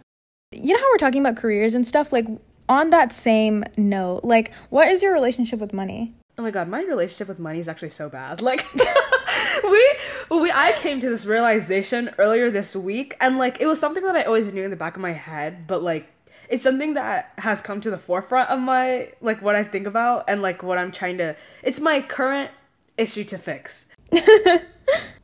You 0.52 0.74
know 0.74 0.80
how 0.80 0.92
we're 0.92 0.98
talking 0.98 1.22
about 1.22 1.36
careers 1.36 1.74
and 1.74 1.86
stuff 1.86 2.14
like 2.14 2.26
on 2.70 2.90
that 2.92 3.12
same 3.12 3.66
note, 3.76 4.24
like 4.24 4.54
what 4.70 4.88
is 4.88 5.04
your 5.04 5.12
relationship 5.12 5.60
with 5.60 5.74
money? 5.74 6.14
Oh 6.38 6.44
my 6.44 6.52
god, 6.52 6.70
my 6.70 6.84
relationship 6.84 7.28
with 7.28 7.38
money 7.38 7.60
is 7.60 7.68
actually 7.68 7.90
so 7.90 8.08
bad. 8.08 8.42
Like 8.42 8.66
we 9.64 9.98
we 10.32 10.52
I 10.52 10.74
came 10.78 11.02
to 11.02 11.10
this 11.10 11.26
realization 11.26 12.12
earlier 12.18 12.50
this 12.50 12.76
week 12.76 13.18
and 13.20 13.38
like 13.38 13.60
it 13.60 13.66
was 13.66 13.80
something 13.80 14.04
that 14.06 14.16
I 14.16 14.24
always 14.24 14.54
knew 14.54 14.64
in 14.64 14.70
the 14.70 14.78
back 14.78 14.96
of 14.96 15.02
my 15.02 15.12
head, 15.12 15.68
but 15.68 15.84
like 15.84 16.08
it's 16.48 16.64
something 16.64 16.94
that 16.94 17.34
has 17.40 17.60
come 17.60 17.82
to 17.82 17.90
the 17.90 17.98
forefront 17.98 18.50
of 18.50 18.62
my 18.62 19.10
like 19.20 19.42
what 19.42 19.56
I 19.56 19.66
think 19.66 19.86
about 19.86 20.26
and 20.30 20.42
like 20.42 20.64
what 20.64 20.78
I'm 20.78 20.94
trying 20.94 21.18
to 21.18 21.36
it's 21.62 21.82
my 21.82 22.00
current 22.00 22.52
issue 22.98 23.26
to 23.26 23.38
fix. 23.38 23.84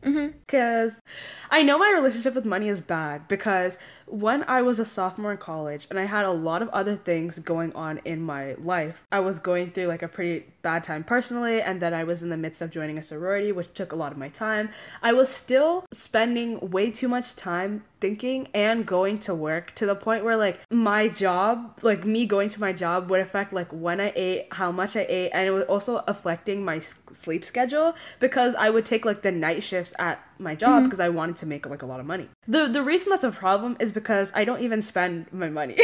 Mm-hmm. 0.03 0.37
Because 0.45 1.01
I 1.49 1.61
know 1.61 1.77
my 1.77 1.89
relationship 1.89 2.35
with 2.35 2.45
money 2.45 2.67
is 2.67 2.81
bad 2.81 3.27
because 3.27 3.77
when 4.05 4.43
I 4.47 4.61
was 4.61 4.79
a 4.79 4.85
sophomore 4.85 5.31
in 5.31 5.37
college 5.37 5.87
and 5.89 5.97
I 5.97 6.05
had 6.05 6.25
a 6.25 6.31
lot 6.31 6.61
of 6.61 6.69
other 6.69 6.95
things 6.95 7.39
going 7.39 7.73
on 7.73 7.99
in 8.05 8.21
my 8.21 8.55
life, 8.55 9.01
I 9.11 9.19
was 9.21 9.39
going 9.39 9.71
through 9.71 9.87
like 9.87 10.03
a 10.03 10.07
pretty 10.07 10.45
bad 10.61 10.83
time 10.83 11.03
personally, 11.03 11.61
and 11.61 11.81
then 11.81 11.93
I 11.93 12.03
was 12.03 12.23
in 12.23 12.29
the 12.29 12.37
midst 12.37 12.61
of 12.61 12.71
joining 12.71 12.97
a 12.97 13.03
sorority, 13.03 13.51
which 13.51 13.73
took 13.73 13.91
a 13.91 13.95
lot 13.95 14.11
of 14.11 14.17
my 14.17 14.29
time. 14.29 14.69
I 15.01 15.13
was 15.13 15.29
still 15.29 15.85
spending 15.91 16.71
way 16.71 16.91
too 16.91 17.07
much 17.07 17.35
time 17.35 17.83
thinking 18.01 18.49
and 18.53 18.85
going 18.85 19.17
to 19.17 19.33
work 19.33 19.73
to 19.75 19.85
the 19.85 19.95
point 19.95 20.25
where 20.25 20.35
like 20.35 20.59
my 20.69 21.07
job, 21.07 21.79
like 21.81 22.05
me 22.05 22.25
going 22.25 22.49
to 22.49 22.59
my 22.59 22.73
job, 22.73 23.09
would 23.09 23.21
affect 23.21 23.53
like 23.53 23.71
when 23.71 24.01
I 24.01 24.11
ate, 24.15 24.47
how 24.51 24.71
much 24.71 24.95
I 24.95 25.05
ate, 25.07 25.29
and 25.31 25.47
it 25.47 25.51
was 25.51 25.63
also 25.65 26.03
affecting 26.07 26.65
my 26.65 26.79
sleep 26.79 27.45
schedule 27.45 27.95
because 28.19 28.55
I 28.55 28.69
would 28.69 28.85
take 28.85 29.05
like 29.05 29.21
the 29.21 29.31
night 29.31 29.52
shifts 29.61 29.93
at 29.99 30.19
my 30.39 30.55
job 30.55 30.69
mm-hmm. 30.69 30.85
because 30.85 30.99
I 30.99 31.09
wanted 31.09 31.37
to 31.37 31.45
make 31.45 31.65
like 31.65 31.81
a 31.81 31.85
lot 31.85 31.99
of 31.99 32.05
money. 32.05 32.29
The 32.47 32.67
the 32.67 32.81
reason 32.81 33.09
that's 33.09 33.23
a 33.23 33.31
problem 33.31 33.77
is 33.79 33.91
because 33.91 34.31
I 34.33 34.45
don't 34.45 34.61
even 34.61 34.81
spend 34.81 35.31
my 35.31 35.49
money. 35.49 35.77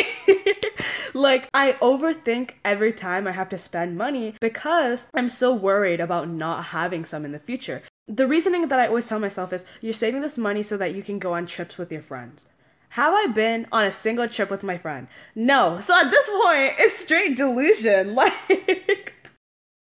like 1.14 1.50
I 1.54 1.74
overthink 1.74 2.52
every 2.64 2.94
time 2.94 3.28
I 3.28 3.32
have 3.32 3.50
to 3.50 3.58
spend 3.58 3.98
money 3.98 4.36
because 4.40 5.08
I'm 5.14 5.30
so 5.30 5.54
worried 5.54 6.00
about 6.00 6.30
not 6.30 6.66
having 6.66 7.06
some 7.06 7.26
in 7.26 7.32
the 7.32 7.40
future. 7.40 7.84
The 8.08 8.28
reasoning 8.28 8.68
that 8.70 8.80
I 8.80 8.88
always 8.88 9.08
tell 9.08 9.20
myself 9.20 9.54
is 9.54 9.66
you're 9.82 9.94
saving 9.94 10.22
this 10.22 10.38
money 10.38 10.64
so 10.64 10.78
that 10.78 10.96
you 10.96 11.04
can 11.04 11.20
go 11.20 11.34
on 11.34 11.46
trips 11.46 11.78
with 11.78 11.92
your 11.92 12.02
friends. 12.02 12.46
Have 12.94 13.14
I 13.14 13.28
been 13.28 13.68
on 13.72 13.86
a 13.86 13.92
single 13.92 14.28
trip 14.28 14.50
with 14.50 14.64
my 14.64 14.78
friend? 14.80 15.08
No. 15.36 15.80
So 15.80 15.96
at 15.96 16.10
this 16.10 16.28
point, 16.28 16.74
it's 16.80 16.96
straight 16.98 17.38
delusion. 17.38 18.16
Like 18.20 19.14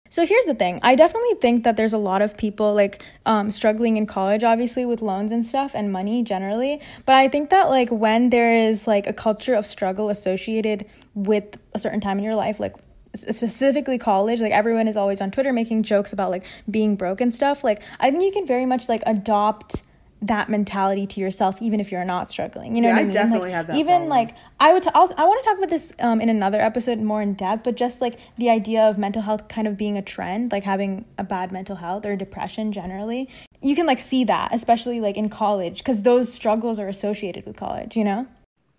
so 0.10 0.26
here's 0.26 0.46
the 0.46 0.56
thing. 0.56 0.80
I 0.82 0.96
definitely 0.96 1.36
think 1.36 1.64
that 1.64 1.78
there's 1.78 1.94
a 1.94 1.98
lot 1.98 2.22
of 2.22 2.36
people 2.36 2.74
like 2.74 3.04
um, 3.26 3.52
struggling 3.52 3.96
in 3.98 4.08
college, 4.08 4.44
obviously 4.44 4.86
with 4.86 5.02
loans 5.02 5.32
and 5.32 5.46
stuff 5.46 5.76
and 5.76 5.92
money 5.92 6.24
generally. 6.24 6.82
But 7.06 7.16
I 7.16 7.28
think 7.28 7.52
that 7.52 7.70
like 7.70 7.90
when 7.90 8.32
there 8.32 8.54
is 8.54 8.88
like 8.88 9.06
a 9.06 9.14
culture 9.14 9.54
of 9.54 9.66
struggle 9.66 10.10
associated 10.10 10.86
with 11.14 11.60
a 11.74 11.80
certain 11.80 12.02
time 12.02 12.18
in 12.18 12.24
your 12.24 12.36
life, 12.36 12.60
like 12.60 12.76
specifically 13.16 13.98
college 13.98 14.40
like 14.40 14.52
everyone 14.52 14.88
is 14.88 14.96
always 14.96 15.20
on 15.20 15.32
twitter 15.32 15.52
making 15.52 15.82
jokes 15.82 16.14
about 16.14 16.30
like 16.30 16.46
being 16.70 16.96
broke 16.96 17.20
and 17.20 17.34
stuff 17.34 17.64
like 17.64 17.82
i 18.00 18.12
think 18.12 18.24
you 18.24 18.32
can 18.32 18.46
very 18.46 18.68
much 18.68 18.88
like 18.88 19.02
adopt 19.08 19.82
that 20.22 20.50
mentality 20.50 21.08
to 21.08 21.22
yourself 21.22 21.62
even 21.62 21.80
if 21.80 21.92
you're 21.92 22.04
not 22.04 22.30
struggling 22.30 22.76
you 22.76 22.82
know 22.82 22.90
yeah, 22.90 22.96
what 22.96 23.02
i 23.02 23.04
mean 23.04 23.14
definitely 23.14 23.50
like, 23.50 23.56
have 23.56 23.68
that 23.68 23.76
even 23.76 23.86
problem. 23.86 24.10
like 24.10 24.36
i 24.60 24.74
would 24.74 24.84
t- 24.84 24.90
I'll, 24.94 25.14
i 25.18 25.24
want 25.24 25.42
to 25.42 25.50
talk 25.50 25.58
about 25.58 25.70
this 25.70 25.94
um, 26.00 26.20
in 26.20 26.28
another 26.28 26.60
episode 26.60 27.00
more 27.00 27.22
in 27.22 27.34
depth 27.34 27.64
but 27.64 27.76
just 27.76 28.02
like 28.02 28.20
the 28.36 28.50
idea 28.50 28.82
of 28.82 28.98
mental 28.98 29.22
health 29.22 29.48
kind 29.48 29.68
of 29.68 29.78
being 29.78 29.98
a 29.98 30.02
trend 30.02 30.52
like 30.52 30.64
having 30.64 31.06
a 31.18 31.24
bad 31.24 31.52
mental 31.52 31.78
health 31.78 32.06
or 32.06 32.16
depression 32.18 32.74
generally 32.74 33.30
you 33.62 33.76
can 33.76 33.86
like 33.86 34.00
see 34.00 34.24
that 34.26 34.54
especially 34.54 35.00
like 35.00 35.16
in 35.16 35.30
college 35.30 35.78
because 35.80 36.02
those 36.02 36.32
struggles 36.32 36.80
are 36.80 36.90
associated 36.90 37.46
with 37.46 37.56
college 37.56 37.96
you 37.96 38.04
know 38.04 38.28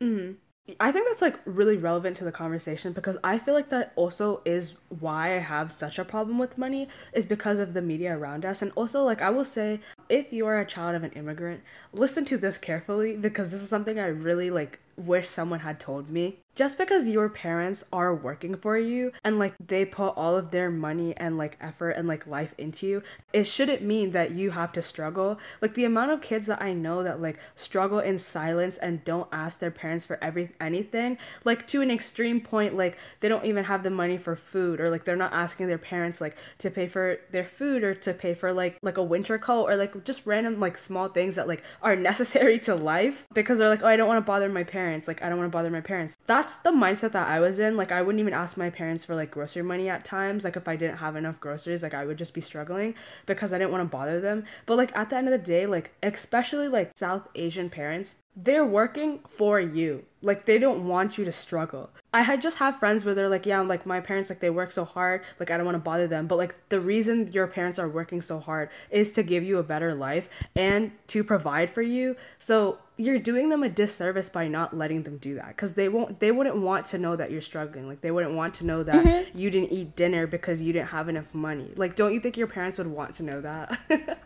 mm-hmm. 0.01 0.33
I 0.79 0.93
think 0.93 1.07
that's 1.09 1.23
like 1.23 1.39
really 1.45 1.77
relevant 1.77 2.17
to 2.19 2.25
the 2.25 2.33
conversation 2.33 2.93
because 2.93 3.17
I 3.25 3.39
feel 3.39 3.55
like 3.55 3.71
that 3.71 3.93
also 3.97 4.43
is 4.45 4.75
why 4.89 5.37
I 5.37 5.41
have 5.41 5.73
such 5.73 5.99
a 5.99 6.05
problem 6.05 6.39
with 6.39 6.59
money 6.59 6.89
is 7.13 7.27
because 7.27 7.59
of 7.59 7.75
the 7.75 7.83
media 7.83 8.17
around 8.17 8.45
us. 8.45 8.63
And 8.63 8.71
also, 8.75 9.03
like, 9.03 9.23
I 9.23 9.31
will 9.31 9.45
say, 9.45 9.81
if 10.09 10.33
you 10.33 10.47
are 10.47 10.61
a 10.61 10.67
child 10.67 10.95
of 10.95 11.05
an 11.05 11.13
immigrant, 11.13 11.63
listen 11.93 12.25
to 12.27 12.37
this 12.37 12.59
carefully 12.59 13.17
because 13.17 13.51
this 13.51 13.63
is 13.63 13.69
something 13.69 13.99
I 13.99 14.07
really 14.07 14.51
like 14.51 14.79
wish 15.01 15.29
someone 15.29 15.61
had 15.61 15.81
told 15.81 16.11
me. 16.11 16.39
Just 16.57 16.77
because 16.77 17.09
your 17.09 17.31
parents 17.31 17.85
are 17.91 18.15
working 18.15 18.55
for 18.57 18.77
you 18.77 19.13
and 19.25 19.39
like 19.39 19.55
they 19.65 19.85
put 19.85 20.11
all 20.11 20.37
of 20.37 20.51
their 20.51 20.69
money 20.69 21.17
and 21.17 21.39
like 21.39 21.57
effort 21.61 21.93
and 21.93 22.07
like 22.07 22.27
life 22.27 22.55
into 22.59 22.87
you, 22.87 23.03
it 23.33 23.45
shouldn't 23.45 23.83
mean 23.83 24.11
that 24.11 24.33
you 24.33 24.51
have 24.51 24.73
to 24.73 24.83
struggle. 24.83 25.39
Like 25.63 25.75
the 25.75 25.85
amount 25.85 26.11
of 26.11 26.21
kids 26.21 26.49
that 26.49 26.61
I 26.61 26.75
know 26.75 27.03
that 27.03 27.23
like 27.23 27.39
struggle 27.57 28.01
in 28.01 28.19
silence 28.19 28.77
and 28.77 29.03
don't 29.05 29.29
ask 29.33 29.59
their 29.59 29.71
parents 29.71 30.05
for 30.05 30.19
every 30.21 30.51
anything, 30.61 31.17
like 31.45 31.67
to 31.69 31.81
an 31.81 31.91
extreme 31.91 32.41
point, 32.43 32.77
like 32.77 32.99
they 33.21 33.29
don't 33.29 33.47
even 33.47 33.65
have 33.65 33.83
the 33.83 33.89
money 33.89 34.19
for 34.19 34.37
food 34.37 34.81
or 34.81 34.91
like 34.91 35.05
they're 35.05 35.17
not 35.17 35.33
asking 35.33 35.69
their 35.69 35.79
parents 35.79 36.21
like 36.21 36.37
to 36.59 36.71
pay 36.71 36.89
for 36.89 37.21
their 37.31 37.45
food 37.45 37.83
or 37.85 37.95
to 37.95 38.13
pay 38.13 38.35
for 38.35 38.53
like 38.53 38.77
like 38.83 38.99
a 38.99 39.03
winter 39.03 39.39
coat 39.39 39.65
or 39.65 39.77
like 39.77 40.05
just 40.05 40.27
random 40.27 40.61
like 40.61 40.77
small 40.77 41.09
things 41.09 41.37
that 41.37 41.49
like 41.49 41.63
are 41.81 41.97
necessary 42.11 42.59
to 42.59 42.75
life 42.75 43.25
because 43.33 43.59
they're 43.59 43.71
like, 43.71 43.83
oh, 43.83 43.87
I 43.87 43.97
don't 43.97 44.09
want 44.09 44.19
to 44.19 44.27
bother 44.27 44.49
my 44.51 44.65
parents 44.65 44.90
parents. 44.91 45.07
Like, 45.07 45.23
I 45.23 45.29
don't 45.29 45.39
want 45.39 45.51
to 45.51 45.57
bother 45.57 45.71
my 45.71 45.81
parents. 45.81 46.17
That's 46.27 46.57
the 46.57 46.71
mindset 46.71 47.13
that 47.13 47.29
I 47.29 47.39
was 47.39 47.61
in. 47.61 47.77
Like, 47.77 47.93
I 47.93 48.03
wouldn't 48.03 48.21
even 48.21 48.35
ask 48.35 48.57
my 48.57 48.71
parents 48.71 49.05
for 49.05 49.15
like 49.15 49.31
grocery 49.31 49.63
money 49.63 49.89
at 49.89 50.05
times. 50.05 50.43
Like, 50.43 50.57
if 50.57 50.67
I 50.67 50.77
didn't 50.77 50.97
have 50.99 51.15
enough 51.15 51.39
groceries, 51.39 51.83
like, 51.83 51.95
I 51.95 52.05
would 52.05 52.19
just 52.19 52.35
be 52.35 52.41
struggling 52.41 52.95
because 53.27 53.53
I 53.53 53.59
didn't 53.59 53.71
want 53.71 53.83
to 53.83 53.97
bother 53.97 54.21
them. 54.21 54.45
But, 54.67 54.79
like, 54.79 54.97
at 54.97 55.11
the 55.11 55.17
end 55.17 55.29
of 55.29 55.33
the 55.33 55.39
day, 55.39 55.67
like, 55.67 55.93
especially 56.03 56.67
like 56.67 56.97
South 56.97 57.29
Asian 57.37 57.71
parents, 57.71 58.17
they're 58.37 58.65
working 58.65 59.21
for 59.29 59.61
you. 59.61 60.05
Like 60.23 60.47
they 60.47 60.59
don't 60.59 60.87
want 60.87 61.19
you 61.19 61.25
to 61.25 61.33
struggle. 61.33 61.91
I 62.13 62.23
had 62.23 62.43
just 62.43 62.59
have 62.59 62.79
friends 62.79 63.05
where 63.05 63.15
they're 63.15 63.29
like, 63.29 63.47
yeah, 63.47 63.61
like 63.61 63.87
my 63.87 64.01
parents 64.01 64.31
like 64.31 64.41
they 64.41 64.51
work 64.51 64.71
so 64.71 64.85
hard, 64.85 65.23
like 65.39 65.51
I 65.51 65.57
don't 65.57 65.67
want 65.67 65.77
to 65.77 65.81
bother 65.81 66.07
them. 66.07 66.27
But 66.27 66.39
like 66.39 66.55
the 66.69 66.81
reason 66.81 67.33
your 67.33 67.47
parents 67.47 67.79
are 67.79 67.89
working 67.89 68.23
so 68.23 68.39
hard 68.39 68.71
is 68.91 69.13
to 69.13 69.23
give 69.23 69.43
you 69.43 69.59
a 69.59 69.63
better 69.63 69.95
life 69.95 70.29
and 70.55 70.93
to 71.09 71.25
provide 71.25 71.71
for 71.71 71.83
you. 71.83 72.17
So 72.39 72.79
you're 73.01 73.19
doing 73.19 73.49
them 73.49 73.63
a 73.63 73.69
disservice 73.69 74.29
by 74.29 74.47
not 74.47 74.77
letting 74.77 75.03
them 75.05 75.17
do 75.17 75.35
that 75.35 75.57
cuz 75.57 75.73
they 75.73 75.89
won't 75.89 76.21
they 76.21 76.31
wouldn't 76.31 76.57
want 76.57 76.87
to 76.87 76.99
know 76.99 77.17
that 77.17 77.31
you're 77.31 77.41
struggling. 77.41 77.89
Like 77.89 78.03
they 78.03 78.11
wouldn't 78.11 78.35
want 78.35 78.55
to 78.57 78.67
know 78.67 78.83
that 78.83 78.95
mm-hmm. 78.95 79.39
you 79.39 79.51
didn't 79.51 79.73
eat 79.73 79.97
dinner 79.97 80.27
because 80.27 80.61
you 80.61 80.73
didn't 80.73 80.89
have 80.89 81.09
enough 81.09 81.33
money. 81.33 81.73
Like 81.77 81.97
don't 81.97 82.13
you 82.13 82.21
think 82.21 82.37
your 82.37 82.47
parents 82.47 82.79
would 82.79 82.87
want 82.87 83.17
to 83.17 83.23
know 83.23 83.41
that? 83.41 83.79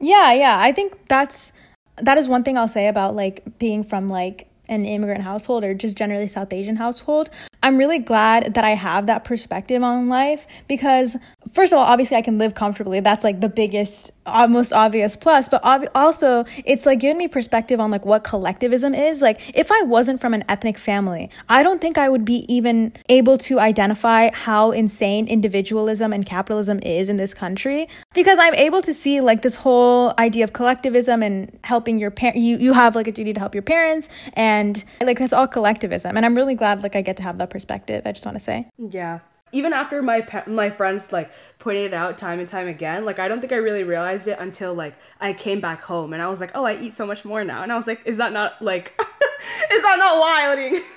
yeah, 0.00 0.32
yeah. 0.32 0.58
I 0.58 0.72
think 0.72 1.08
that's 1.08 1.52
that 1.96 2.18
is 2.18 2.28
one 2.28 2.42
thing 2.42 2.56
I'll 2.58 2.68
say 2.68 2.88
about 2.88 3.14
like 3.14 3.58
being 3.58 3.82
from 3.84 4.08
like 4.08 4.48
an 4.68 4.84
immigrant 4.84 5.22
household 5.22 5.64
or 5.64 5.74
just 5.74 5.96
generally 5.96 6.28
South 6.28 6.52
Asian 6.52 6.76
household. 6.76 7.30
I'm 7.62 7.78
really 7.78 7.98
glad 7.98 8.54
that 8.54 8.64
I 8.64 8.70
have 8.70 9.06
that 9.06 9.24
perspective 9.24 9.82
on 9.82 10.08
life 10.08 10.46
because, 10.68 11.16
first 11.52 11.72
of 11.72 11.78
all, 11.78 11.84
obviously 11.84 12.16
I 12.16 12.22
can 12.22 12.38
live 12.38 12.54
comfortably. 12.54 13.00
That's 13.00 13.24
like 13.24 13.40
the 13.40 13.48
biggest, 13.48 14.12
uh, 14.24 14.46
most 14.46 14.72
obvious 14.72 15.16
plus. 15.16 15.48
But 15.48 15.64
ob- 15.64 15.88
also, 15.94 16.44
it's 16.64 16.86
like 16.86 17.00
giving 17.00 17.18
me 17.18 17.28
perspective 17.28 17.80
on 17.80 17.90
like 17.90 18.06
what 18.06 18.22
collectivism 18.22 18.94
is. 18.94 19.20
Like, 19.20 19.56
if 19.56 19.72
I 19.72 19.82
wasn't 19.82 20.20
from 20.20 20.32
an 20.32 20.44
ethnic 20.48 20.78
family, 20.78 21.30
I 21.48 21.64
don't 21.64 21.80
think 21.80 21.98
I 21.98 22.08
would 22.08 22.24
be 22.24 22.44
even 22.48 22.92
able 23.08 23.36
to 23.38 23.58
identify 23.58 24.30
how 24.32 24.70
insane 24.70 25.26
individualism 25.26 26.12
and 26.12 26.24
capitalism 26.24 26.78
is 26.80 27.08
in 27.08 27.16
this 27.16 27.34
country 27.34 27.88
because 28.14 28.38
I'm 28.38 28.54
able 28.54 28.82
to 28.82 28.94
see 28.94 29.20
like 29.20 29.42
this 29.42 29.56
whole 29.56 30.14
idea 30.18 30.44
of 30.44 30.52
collectivism 30.52 31.22
and 31.22 31.58
helping 31.64 31.98
your 31.98 32.10
parent. 32.10 32.36
You 32.36 32.58
you 32.58 32.72
have 32.74 32.94
like 32.94 33.08
a 33.08 33.12
duty 33.12 33.32
to 33.32 33.40
help 33.40 33.54
your 33.54 33.62
parents, 33.62 34.08
and 34.34 34.55
like 35.00 35.18
that's 35.18 35.32
all 35.32 35.46
collectivism. 35.46 36.16
And 36.16 36.24
I'm 36.26 36.34
really 36.34 36.54
glad 36.54 36.82
like 36.82 36.96
I 36.96 37.02
get 37.02 37.16
to 37.18 37.22
have 37.22 37.38
that 37.38 37.50
perspective. 37.50 38.02
I 38.06 38.12
just 38.12 38.24
want 38.24 38.36
to 38.36 38.40
say. 38.42 38.68
Yeah. 38.78 39.20
Even 39.52 39.72
after 39.72 40.02
my 40.02 40.20
pe- 40.22 40.46
my 40.46 40.70
friends 40.70 41.12
like 41.12 41.30
pointed 41.58 41.92
it 41.92 41.94
out 41.94 42.18
time 42.18 42.40
and 42.40 42.48
time 42.48 42.68
again, 42.68 43.04
like 43.04 43.18
I 43.18 43.28
don't 43.28 43.40
think 43.40 43.52
I 43.52 43.56
really 43.56 43.84
realized 43.84 44.26
it 44.28 44.38
until 44.38 44.74
like 44.74 44.94
I 45.20 45.32
came 45.32 45.60
back 45.60 45.82
home 45.82 46.12
and 46.12 46.22
I 46.22 46.28
was 46.28 46.40
like, 46.40 46.50
"Oh, 46.54 46.64
I 46.64 46.76
eat 46.76 46.92
so 46.92 47.06
much 47.06 47.24
more 47.24 47.44
now." 47.44 47.62
And 47.62 47.72
I 47.72 47.76
was 47.76 47.86
like, 47.86 48.00
"Is 48.04 48.18
that 48.18 48.32
not 48.32 48.60
like 48.60 48.92
is 49.70 49.82
that 49.82 49.96
not 49.98 50.18
wilding?" 50.18 50.82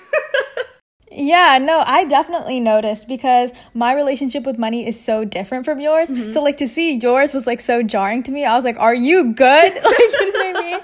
Yeah, 1.12 1.58
no, 1.58 1.82
I 1.84 2.04
definitely 2.04 2.60
noticed 2.60 3.08
because 3.08 3.50
my 3.74 3.94
relationship 3.94 4.44
with 4.44 4.58
money 4.58 4.86
is 4.86 5.02
so 5.02 5.24
different 5.24 5.64
from 5.64 5.80
yours. 5.80 6.08
Mm-hmm. 6.08 6.30
So 6.30 6.40
like 6.40 6.58
to 6.58 6.68
see 6.68 6.98
yours 6.98 7.34
was 7.34 7.48
like 7.48 7.60
so 7.60 7.82
jarring 7.82 8.22
to 8.24 8.30
me. 8.30 8.44
I 8.44 8.54
was 8.54 8.64
like, 8.64 8.78
"Are 8.78 8.94
you 8.94 9.34
good?" 9.34 9.74
like, 9.74 9.84
you 9.84 10.32
know 10.32 10.52
what 10.52 10.56
I 10.56 10.70
mean? 10.70 10.80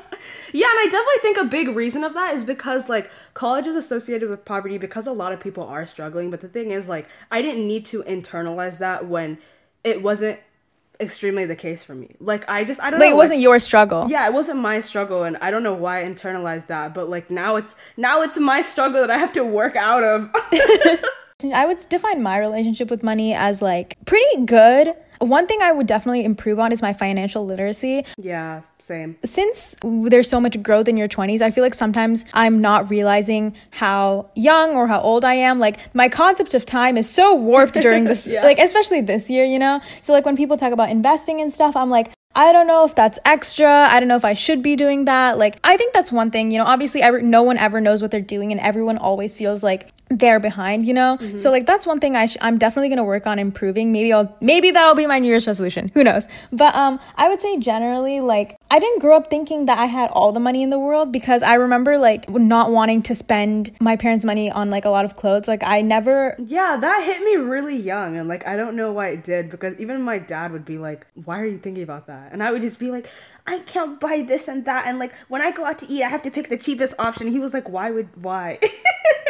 Yeah, 0.57 0.71
and 0.71 0.79
I 0.79 0.85
definitely 0.85 1.21
think 1.21 1.37
a 1.37 1.45
big 1.45 1.77
reason 1.77 2.03
of 2.03 2.15
that 2.15 2.35
is 2.35 2.45
because 2.45 2.89
like 2.89 3.11
college 3.35 3.67
is 3.67 3.77
associated 3.77 4.31
with 4.31 4.47
poverty 4.47 4.79
because 4.79 5.07
a 5.07 5.13
lot 5.13 5.35
of 5.35 5.41
people 5.41 5.65
are 5.65 5.87
struggling, 5.87 6.31
but 6.31 6.41
the 6.41 6.49
thing 6.49 6.71
is 6.71 6.89
like 6.89 7.07
I 7.31 7.43
didn't 7.43 7.67
need 7.67 7.85
to 7.87 8.03
internalize 8.05 8.79
that 8.79 9.07
when 9.07 9.37
it 9.85 10.03
wasn't 10.03 10.41
extremely 10.99 11.45
the 11.45 11.57
case 11.57 11.85
for 11.85 11.95
me. 11.95 12.17
Like 12.21 12.49
I 12.49 12.65
just 12.65 12.81
I 12.81 12.89
don't 12.89 13.01
like, 13.01 13.11
know. 13.11 13.15
It 13.15 13.19
wasn't 13.19 13.41
like, 13.41 13.43
your 13.43 13.59
struggle. 13.59 14.07
Yeah, 14.09 14.27
it 14.27 14.33
wasn't 14.33 14.61
my 14.61 14.81
struggle 14.81 15.25
and 15.25 15.37
I 15.43 15.51
don't 15.51 15.63
know 15.63 15.75
why 15.75 16.01
I 16.01 16.05
internalized 16.07 16.69
that, 16.69 16.95
but 16.95 17.11
like 17.11 17.31
now 17.31 17.57
it's 17.57 17.77
now 17.99 18.23
it's 18.23 18.39
my 18.39 18.63
struggle 18.63 19.03
that 19.03 19.11
I 19.11 19.19
have 19.19 19.35
to 19.35 19.45
work 19.45 19.77
out 19.77 20.03
of. 20.03 20.31
I 21.55 21.67
would 21.67 21.87
define 21.91 22.23
my 22.23 22.39
relationship 22.39 22.89
with 22.89 23.03
money 23.03 23.35
as 23.35 23.61
like 23.61 23.99
pretty 24.07 24.47
good. 24.47 24.95
One 25.19 25.47
thing 25.47 25.61
I 25.63 25.73
would 25.73 25.87
definitely 25.87 26.25
improve 26.25 26.59
on 26.59 26.73
is 26.73 26.83
my 26.83 26.93
financial 26.93 27.45
literacy. 27.45 28.05
Yeah, 28.19 28.63
same. 28.79 29.17
Since 29.25 29.77
there's 29.83 30.29
so 30.29 30.41
much 30.41 30.63
growth 30.63 30.89
in 30.89 30.97
your 30.97 31.09
20s, 31.09 31.41
I 31.41 31.51
feel 31.51 31.65
like 31.65 31.75
sometimes 31.75 32.25
I'm 32.33 32.61
not 32.61 32.91
realizing 32.91 33.55
how 33.71 34.31
young 34.35 34.77
or 34.77 34.87
how 34.87 35.01
old 35.01 35.25
I 35.25 35.35
am. 35.35 35.59
Like 35.59 35.79
my 35.95 36.09
concept 36.09 36.55
of 36.55 36.67
time 36.67 36.97
is 36.97 37.09
so 37.09 37.35
warped 37.35 37.75
during 37.75 38.05
this, 38.11 38.27
yeah. 38.27 38.43
like 38.43 38.59
especially 38.59 39.01
this 39.01 39.29
year, 39.31 39.45
you 39.45 39.59
know? 39.59 39.81
So 40.03 40.13
like 40.13 40.25
when 40.25 40.37
people 40.37 40.57
talk 40.57 40.73
about 40.73 40.91
investing 40.91 41.41
and 41.41 41.53
stuff, 41.53 41.77
I'm 41.77 41.91
like, 41.91 42.13
I 42.37 42.53
don't 42.53 42.67
know 42.67 42.85
if 42.85 42.95
that's 42.95 43.19
extra. 43.25 43.89
I 43.91 43.99
don't 43.99 44.09
know 44.09 44.17
if 44.17 44.25
I 44.25 44.35
should 44.35 44.61
be 44.63 44.77
doing 44.77 45.07
that. 45.07 45.39
Like, 45.39 45.59
I 45.65 45.79
think 45.79 45.95
that's 45.95 46.13
one 46.13 46.31
thing, 46.31 46.51
you 46.51 46.59
know, 46.59 46.65
obviously, 46.65 47.01
every, 47.01 47.23
no 47.23 47.43
one 47.43 47.57
ever 47.57 47.81
knows 47.81 48.03
what 48.03 48.11
they're 48.11 48.21
doing, 48.21 48.53
and 48.53 48.61
everyone 48.61 48.99
always 48.99 49.35
feels 49.35 49.63
like 49.63 49.91
they're 50.09 50.39
behind, 50.39 50.87
you 50.87 50.93
know? 50.95 51.17
Mm-hmm. 51.19 51.39
So, 51.39 51.51
like, 51.51 51.67
that's 51.67 51.87
one 51.87 51.99
thing 51.99 52.15
I 52.15 52.27
sh- 52.27 52.37
I'm 52.43 52.59
definitely 52.59 52.91
gonna 52.91 53.05
work 53.05 53.27
on 53.27 53.39
improving. 53.39 53.91
Maybe 53.91 54.13
I'll, 54.13 54.37
maybe 54.41 54.71
that'll 54.71 54.95
be 54.95 55.07
my 55.07 55.19
New 55.19 55.29
Year's 55.29 55.47
resolution. 55.47 55.91
Who 55.95 56.05
knows? 56.05 56.29
But, 56.53 56.75
um, 56.77 57.01
I 57.17 57.29
would 57.29 57.41
say 57.41 57.59
generally, 57.59 58.21
like, 58.21 58.59
I 58.71 58.79
didn't 58.79 59.01
grow 59.01 59.17
up 59.17 59.31
thinking 59.31 59.65
that 59.67 59.79
I 59.79 59.87
had 59.87 60.11
all 60.11 60.31
the 60.33 60.41
money 60.41 60.63
in 60.63 60.69
the 60.71 60.79
world 60.79 61.11
because 61.11 61.43
I 61.43 61.55
remember, 61.55 61.97
like, 61.97 62.29
not 62.29 62.71
wanting 62.71 63.03
to 63.03 63.15
spend 63.15 63.73
my 63.81 63.97
parents' 63.97 64.27
money 64.27 64.51
on, 64.51 64.69
like, 64.69 64.85
a 64.85 64.91
lot 64.91 65.07
of 65.07 65.15
clothes. 65.15 65.49
Like, 65.49 65.63
I 65.65 65.81
never. 65.81 66.37
Yeah, 66.39 66.77
that 66.77 67.03
hit 67.05 67.23
me 67.23 67.37
really 67.37 67.77
young, 67.77 68.17
and, 68.17 68.29
like, 68.29 68.47
I 68.47 68.57
don't 68.57 68.77
know 68.77 68.93
why 68.93 69.09
it 69.09 69.25
did 69.25 69.51
because 69.51 69.75
even 69.79 70.03
my 70.03 70.19
dad 70.19 70.53
would 70.53 70.67
be 70.67 70.77
like, 70.77 71.07
why 71.25 71.41
are 71.41 71.47
you 71.47 71.59
thinking 71.59 71.83
about 71.83 72.07
that? 72.09 72.26
And 72.33 72.43
I 72.43 72.51
would 72.51 72.63
just 72.63 72.79
be 72.79 72.91
like, 72.91 73.11
I 73.47 73.61
can't 73.61 74.01
buy 74.01 74.25
this 74.27 74.49
and 74.49 74.65
that. 74.65 74.87
And 74.87 74.99
like 74.99 75.13
when 75.29 75.43
I 75.43 75.51
go 75.51 75.65
out 75.65 75.79
to 75.81 75.87
eat, 75.89 76.03
I 76.03 76.09
have 76.09 76.23
to 76.23 76.31
pick 76.31 76.49
the 76.49 76.57
cheapest 76.57 76.95
option. 76.99 77.29
He 77.29 77.39
was 77.39 77.55
like, 77.55 77.69
why 77.69 77.91
would, 77.91 78.09
why? 78.21 78.59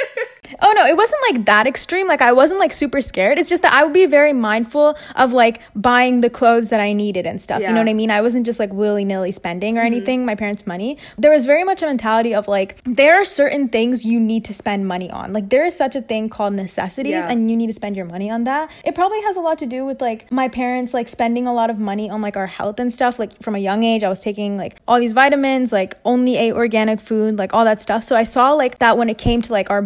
Oh 0.61 0.72
no, 0.74 0.87
it 0.87 0.96
wasn't 0.96 1.20
like 1.30 1.44
that 1.46 1.66
extreme. 1.66 2.09
Like 2.09 2.22
I 2.22 2.32
wasn't 2.32 2.61
like 2.61 2.72
super 2.72 3.00
scared. 3.00 3.38
It's 3.38 3.48
just 3.48 3.62
that 3.62 3.72
I 3.72 3.85
would 3.85 3.92
be 3.92 4.06
very 4.06 4.32
mindful 4.32 4.96
of 5.14 5.32
like 5.32 5.61
buying 5.74 6.20
the 6.20 6.30
clothes 6.30 6.70
that 6.70 6.80
I 6.80 6.92
needed 6.92 7.26
and 7.26 7.40
stuff. 7.40 7.61
Yeah. 7.61 7.68
You 7.68 7.74
know 7.74 7.80
what 7.80 7.88
I 7.88 7.94
mean? 7.94 8.11
I 8.11 8.20
wasn't 8.20 8.46
just 8.46 8.59
like 8.59 8.72
willy 8.72 9.04
nilly 9.04 9.32
spending 9.32 9.76
or 9.76 9.80
mm-hmm. 9.80 9.87
anything 9.87 10.26
my 10.26 10.35
parents' 10.35 10.66
money. 10.66 10.98
There 11.18 11.30
was 11.30 11.46
very 11.46 11.64
much 11.64 11.82
a 11.82 11.87
mentality 11.87 12.35
of 12.35 12.48
like 12.48 12.78
there 12.85 13.14
are 13.14 13.24
certain 13.24 13.68
things 13.68 14.04
you 14.04 14.20
need 14.20 14.44
to 14.46 14.54
spend 14.54 14.87
money 14.87 15.11
on. 15.11 15.32
Like 15.32 15.48
there 15.50 15.64
is 15.64 15.76
such 15.76 15.96
a 15.96 16.02
thing 16.02 16.28
called 16.28 16.54
necessities 16.54 17.12
yeah. 17.12 17.30
and 17.30 17.50
you 17.50 17.56
need 17.56 17.68
to 17.68 17.74
spend 17.74 17.96
your 17.96 18.06
money 18.06 18.30
on 18.30 18.44
that. 18.44 18.70
It 18.85 18.94
probably 18.94 19.22
has 19.22 19.37
a 19.37 19.40
lot 19.40 19.59
to 19.59 19.66
do 19.66 19.85
with 19.85 20.00
like 20.00 20.30
my 20.30 20.48
parents 20.48 20.94
like 20.94 21.09
spending 21.09 21.46
a 21.46 21.52
lot 21.52 21.70
of 21.70 21.78
money 21.78 22.11
on 22.11 22.20
like 22.20 22.37
our 22.37 22.46
health 22.46 22.80
and 22.80 22.92
stuff. 22.92 23.18
Like 23.18 23.40
from 23.42 23.54
a 23.54 23.59
young 23.59 23.82
age, 23.82 24.02
I 24.04 24.09
was 24.09 24.20
taking 24.20 24.56
like 24.56 24.76
all 24.87 25.00
these 25.00 25.12
vitamins, 25.12 25.72
like 25.72 25.94
only 26.04 26.37
ate 26.37 26.52
organic 26.52 27.00
food, 27.00 27.38
like 27.38 27.54
all 27.54 27.64
that 27.64 27.80
stuff. 27.82 28.04
So 28.04 28.16
I 28.16 28.24
saw 28.24 28.52
like 28.52 28.78
that 28.78 28.98
when 28.98 29.09
it 29.09 29.18
came 29.18 29.42
to 29.42 29.52
like 29.52 29.70
our 29.70 29.82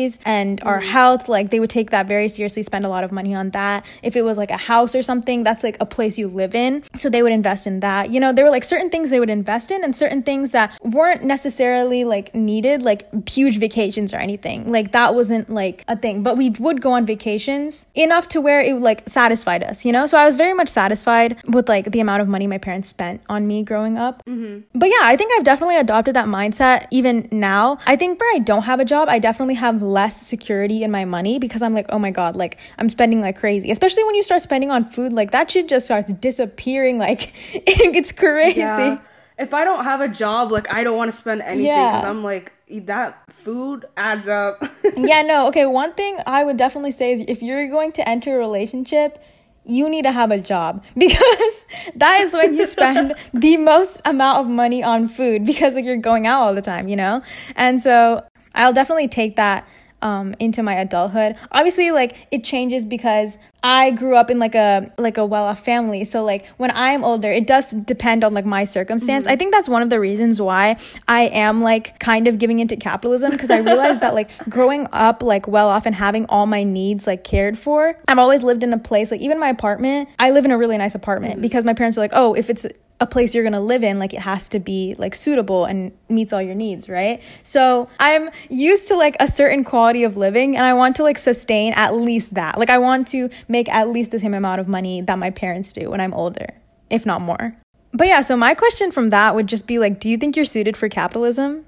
bodies 0.00 0.18
and 0.24 0.62
our 0.62 0.80
mm. 0.80 0.86
health 0.86 1.28
like 1.28 1.50
they 1.50 1.60
would 1.60 1.70
take 1.70 1.90
that 1.90 2.06
very 2.06 2.28
seriously 2.28 2.62
spend 2.62 2.84
a 2.84 2.88
lot 2.88 3.04
of 3.04 3.12
money 3.12 3.34
on 3.34 3.50
that. 3.50 3.84
If 4.02 4.16
it 4.16 4.22
was 4.22 4.38
like 4.38 4.50
a 4.50 4.56
house 4.56 4.94
or 4.94 5.02
something 5.02 5.44
that's 5.44 5.62
like 5.62 5.76
a 5.80 5.86
place 5.86 6.18
you 6.18 6.28
live 6.28 6.54
in. 6.54 6.82
So 6.96 7.08
they 7.08 7.22
would 7.22 7.32
invest 7.32 7.66
in 7.66 7.80
that. 7.80 8.10
You 8.10 8.20
know 8.20 8.32
there 8.32 8.44
were 8.44 8.50
like 8.50 8.64
certain 8.64 8.90
things 8.90 9.10
they 9.10 9.20
would 9.20 9.30
invest 9.30 9.70
in 9.70 9.84
and 9.84 9.94
certain 9.94 10.22
things 10.22 10.52
that 10.52 10.72
weren't 10.82 11.24
necessarily 11.24 12.04
like 12.04 12.34
needed 12.34 12.82
like 12.82 13.28
huge 13.28 13.58
vacations 13.58 14.12
or 14.12 14.16
anything. 14.16 14.70
Like 14.70 14.92
that 14.92 15.14
wasn't 15.14 15.50
like 15.50 15.84
a 15.88 15.96
thing. 15.96 16.22
But 16.22 16.36
we 16.36 16.50
would 16.50 16.80
go 16.80 16.92
on 16.92 17.06
vacations 17.06 17.86
enough 17.94 18.28
to 18.28 18.40
where 18.40 18.60
it 18.60 18.80
like 18.80 19.08
satisfied 19.08 19.62
us 19.64 19.84
you 19.84 19.92
know? 19.92 20.06
So 20.06 20.16
i 20.18 20.26
was 20.26 20.36
very 20.36 20.54
much 20.54 20.68
satisfied 20.68 21.36
with 21.46 21.68
like 21.68 21.90
the 21.92 22.00
amount 22.00 22.22
of 22.22 22.28
money 22.28 22.46
my 22.46 22.58
parents 22.58 22.88
spent 22.88 23.20
on 23.28 23.46
me 23.46 23.62
growing 23.62 23.96
up. 23.96 24.22
Mm-hmm. 24.26 24.78
but 24.78 24.88
yeah 24.88 25.02
i 25.02 25.16
think 25.16 25.32
i've 25.34 25.44
definitely 25.44 25.76
adopted 25.76 26.14
that 26.16 26.26
mindset 26.26 26.86
even 26.90 27.28
now. 27.30 27.78
I 27.86 27.96
think 27.96 28.20
where 28.20 28.34
i 28.34 28.38
don't 28.38 28.62
have 28.62 28.80
a 28.80 28.84
job 28.84 29.08
i 29.08 29.18
definitely 29.18 29.54
have 29.54 29.82
less 29.90 30.20
security 30.20 30.82
in 30.82 30.90
my 30.90 31.04
money 31.04 31.38
because 31.38 31.62
I'm 31.62 31.74
like, 31.74 31.86
oh 31.90 31.98
my 31.98 32.10
God, 32.10 32.36
like 32.36 32.58
I'm 32.78 32.88
spending 32.88 33.20
like 33.20 33.38
crazy. 33.38 33.70
Especially 33.70 34.04
when 34.04 34.14
you 34.14 34.22
start 34.22 34.42
spending 34.42 34.70
on 34.70 34.84
food, 34.84 35.12
like 35.12 35.30
that 35.32 35.50
shit 35.50 35.68
just 35.68 35.86
starts 35.86 36.12
disappearing. 36.12 36.98
Like 36.98 37.32
it's 37.54 38.12
crazy. 38.12 38.60
Yeah. 38.60 39.00
If 39.38 39.54
I 39.54 39.64
don't 39.64 39.84
have 39.84 40.00
a 40.02 40.08
job, 40.08 40.52
like 40.52 40.70
I 40.70 40.84
don't 40.84 40.96
want 40.96 41.10
to 41.10 41.16
spend 41.16 41.40
anything 41.40 41.64
because 41.64 42.02
yeah. 42.02 42.10
I'm 42.10 42.22
like, 42.22 42.52
that 42.68 43.22
food 43.30 43.86
adds 43.96 44.28
up. 44.28 44.62
yeah, 44.96 45.22
no. 45.22 45.48
Okay, 45.48 45.66
one 45.66 45.92
thing 45.94 46.18
I 46.26 46.44
would 46.44 46.56
definitely 46.56 46.92
say 46.92 47.12
is 47.12 47.24
if 47.26 47.42
you're 47.42 47.68
going 47.68 47.92
to 47.92 48.08
enter 48.08 48.36
a 48.36 48.38
relationship, 48.38 49.18
you 49.64 49.88
need 49.88 50.02
to 50.02 50.12
have 50.12 50.30
a 50.30 50.38
job 50.38 50.84
because 50.96 51.64
that 51.96 52.20
is 52.20 52.34
when 52.34 52.54
you 52.54 52.66
spend 52.66 53.14
the 53.32 53.56
most 53.56 54.00
amount 54.04 54.38
of 54.38 54.48
money 54.48 54.82
on 54.82 55.08
food 55.08 55.44
because 55.44 55.74
like 55.74 55.84
you're 55.84 55.96
going 55.96 56.26
out 56.26 56.42
all 56.42 56.54
the 56.54 56.62
time, 56.62 56.88
you 56.88 56.96
know? 56.96 57.22
And 57.56 57.80
so 57.80 58.24
I'll 58.54 58.72
definitely 58.72 59.08
take 59.08 59.36
that 59.36 59.66
um, 60.02 60.34
into 60.38 60.62
my 60.62 60.74
adulthood. 60.74 61.36
Obviously, 61.52 61.90
like 61.90 62.16
it 62.30 62.44
changes 62.44 62.84
because 62.84 63.38
I 63.62 63.90
grew 63.90 64.16
up 64.16 64.30
in 64.30 64.38
like 64.38 64.54
a 64.54 64.90
like 64.96 65.18
a 65.18 65.24
well-off 65.24 65.64
family. 65.64 66.04
So 66.04 66.24
like 66.24 66.46
when 66.56 66.70
I'm 66.74 67.04
older, 67.04 67.30
it 67.30 67.46
does 67.46 67.72
depend 67.72 68.24
on 68.24 68.32
like 68.32 68.46
my 68.46 68.64
circumstance. 68.64 69.26
Mm-hmm. 69.26 69.32
I 69.32 69.36
think 69.36 69.52
that's 69.52 69.68
one 69.68 69.82
of 69.82 69.90
the 69.90 70.00
reasons 70.00 70.40
why 70.40 70.76
I 71.08 71.22
am 71.22 71.60
like 71.60 71.98
kind 71.98 72.26
of 72.26 72.38
giving 72.38 72.58
into 72.60 72.76
capitalism 72.76 73.30
because 73.30 73.50
I 73.50 73.58
realized 73.58 74.00
that 74.00 74.14
like 74.14 74.30
growing 74.48 74.86
up 74.92 75.22
like 75.22 75.46
well 75.46 75.68
off 75.68 75.86
and 75.86 75.94
having 75.94 76.26
all 76.26 76.46
my 76.46 76.64
needs 76.64 77.06
like 77.06 77.24
cared 77.24 77.58
for. 77.58 77.98
I've 78.08 78.18
always 78.18 78.42
lived 78.42 78.62
in 78.62 78.72
a 78.72 78.78
place 78.78 79.10
like 79.10 79.20
even 79.20 79.38
my 79.38 79.48
apartment. 79.48 80.08
I 80.18 80.30
live 80.30 80.44
in 80.44 80.50
a 80.50 80.58
really 80.58 80.78
nice 80.78 80.94
apartment 80.94 81.34
mm-hmm. 81.34 81.42
because 81.42 81.64
my 81.64 81.74
parents 81.74 81.98
are 81.98 82.00
like, 82.00 82.12
"Oh, 82.14 82.34
if 82.34 82.48
it's 82.48 82.66
a 83.00 83.06
place 83.06 83.34
you're 83.34 83.42
going 83.44 83.54
to 83.54 83.60
live 83.60 83.82
in 83.82 83.98
like 83.98 84.12
it 84.12 84.20
has 84.20 84.48
to 84.50 84.60
be 84.60 84.94
like 84.98 85.14
suitable 85.14 85.64
and 85.64 85.92
meets 86.08 86.32
all 86.32 86.42
your 86.42 86.54
needs 86.54 86.88
right? 86.88 87.22
So 87.42 87.88
i'm 87.98 88.28
used 88.48 88.88
to 88.88 88.94
like 88.94 89.16
a 89.18 89.26
certain 89.26 89.64
quality 89.64 90.04
of 90.04 90.16
living 90.16 90.56
and 90.56 90.64
i 90.66 90.74
want 90.74 90.96
to 90.96 91.02
like 91.02 91.18
sustain 91.18 91.72
at 91.74 91.94
least 91.94 92.34
that. 92.34 92.58
Like 92.58 92.70
i 92.70 92.78
want 92.78 93.08
to 93.08 93.30
make 93.48 93.68
at 93.70 93.88
least 93.88 94.10
the 94.10 94.18
same 94.18 94.34
amount 94.34 94.60
of 94.60 94.68
money 94.68 95.00
that 95.02 95.18
my 95.18 95.30
parents 95.30 95.72
do 95.72 95.90
when 95.90 96.00
i'm 96.00 96.14
older 96.14 96.54
if 96.90 97.06
not 97.06 97.20
more. 97.20 97.56
But 97.92 98.06
yeah 98.06 98.20
so 98.20 98.36
my 98.36 98.54
question 98.54 98.90
from 98.90 99.10
that 99.10 99.34
would 99.34 99.46
just 99.46 99.66
be 99.66 99.78
like 99.78 99.98
do 99.98 100.08
you 100.08 100.18
think 100.18 100.36
you're 100.36 100.44
suited 100.44 100.76
for 100.76 100.88
capitalism? 100.88 101.66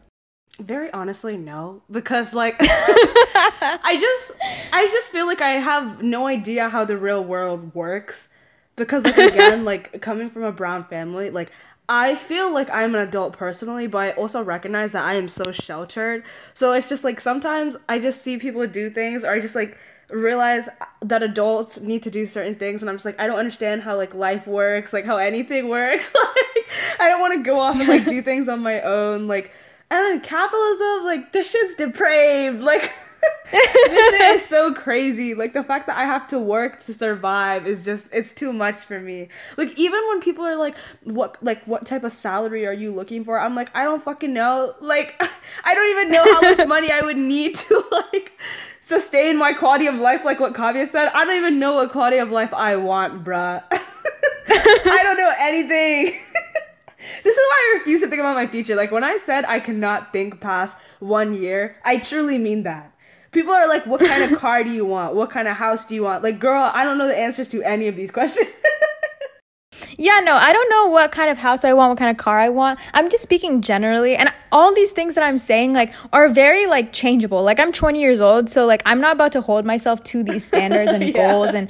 Very 0.61 0.93
honestly 0.93 1.39
no. 1.39 1.83
Because 1.91 2.35
like 2.35 2.57
i 2.61 3.97
just 3.99 4.33
i 4.73 4.87
just 4.93 5.11
feel 5.11 5.27
like 5.27 5.41
i 5.41 5.53
have 5.53 6.03
no 6.03 6.27
idea 6.27 6.69
how 6.69 6.85
the 6.85 6.99
real 6.99 7.25
world 7.25 7.75
works 7.75 8.29
because 8.77 9.05
like 9.05 9.17
again 9.17 9.65
like 9.67 10.01
coming 10.01 10.31
from 10.31 10.43
a 10.45 10.53
brown 10.53 10.85
family 10.85 11.31
like 11.31 11.51
I 11.89 12.15
feel 12.15 12.53
like 12.53 12.71
I'm 12.71 12.95
an 12.95 13.03
adult 13.03 13.37
personally, 13.37 13.87
but 13.87 13.99
I 13.99 14.11
also 14.13 14.43
recognize 14.43 14.93
that 14.93 15.05
I 15.05 15.15
am 15.15 15.29
so 15.29 15.51
sheltered. 15.51 16.25
So 16.55 16.73
it's 16.73 16.89
just 16.89 17.05
like 17.05 17.21
sometimes 17.21 17.77
I 17.89 17.99
just 17.99 18.23
see 18.23 18.39
people 18.39 18.67
do 18.67 18.89
things, 18.89 19.25
or 19.25 19.31
I 19.31 19.41
just 19.41 19.55
like 19.55 19.77
realize 20.09 20.69
that 21.03 21.23
adults 21.23 21.81
need 21.81 22.03
to 22.05 22.11
do 22.11 22.25
certain 22.25 22.55
things, 22.55 22.83
and 22.83 22.89
I'm 22.89 22.97
just 22.97 23.05
like, 23.05 23.21
I 23.21 23.27
don't 23.27 23.39
understand 23.39 23.83
how 23.83 23.97
like 23.97 24.15
life 24.15 24.47
works, 24.47 24.93
like 24.93 25.05
how 25.05 25.17
anything 25.17 25.69
works. 25.69 26.15
like 26.15 26.67
I 27.01 27.09
don't 27.09 27.21
want 27.21 27.35
to 27.35 27.43
go 27.43 27.59
off 27.61 27.79
and 27.79 27.89
like 27.89 28.05
do 28.05 28.23
things 28.31 28.49
on 28.49 28.61
my 28.61 28.81
own, 28.81 29.29
like. 29.29 29.51
And 29.91 30.03
then 30.07 30.21
capitalism, 30.23 31.05
like 31.05 31.33
this 31.33 31.51
shit's 31.51 31.75
depraved, 31.75 32.63
like. 32.63 32.91
This 33.53 34.11
shit 34.11 34.21
is 34.37 34.45
so 34.45 34.73
crazy. 34.73 35.35
Like 35.35 35.53
the 35.53 35.63
fact 35.63 35.87
that 35.87 35.97
I 35.97 36.05
have 36.05 36.27
to 36.29 36.39
work 36.39 36.81
to 36.85 36.95
survive 36.95 37.67
is 37.67 37.85
just 37.85 38.09
it's 38.13 38.33
too 38.33 38.53
much 38.53 38.81
for 38.81 39.01
me. 39.01 39.29
Like 39.57 39.79
even 39.79 40.01
when 40.09 40.21
people 40.21 40.45
are 40.45 40.57
like, 40.57 40.77
what 41.05 41.37
like 41.43 41.65
what 41.67 41.87
type 41.87 42.05
of 42.05 42.13
salary 42.13 42.67
are 42.67 42.73
you 42.73 42.95
looking 42.95 43.25
for? 43.25 43.39
I'm 43.39 43.55
like, 43.55 43.71
I 43.75 43.85
don't 43.85 44.03
fucking 44.03 44.33
know. 44.33 44.75
Like 44.81 45.21
I 45.65 45.75
don't 45.75 45.91
even 45.91 46.11
know 46.11 46.25
how 46.25 46.41
much 46.41 46.67
money 46.67 46.91
I 46.91 47.03
would 47.03 47.19
need 47.19 47.57
to 47.57 47.85
like 48.13 48.33
sustain 48.81 49.37
my 49.37 49.53
quality 49.53 49.87
of 49.87 49.97
life 49.97 50.23
like 50.25 50.41
what 50.41 50.55
Kavya 50.55 50.89
said. 50.89 51.09
I 51.09 51.25
don't 51.25 51.37
even 51.37 51.59
know 51.59 51.75
what 51.75 51.93
quality 51.93 52.19
of 52.19 52.31
life 52.31 52.53
I 52.55 52.77
want, 52.77 53.25
bruh. 53.25 53.63
I 53.73 55.01
don't 55.03 55.17
know 55.17 55.33
anything. 55.39 56.19
this 57.25 57.35
is 57.35 57.37
why 57.37 57.75
I 57.75 57.79
refuse 57.79 58.01
to 58.01 58.09
think 58.09 58.21
about 58.21 58.35
my 58.35 58.47
future. 58.47 58.77
Like 58.77 58.91
when 58.91 59.05
I 59.05 59.19
said 59.19 59.45
I 59.45 59.61
cannot 59.61 60.13
think 60.13 60.41
past 60.41 60.79
one 61.01 61.35
year, 61.35 61.77
I 61.85 61.99
truly 61.99 62.39
mean 62.39 62.63
that 62.63 62.92
people 63.33 63.53
are 63.53 63.67
like, 63.67 63.87
what 63.87 64.01
kind 64.01 64.31
of 64.31 64.39
car 64.39 64.63
do 64.63 64.71
you 64.71 64.85
want? 64.85 65.15
What 65.15 65.31
kind 65.31 65.49
of 65.49 65.57
house 65.57 65.85
do 65.87 65.95
you 65.95 66.05
want? 66.05 66.23
Like, 66.23 66.39
girl, 66.39 66.71
I 66.73 66.85
don't 66.85 66.99
know 66.99 67.09
the 67.09 67.17
answers 67.17 67.49
to 67.49 67.63
any 67.63 67.89
of 67.89 67.97
these 67.97 68.11
questions. 68.11 68.49
yeah, 69.99 70.21
no, 70.23 70.35
I 70.35 70.53
don't 70.53 70.71
know 70.71 70.89
what 70.89 71.13
kind 71.13 71.31
of 71.31 71.39
house 71.39 71.65
I 71.65 71.73
want, 71.73 71.91
what 71.91 71.99
kind 71.99 72.11
of 72.11 72.19
car 72.19 72.39
I 72.39 72.51
want. 72.51 72.79
I'm 72.93 73.11
just 73.11 73.23
speaking 73.23 73.63
generally. 73.63 74.15
And 74.17 74.31
all 74.53 74.75
these 74.75 74.93
things 74.93 75.15
that 75.15 75.25
I'm 75.25 75.39
saying, 75.39 75.73
like, 75.73 75.95
are 76.13 76.29
very, 76.29 76.67
like, 76.67 76.93
changeable. 76.93 77.43
Like, 77.43 77.59
I'm 77.59 77.73
20 77.73 78.01
years 78.01 78.21
old, 78.21 78.51
so, 78.51 78.67
like, 78.67 78.83
I'm 78.85 79.01
not 79.01 79.15
about 79.15 79.33
to 79.33 79.41
hold 79.41 79.65
myself 79.65 80.05
to 80.05 80.23
these 80.23 80.45
standards 80.45 80.91
and 80.91 81.03
yeah. 81.07 81.13
goals 81.13 81.55
and 81.55 81.69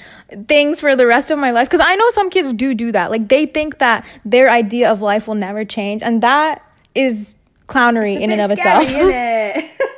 things 0.49 0.81
for 0.81 0.97
the 0.97 1.07
rest 1.07 1.31
of 1.31 1.39
my 1.39 1.53
life. 1.53 1.69
Because 1.69 1.85
I 1.85 1.95
know 1.95 2.09
some 2.11 2.29
kids 2.29 2.53
do 2.53 2.75
do 2.75 2.91
that. 2.93 3.13
Like, 3.13 3.29
they 3.29 3.47
think 3.47 3.79
that 3.79 4.05
their 4.25 4.51
idea 4.51 4.91
of 4.91 5.01
life 5.01 5.29
will 5.29 5.37
never 5.37 5.65
change. 5.65 6.03
And 6.03 6.25
that 6.25 6.65
is 6.97 7.37
clownery 7.69 8.21
in 8.21 8.33
and 8.33 8.41
of 8.41 8.51
itself. 8.51 8.85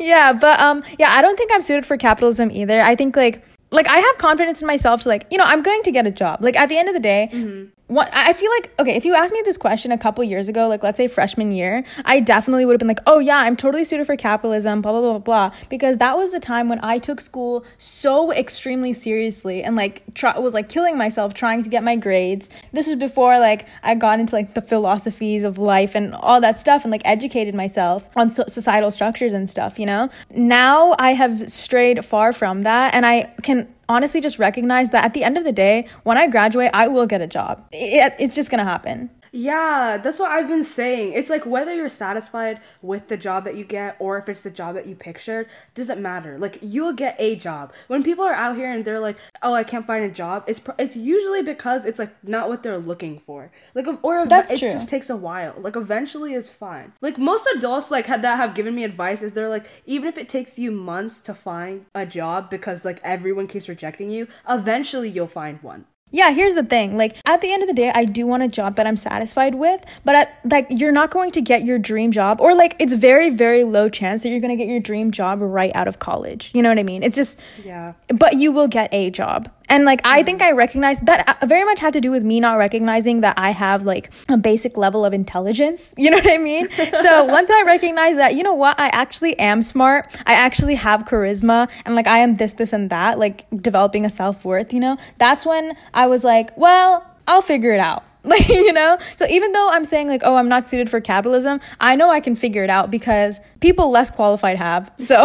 Yeah, 0.00 0.32
but 0.32 0.60
um 0.60 0.82
yeah, 0.98 1.10
I 1.10 1.22
don't 1.22 1.36
think 1.36 1.50
I'm 1.52 1.62
suited 1.62 1.86
for 1.86 1.96
capitalism 1.96 2.50
either. 2.50 2.80
I 2.80 2.94
think 2.94 3.16
like 3.16 3.42
like 3.70 3.90
I 3.90 3.98
have 3.98 4.18
confidence 4.18 4.62
in 4.62 4.66
myself 4.66 5.02
to 5.02 5.08
like, 5.08 5.26
you 5.30 5.38
know, 5.38 5.44
I'm 5.46 5.62
going 5.62 5.82
to 5.82 5.90
get 5.90 6.06
a 6.06 6.10
job. 6.10 6.42
Like 6.42 6.56
at 6.56 6.68
the 6.68 6.78
end 6.78 6.88
of 6.88 6.94
the 6.94 7.00
day, 7.00 7.30
mm-hmm 7.32 7.77
what 7.88 8.10
I 8.12 8.32
feel 8.34 8.50
like 8.50 8.70
okay, 8.78 8.96
if 8.96 9.04
you 9.04 9.14
asked 9.14 9.32
me 9.32 9.42
this 9.44 9.56
question 9.56 9.92
a 9.92 9.98
couple 9.98 10.22
years 10.22 10.48
ago, 10.48 10.68
like 10.68 10.82
let's 10.82 10.98
say 10.98 11.08
freshman 11.08 11.52
year, 11.52 11.84
I 12.04 12.20
definitely 12.20 12.66
would 12.66 12.74
have 12.74 12.78
been 12.78 12.88
like, 12.88 13.00
"Oh 13.06 13.18
yeah, 13.18 13.38
I'm 13.38 13.56
totally 13.56 13.84
suited 13.84 14.06
for 14.06 14.16
capitalism, 14.16 14.82
blah 14.82 14.92
blah 14.92 15.00
blah 15.00 15.18
blah," 15.18 15.50
because 15.68 15.96
that 15.96 16.16
was 16.16 16.30
the 16.30 16.40
time 16.40 16.68
when 16.68 16.80
I 16.82 16.98
took 16.98 17.20
school 17.20 17.64
so 17.78 18.32
extremely 18.32 18.92
seriously 18.92 19.62
and 19.62 19.74
like 19.74 20.02
try, 20.14 20.38
was 20.38 20.54
like 20.54 20.68
killing 20.68 20.98
myself 20.98 21.34
trying 21.34 21.62
to 21.62 21.68
get 21.68 21.82
my 21.82 21.96
grades. 21.96 22.50
This 22.72 22.86
was 22.86 22.96
before 22.96 23.38
like 23.38 23.66
I 23.82 23.94
got 23.94 24.20
into 24.20 24.34
like 24.34 24.54
the 24.54 24.62
philosophies 24.62 25.42
of 25.42 25.56
life 25.58 25.94
and 25.94 26.14
all 26.14 26.40
that 26.42 26.58
stuff 26.60 26.84
and 26.84 26.92
like 26.92 27.02
educated 27.04 27.54
myself 27.54 28.08
on 28.16 28.34
so- 28.34 28.44
societal 28.48 28.90
structures 28.90 29.32
and 29.32 29.48
stuff, 29.48 29.78
you 29.78 29.86
know? 29.86 30.10
Now 30.30 30.94
I 30.98 31.14
have 31.14 31.50
strayed 31.50 32.04
far 32.04 32.32
from 32.32 32.64
that 32.64 32.94
and 32.94 33.06
I 33.06 33.32
can 33.42 33.68
honestly 33.88 34.20
just 34.20 34.38
recognize 34.38 34.90
that 34.90 35.04
at 35.04 35.14
the 35.14 35.24
end 35.24 35.38
of 35.38 35.44
the 35.44 35.52
day, 35.52 35.86
when 36.02 36.18
I 36.18 36.26
graduate, 36.26 36.70
I 36.74 36.88
will 36.88 37.06
get 37.06 37.20
a 37.20 37.26
job. 37.26 37.66
It, 37.72 38.14
it's 38.18 38.34
just 38.34 38.50
gonna 38.50 38.64
happen. 38.64 39.10
Yeah, 39.38 39.98
that's 39.98 40.18
what 40.18 40.32
I've 40.32 40.48
been 40.48 40.64
saying. 40.64 41.12
It's 41.12 41.30
like 41.30 41.46
whether 41.46 41.72
you're 41.72 41.88
satisfied 41.88 42.60
with 42.82 43.06
the 43.06 43.16
job 43.16 43.44
that 43.44 43.54
you 43.56 43.62
get 43.64 43.94
or 44.00 44.18
if 44.18 44.28
it's 44.28 44.42
the 44.42 44.50
job 44.50 44.74
that 44.74 44.88
you 44.88 44.96
pictured, 44.96 45.46
doesn't 45.76 46.02
matter. 46.02 46.36
Like 46.40 46.58
you'll 46.60 46.92
get 46.92 47.14
a 47.20 47.36
job. 47.36 47.72
When 47.86 48.02
people 48.02 48.24
are 48.24 48.34
out 48.34 48.56
here 48.56 48.72
and 48.72 48.84
they're 48.84 48.98
like, 48.98 49.16
"Oh, 49.40 49.54
I 49.54 49.62
can't 49.62 49.86
find 49.86 50.04
a 50.04 50.10
job," 50.10 50.42
it's 50.48 50.58
pr- 50.58 50.72
it's 50.76 50.96
usually 50.96 51.42
because 51.42 51.86
it's 51.86 52.00
like 52.00 52.12
not 52.24 52.48
what 52.48 52.64
they're 52.64 52.78
looking 52.78 53.20
for. 53.20 53.52
Like 53.76 53.86
or 54.02 54.26
That's 54.26 54.50
it 54.50 54.58
true. 54.58 54.72
just 54.72 54.88
takes 54.88 55.08
a 55.08 55.16
while. 55.16 55.54
Like 55.56 55.76
eventually 55.76 56.34
it's 56.34 56.50
fine. 56.50 56.94
Like 57.00 57.16
most 57.16 57.46
adults 57.54 57.92
like 57.92 58.06
had 58.06 58.22
that 58.22 58.38
have 58.38 58.56
given 58.56 58.74
me 58.74 58.82
advice 58.82 59.22
is 59.22 59.34
they're 59.34 59.48
like 59.48 59.68
even 59.86 60.08
if 60.08 60.18
it 60.18 60.28
takes 60.28 60.58
you 60.58 60.72
months 60.72 61.20
to 61.20 61.32
find 61.32 61.86
a 61.94 62.04
job 62.04 62.50
because 62.50 62.84
like 62.84 63.00
everyone 63.04 63.46
keeps 63.46 63.68
rejecting 63.68 64.10
you, 64.10 64.26
eventually 64.48 65.08
you'll 65.08 65.28
find 65.28 65.62
one. 65.62 65.86
Yeah, 66.10 66.30
here's 66.30 66.54
the 66.54 66.62
thing. 66.62 66.96
Like 66.96 67.16
at 67.26 67.40
the 67.40 67.52
end 67.52 67.62
of 67.62 67.68
the 67.68 67.74
day, 67.74 67.92
I 67.94 68.04
do 68.04 68.26
want 68.26 68.42
a 68.42 68.48
job 68.48 68.76
that 68.76 68.86
I'm 68.86 68.96
satisfied 68.96 69.54
with, 69.54 69.84
but 70.04 70.14
at, 70.14 70.38
like 70.44 70.66
you're 70.70 70.92
not 70.92 71.10
going 71.10 71.30
to 71.32 71.40
get 71.40 71.64
your 71.64 71.78
dream 71.78 72.12
job 72.12 72.40
or 72.40 72.54
like 72.54 72.76
it's 72.78 72.94
very 72.94 73.30
very 73.30 73.64
low 73.64 73.88
chance 73.88 74.22
that 74.22 74.30
you're 74.30 74.40
going 74.40 74.56
to 74.56 74.62
get 74.62 74.70
your 74.70 74.80
dream 74.80 75.10
job 75.10 75.40
right 75.40 75.72
out 75.74 75.88
of 75.88 75.98
college. 75.98 76.50
You 76.54 76.62
know 76.62 76.68
what 76.70 76.78
I 76.78 76.82
mean? 76.82 77.02
It's 77.02 77.16
just 77.16 77.38
Yeah. 77.64 77.92
but 78.08 78.34
you 78.34 78.52
will 78.52 78.68
get 78.68 78.88
a 78.92 79.10
job. 79.10 79.50
And 79.68 79.84
like 79.84 80.00
I 80.04 80.22
think 80.22 80.42
I 80.42 80.52
recognize 80.52 81.00
that 81.00 81.28
uh, 81.42 81.46
very 81.46 81.64
much 81.64 81.80
had 81.80 81.92
to 81.92 82.00
do 82.00 82.10
with 82.10 82.24
me 82.24 82.40
not 82.40 82.54
recognizing 82.58 83.20
that 83.20 83.38
I 83.38 83.50
have 83.50 83.84
like 83.84 84.10
a 84.28 84.36
basic 84.36 84.76
level 84.76 85.04
of 85.04 85.12
intelligence. 85.12 85.94
You 86.08 86.12
know 86.12 86.18
what 86.18 86.30
I 86.30 86.38
mean? 86.38 86.70
so 87.02 87.24
once 87.24 87.50
I 87.50 87.64
recognize 87.66 88.16
that, 88.16 88.34
you 88.34 88.42
know 88.42 88.54
what, 88.54 88.80
I 88.80 88.88
actually 88.88 89.38
am 89.38 89.60
smart. 89.60 90.16
I 90.26 90.32
actually 90.32 90.76
have 90.76 91.04
charisma 91.04 91.68
and 91.84 91.94
like 91.94 92.06
I 92.06 92.18
am 92.18 92.36
this 92.36 92.54
this 92.54 92.72
and 92.72 92.88
that, 92.88 93.18
like 93.18 93.44
developing 93.54 94.06
a 94.06 94.10
self-worth, 94.10 94.72
you 94.72 94.80
know? 94.80 94.96
That's 95.18 95.44
when 95.44 95.76
I 95.92 96.06
was 96.06 96.24
like, 96.24 96.56
well, 96.56 97.04
I'll 97.26 97.42
figure 97.42 97.72
it 97.72 97.80
out. 97.80 98.04
Like, 98.24 98.48
you 98.48 98.72
know? 98.74 98.98
So 99.16 99.26
even 99.30 99.52
though 99.52 99.70
I'm 99.70 99.86
saying 99.86 100.08
like, 100.08 100.20
oh, 100.24 100.36
I'm 100.36 100.48
not 100.48 100.66
suited 100.66 100.90
for 100.90 101.00
capitalism, 101.00 101.60
I 101.80 101.96
know 101.96 102.10
I 102.10 102.20
can 102.20 102.36
figure 102.36 102.62
it 102.62 102.68
out 102.68 102.90
because 102.90 103.40
people 103.60 103.90
less 103.90 104.10
qualified 104.10 104.58
have. 104.58 104.92
So 104.98 105.24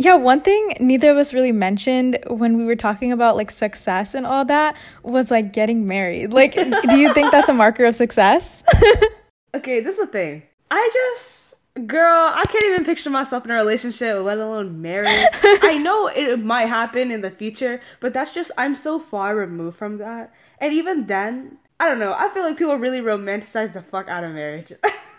Yeah, 0.00 0.14
one 0.14 0.40
thing 0.40 0.78
neither 0.80 1.10
of 1.10 1.18
us 1.18 1.34
really 1.34 1.52
mentioned 1.52 2.18
when 2.26 2.56
we 2.56 2.64
were 2.64 2.74
talking 2.74 3.12
about 3.12 3.36
like 3.36 3.50
success 3.50 4.14
and 4.14 4.26
all 4.26 4.46
that 4.46 4.74
was 5.02 5.30
like 5.30 5.52
getting 5.52 5.84
married. 5.84 6.32
Like, 6.32 6.54
do 6.54 6.96
you 6.96 7.12
think 7.12 7.30
that's 7.30 7.50
a 7.50 7.52
marker 7.52 7.84
of 7.84 7.94
success? 7.94 8.64
Okay, 9.52 9.80
this 9.80 9.98
is 9.98 10.06
the 10.06 10.06
thing. 10.06 10.44
I 10.70 10.88
just, 10.92 11.54
girl, 11.84 12.30
I 12.32 12.44
can't 12.44 12.66
even 12.66 12.84
picture 12.84 13.10
myself 13.10 13.44
in 13.44 13.50
a 13.50 13.54
relationship, 13.54 14.22
let 14.22 14.38
alone 14.38 14.80
married. 14.80 15.08
I 15.42 15.76
know 15.76 16.06
it 16.06 16.38
might 16.38 16.66
happen 16.66 17.10
in 17.10 17.20
the 17.20 17.32
future, 17.32 17.80
but 17.98 18.12
that's 18.12 18.32
just, 18.32 18.52
I'm 18.56 18.76
so 18.76 19.00
far 19.00 19.34
removed 19.34 19.76
from 19.76 19.98
that. 19.98 20.32
And 20.60 20.72
even 20.72 21.08
then, 21.08 21.58
I 21.80 21.86
don't 21.86 21.98
know, 21.98 22.14
I 22.16 22.28
feel 22.28 22.44
like 22.44 22.58
people 22.58 22.76
really 22.76 23.00
romanticize 23.00 23.72
the 23.72 23.82
fuck 23.82 24.06
out 24.06 24.22
of 24.22 24.30
marriage. 24.30 24.72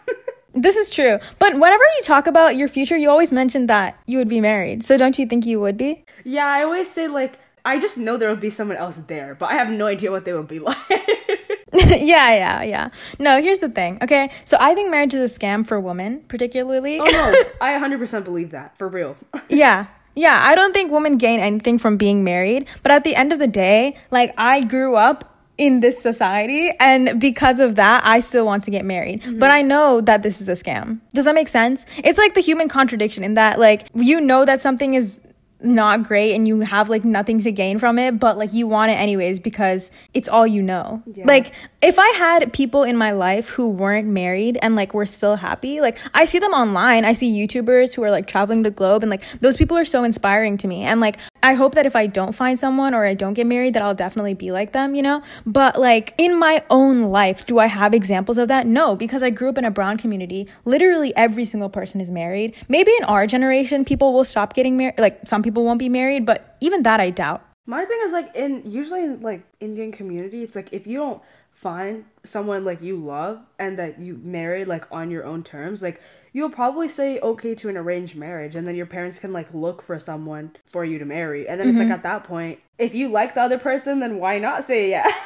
this 0.54 0.76
is 0.76 0.90
true. 0.90 1.20
But 1.40 1.54
whenever 1.54 1.84
you 1.98 2.02
talk 2.04 2.28
about 2.28 2.56
your 2.56 2.68
future, 2.68 2.98
you 2.98 3.10
always 3.10 3.32
mention 3.32 3.68
that 3.68 3.98
you 4.06 4.18
would 4.18 4.30
be 4.30 4.40
married. 4.42 4.84
So 4.84 4.98
don't 4.98 5.18
you 5.18 5.26
think 5.26 5.46
you 5.46 5.60
would 5.60 5.78
be? 5.78 6.04
yeah, 6.24 6.46
I 6.48 6.64
always 6.64 6.90
say, 6.92 7.08
like, 7.08 7.40
I 7.66 7.80
just 7.80 7.98
know 7.98 8.18
there 8.18 8.30
will 8.30 8.36
be 8.36 8.50
someone 8.50 8.78
else 8.78 8.98
there, 9.08 9.36
but 9.36 9.48
I 9.48 9.54
have 9.54 9.70
no 9.70 9.86
idea 9.88 10.12
what 10.12 10.26
they 10.26 10.34
would 10.34 10.48
be 10.48 10.60
like. 10.70 10.78
yeah, 11.74 12.34
yeah, 12.36 12.64
yeah. 12.64 12.90
No, 13.20 13.42
here's 13.42 13.60
the 13.60 13.70
thing. 13.70 13.98
Okay, 14.02 14.30
so 14.46 14.58
I 14.60 14.74
think 14.76 14.92
marriage 14.92 15.14
is 15.14 15.32
a 15.32 15.40
scam 15.40 15.66
for 15.66 15.80
women, 15.80 16.22
particularly. 16.28 17.00
oh 17.00 17.06
no, 17.06 17.34
I 17.62 17.72
100% 17.80 18.24
believe 18.24 18.52
that, 18.52 18.78
for 18.78 18.88
real. 18.88 19.16
Yeah. 19.50 19.88
Yeah, 20.14 20.42
I 20.44 20.56
don't 20.56 20.74
think 20.74 20.92
women 20.92 21.18
gain 21.18 21.40
anything 21.40 21.78
from 21.80 21.96
being 21.96 22.22
married, 22.26 22.68
but 22.84 22.92
at 22.92 23.06
the 23.06 23.16
end 23.16 23.32
of 23.32 23.40
the 23.40 23.48
day, 23.48 23.96
like 24.12 24.34
I 24.38 24.62
grew 24.66 24.96
up 24.96 25.31
in 25.62 25.80
this 25.80 26.02
society 26.02 26.72
and 26.80 27.22
because 27.22 27.60
of 27.60 27.76
that, 27.76 28.02
I 28.04 28.20
still 28.22 28.48
want 28.48 28.64
to 28.64 28.72
get 28.72 28.84
married. 28.84 29.22
Mm-hmm. 29.22 29.38
But 29.38 29.52
I 29.52 29.62
know 29.62 30.02
that 30.02 30.24
this 30.24 30.42
is 30.42 30.50
a 30.50 30.54
scam. 30.54 31.00
Does 31.14 31.26
that 31.26 31.36
make 31.36 31.48
sense? 31.48 31.86
It's 31.98 32.18
like 32.18 32.34
the 32.34 32.42
human 32.42 32.68
contradiction 32.68 33.24
in 33.24 33.36
that 33.36 33.60
like 33.60 33.88
you 33.94 34.20
know 34.20 34.44
that 34.44 34.64
something 34.64 34.96
is 34.96 35.22
not 35.64 36.02
great 36.02 36.34
and 36.34 36.48
you 36.48 36.62
have 36.62 36.90
like 36.90 37.06
nothing 37.06 37.40
to 37.42 37.52
gain 37.52 37.78
from 37.78 38.00
it, 38.00 38.20
but 38.20 38.40
like 38.40 38.54
you 38.54 38.66
want 38.66 38.90
it 38.90 38.96
anyways 38.96 39.40
because 39.40 39.92
it's 40.16 40.28
all 40.28 40.48
you 40.48 40.64
know. 40.64 41.04
Yeah. 41.06 41.26
Like 41.28 41.54
if 41.82 42.00
I 42.00 42.08
had 42.18 42.52
people 42.54 42.82
in 42.84 42.98
my 42.98 43.12
life 43.12 43.50
who 43.50 43.70
weren't 43.70 44.08
married 44.08 44.58
and 44.64 44.76
like 44.76 44.96
were 44.96 45.06
still 45.06 45.36
happy, 45.36 45.80
like 45.80 46.00
I 46.16 46.26
see 46.26 46.40
them 46.40 46.54
online. 46.54 47.06
I 47.06 47.14
see 47.14 47.32
YouTubers 47.32 47.94
who 47.94 48.04
are 48.04 48.10
like 48.10 48.26
traveling 48.26 48.64
the 48.64 48.72
globe 48.72 49.04
and 49.04 49.10
like 49.10 49.24
those 49.42 49.58
people 49.58 49.78
are 49.78 49.86
so 49.86 50.04
inspiring 50.04 50.58
to 50.58 50.68
me. 50.68 50.82
And 50.82 51.00
like 51.00 51.18
I 51.44 51.54
hope 51.54 51.76
that 51.76 51.86
if 51.86 51.96
I 51.96 52.08
don't 52.08 52.34
find 52.34 52.60
someone 52.60 52.94
or 52.94 53.06
I 53.06 53.14
don't 53.14 53.34
get 53.34 53.48
married 53.48 53.74
that 53.74 53.82
I'll 53.82 53.96
definitely 53.96 54.34
be 54.34 54.52
like 54.52 54.74
them, 54.74 54.94
you 54.94 55.02
know? 55.02 55.24
But 55.46 55.80
like 55.80 56.14
in 56.18 56.38
my 56.38 56.64
own 56.70 57.04
life, 57.06 57.46
do 57.46 57.60
I 57.60 57.66
have 57.66 57.94
examples 57.94 58.38
of 58.38 58.48
that? 58.50 58.68
No, 58.68 58.96
because 58.96 59.24
I 59.24 59.30
grew 59.32 59.50
up 59.50 59.58
in 59.58 59.66
a 59.66 59.72
brown 59.72 59.98
community. 59.98 60.48
Literally 60.66 61.16
every 61.16 61.46
single 61.46 61.70
person 61.70 62.00
is 62.00 62.12
married. 62.12 62.56
Maybe 62.70 62.92
in 63.00 63.06
our 63.06 63.26
generation 63.26 63.86
people 63.86 64.14
will 64.14 64.26
stop 64.26 64.54
getting 64.54 64.78
married, 64.78 65.00
like 65.00 65.22
some 65.26 65.42
people 65.42 65.64
won't 65.64 65.80
be 65.80 65.90
married, 65.90 66.26
but 66.26 66.58
even 66.62 66.84
that 66.84 67.00
I 67.00 67.10
doubt. 67.10 67.46
My 67.66 67.86
thing 67.86 68.00
is 68.04 68.12
like 68.12 68.36
in 68.36 68.70
usually 68.70 69.04
in 69.04 69.22
like 69.22 69.44
Indian 69.60 69.92
community, 69.92 70.44
it's 70.44 70.56
like 70.56 70.70
if 70.72 70.86
you 70.86 70.98
don't 70.98 71.22
find 71.52 72.06
someone 72.24 72.66
like 72.66 72.82
you 72.82 72.98
love 72.98 73.40
and 73.60 73.78
that 73.78 74.00
you 74.00 74.20
marry 74.24 74.66
like 74.66 74.86
on 74.92 75.12
your 75.12 75.24
own 75.24 75.44
terms, 75.44 75.82
like 75.82 76.02
you'll 76.34 76.50
probably 76.50 76.88
say 76.88 77.20
okay 77.20 77.54
to 77.56 77.70
an 77.70 77.78
arranged 77.78 78.16
marriage 78.16 78.56
and 78.56 78.68
then 78.68 78.76
your 78.76 78.86
parents 78.86 79.20
can 79.20 79.34
like 79.34 79.54
look 79.54 79.82
for 79.82 80.00
someone 80.00 80.56
for 80.66 80.86
you 80.86 80.98
to 80.98 81.06
marry. 81.06 81.48
And 81.48 81.60
then 81.60 81.70
it's 81.70 81.78
like 81.78 81.86
mm-hmm. 81.86 81.94
at 81.94 82.04
that 82.04 82.24
point, 82.24 82.60
if 82.78 82.94
you 82.94 83.10
like 83.10 83.36
the 83.36 83.42
other 83.42 83.60
person, 83.60 84.00
then 84.00 84.18
why 84.18 84.40
not 84.40 84.64
say 84.64 84.90
yeah? 84.90 85.10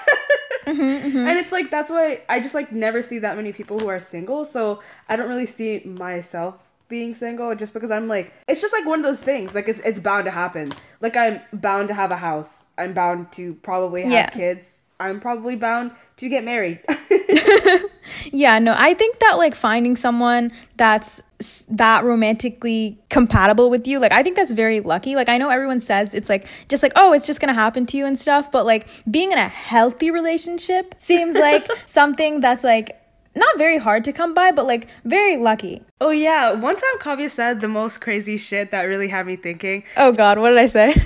Mm-hmm, 0.66 0.82
mm-hmm. 0.82 1.28
And 1.28 1.38
it's 1.38 1.52
like 1.52 1.70
that's 1.70 1.92
why 1.92 2.22
I 2.28 2.40
just 2.40 2.56
like 2.56 2.72
never 2.72 3.04
see 3.04 3.20
that 3.20 3.36
many 3.36 3.54
people 3.54 3.78
who 3.78 3.88
are 3.88 4.00
single, 4.00 4.46
so 4.46 4.82
I 5.08 5.16
don't 5.16 5.30
really 5.30 5.46
see 5.46 5.82
myself 5.86 6.56
being 6.88 7.14
single 7.14 7.54
just 7.56 7.74
because 7.74 7.92
I'm 7.92 8.08
like 8.08 8.34
it's 8.48 8.62
just 8.62 8.74
like 8.74 8.86
one 8.86 9.00
of 9.00 9.06
those 9.06 9.22
things 9.22 9.56
like 9.56 9.68
it's 9.68 9.80
it's 9.82 10.00
bound 10.00 10.26
to 10.26 10.32
happen. 10.32 10.72
Like 11.02 11.16
I'm 11.16 11.42
bound 11.54 11.90
to 11.90 11.94
have 11.94 12.10
a 12.12 12.18
house. 12.18 12.66
I'm 12.78 12.94
bound 12.94 13.32
to 13.34 13.54
probably 13.56 14.04
have 14.04 14.12
Yeah. 14.12 14.30
kids. 14.30 14.84
I'm 15.00 15.20
probably 15.20 15.56
bound 15.56 15.92
to 16.18 16.30
get 16.30 16.44
married. 16.44 16.80
Yeah, 18.32 18.60
no, 18.60 18.76
I 18.78 18.94
think 18.94 19.20
that 19.20 19.38
like 19.38 19.56
finding 19.56 19.96
someone 19.96 20.52
that's 20.78 21.22
that 21.70 22.04
romantically 22.04 23.00
compatible 23.10 23.70
with 23.70 23.88
you, 23.88 24.00
like 24.00 24.12
I 24.12 24.24
think 24.24 24.36
that's 24.36 24.52
very 24.52 24.80
lucky. 24.80 25.16
Like 25.16 25.30
I 25.30 25.38
know 25.38 25.50
everyone 25.50 25.80
says 25.80 26.14
it's 26.14 26.30
like 26.30 26.48
just 26.70 26.84
like 26.84 26.94
oh, 26.96 27.14
it's 27.14 27.26
just 27.28 27.40
going 27.40 27.54
to 27.54 27.60
happen 27.60 27.86
to 27.88 27.98
you 27.98 28.06
and 28.06 28.18
stuff, 28.18 28.52
but 28.52 28.66
like 28.66 28.88
being 29.10 29.32
in 29.32 29.38
a 29.38 29.48
healthy 29.48 30.12
relationship 30.12 30.96
seems 31.00 31.36
like 31.36 31.68
something 31.86 32.42
that's 32.42 32.64
like 32.64 33.02
not 33.36 33.58
very 33.58 33.78
hard 33.78 34.04
to 34.06 34.14
come 34.14 34.34
by, 34.34 34.52
but 34.52 34.66
like 34.66 34.88
very 35.04 35.38
lucky. 35.38 35.82
oh 36.00 36.12
yeah, 36.12 36.52
one 36.54 36.76
time 36.76 36.98
Kavya 37.00 37.30
said 37.30 37.62
the 37.62 37.68
most 37.68 38.02
crazy 38.02 38.38
shit 38.38 38.72
that 38.72 38.84
really 38.84 39.08
had 39.08 39.26
me 39.26 39.36
thinking. 39.36 39.84
Oh 39.98 40.12
god, 40.12 40.40
what 40.40 40.50
did 40.50 40.60
I 40.60 40.68
say? 40.68 40.96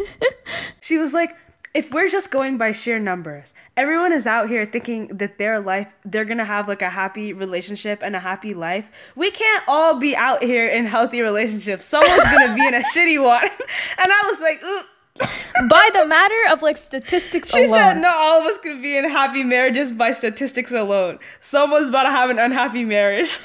She 0.82 0.98
was 0.98 1.14
like, 1.14 1.36
if 1.80 1.94
we're 1.94 2.10
just 2.10 2.30
going 2.30 2.58
by 2.58 2.74
sheer 2.74 3.00
numbers, 3.00 3.54
everyone 3.78 4.12
is 4.12 4.28
out 4.28 4.50
here 4.50 4.66
thinking 4.66 5.08
that 5.16 5.38
their 5.38 5.62
life, 5.62 5.88
they're 6.04 6.26
gonna 6.26 6.44
have 6.44 6.68
like 6.68 6.82
a 6.82 6.90
happy 6.90 7.32
relationship 7.32 8.02
and 8.04 8.18
a 8.18 8.20
happy 8.20 8.54
life. 8.54 8.84
We 9.16 9.32
can't 9.32 9.64
all 9.66 9.98
be 9.98 10.14
out 10.14 10.44
here 10.44 10.68
in 10.68 10.86
healthy 10.88 11.22
relationships. 11.22 11.86
Someone's 11.86 12.22
gonna 12.24 12.54
be 12.54 12.68
in 12.68 12.74
a 12.74 12.82
shitty 12.94 13.24
one. 13.24 13.48
And 13.98 14.12
I 14.12 14.22
was 14.28 14.42
like, 14.42 14.62
ooh. 14.62 15.68
by 15.70 15.90
the 15.94 16.06
matter 16.06 16.42
of 16.52 16.62
like 16.62 16.76
statistics 16.76 17.50
She 17.56 17.64
alone. 17.64 17.80
said, 17.80 17.94
not 18.02 18.16
all 18.18 18.42
of 18.42 18.46
us 18.52 18.58
can 18.58 18.82
be 18.82 18.98
in 18.98 19.10
happy 19.10 19.44
marriages 19.44 19.94
by 19.94 20.12
statistics 20.12 20.74
alone. 20.74 21.18
Someone's 21.40 21.88
about 21.88 22.04
to 22.04 22.12
have 22.12 22.30
an 22.30 22.40
unhappy 22.40 22.84
marriage. 22.84 23.40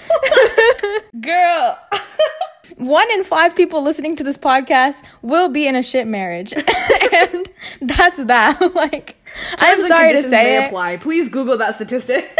Girl. 1.20 1.78
One 2.76 3.10
in 3.12 3.24
five 3.24 3.54
people 3.54 3.82
listening 3.82 4.16
to 4.16 4.24
this 4.24 4.38
podcast 4.38 5.02
will 5.22 5.48
be 5.48 5.66
in 5.66 5.76
a 5.76 5.82
shit 5.82 6.06
marriage. 6.06 6.52
and 7.12 7.48
that's 7.80 8.22
that. 8.24 8.60
like, 8.74 9.16
I'm 9.58 9.80
sorry 9.82 10.12
to 10.14 10.22
say 10.22 10.62
it. 10.62 10.66
apply. 10.66 10.96
Please 10.98 11.28
Google 11.28 11.56
that 11.58 11.74
statistic. 11.74 12.36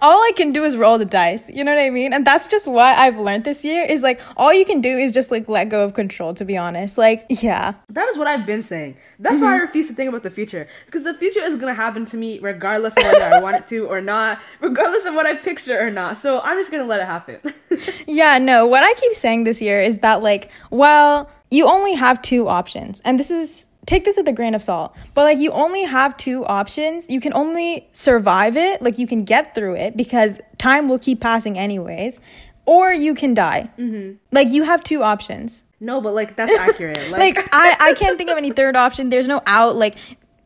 All 0.00 0.18
I 0.18 0.32
can 0.36 0.52
do 0.52 0.64
is 0.64 0.76
roll 0.76 0.98
the 0.98 1.04
dice. 1.04 1.50
You 1.50 1.64
know 1.64 1.74
what 1.74 1.82
I 1.82 1.90
mean? 1.90 2.12
And 2.12 2.26
that's 2.26 2.48
just 2.48 2.68
what 2.68 2.98
I've 2.98 3.18
learned 3.18 3.44
this 3.44 3.64
year 3.64 3.84
is 3.84 4.02
like, 4.02 4.20
all 4.36 4.52
you 4.52 4.64
can 4.64 4.80
do 4.80 4.96
is 4.96 5.12
just 5.12 5.30
like 5.30 5.48
let 5.48 5.68
go 5.68 5.84
of 5.84 5.94
control, 5.94 6.34
to 6.34 6.44
be 6.44 6.56
honest. 6.56 6.98
Like, 6.98 7.26
yeah. 7.28 7.74
That 7.88 8.08
is 8.08 8.18
what 8.18 8.26
I've 8.26 8.46
been 8.46 8.62
saying. 8.62 8.96
That's 9.18 9.40
why 9.40 9.48
I 9.48 9.54
mm-hmm. 9.54 9.66
refuse 9.66 9.88
to 9.88 9.94
think 9.94 10.08
about 10.08 10.22
the 10.22 10.30
future. 10.30 10.68
Because 10.86 11.04
the 11.04 11.14
future 11.14 11.44
is 11.44 11.56
gonna 11.56 11.74
happen 11.74 12.06
to 12.06 12.16
me 12.16 12.38
regardless 12.40 12.96
of 12.96 13.04
whether 13.04 13.24
I 13.24 13.40
want 13.40 13.56
it 13.56 13.68
to 13.68 13.86
or 13.86 14.00
not, 14.00 14.40
regardless 14.60 15.04
of 15.04 15.14
what 15.14 15.26
I 15.26 15.34
picture 15.34 15.78
or 15.78 15.90
not. 15.90 16.18
So 16.18 16.40
I'm 16.40 16.58
just 16.58 16.70
gonna 16.70 16.84
let 16.84 17.00
it 17.00 17.06
happen. 17.06 17.38
Yeah, 18.06 18.38
no, 18.38 18.66
what 18.66 18.82
I 18.82 18.92
keep 18.94 19.12
saying 19.12 19.44
this 19.44 19.60
year 19.60 19.80
is 19.80 19.98
that, 19.98 20.22
like, 20.22 20.50
well, 20.70 21.30
you 21.50 21.66
only 21.66 21.94
have 21.94 22.20
two 22.20 22.48
options. 22.48 23.00
And 23.04 23.18
this 23.18 23.30
is, 23.30 23.66
take 23.86 24.04
this 24.04 24.16
with 24.16 24.28
a 24.28 24.32
grain 24.32 24.54
of 24.54 24.62
salt, 24.62 24.94
but 25.14 25.22
like, 25.22 25.38
you 25.38 25.50
only 25.52 25.84
have 25.84 26.16
two 26.16 26.44
options. 26.46 27.08
You 27.08 27.20
can 27.20 27.32
only 27.34 27.88
survive 27.92 28.56
it, 28.56 28.82
like, 28.82 28.98
you 28.98 29.06
can 29.06 29.24
get 29.24 29.54
through 29.54 29.76
it 29.76 29.96
because 29.96 30.38
time 30.58 30.88
will 30.88 30.98
keep 30.98 31.20
passing 31.20 31.58
anyways, 31.58 32.20
or 32.64 32.92
you 32.92 33.14
can 33.14 33.34
die. 33.34 33.70
Mm-hmm. 33.78 34.16
Like, 34.30 34.48
you 34.50 34.62
have 34.64 34.82
two 34.82 35.02
options. 35.02 35.64
No, 35.82 36.00
but 36.00 36.14
like 36.14 36.36
that's 36.36 36.52
accurate. 36.52 37.00
like 37.10 37.36
I, 37.52 37.76
I 37.80 37.92
can't 37.94 38.16
think 38.16 38.30
of 38.30 38.38
any 38.38 38.52
third 38.52 38.76
option. 38.76 39.10
There's 39.10 39.26
no 39.26 39.42
out. 39.46 39.74
Like 39.74 39.96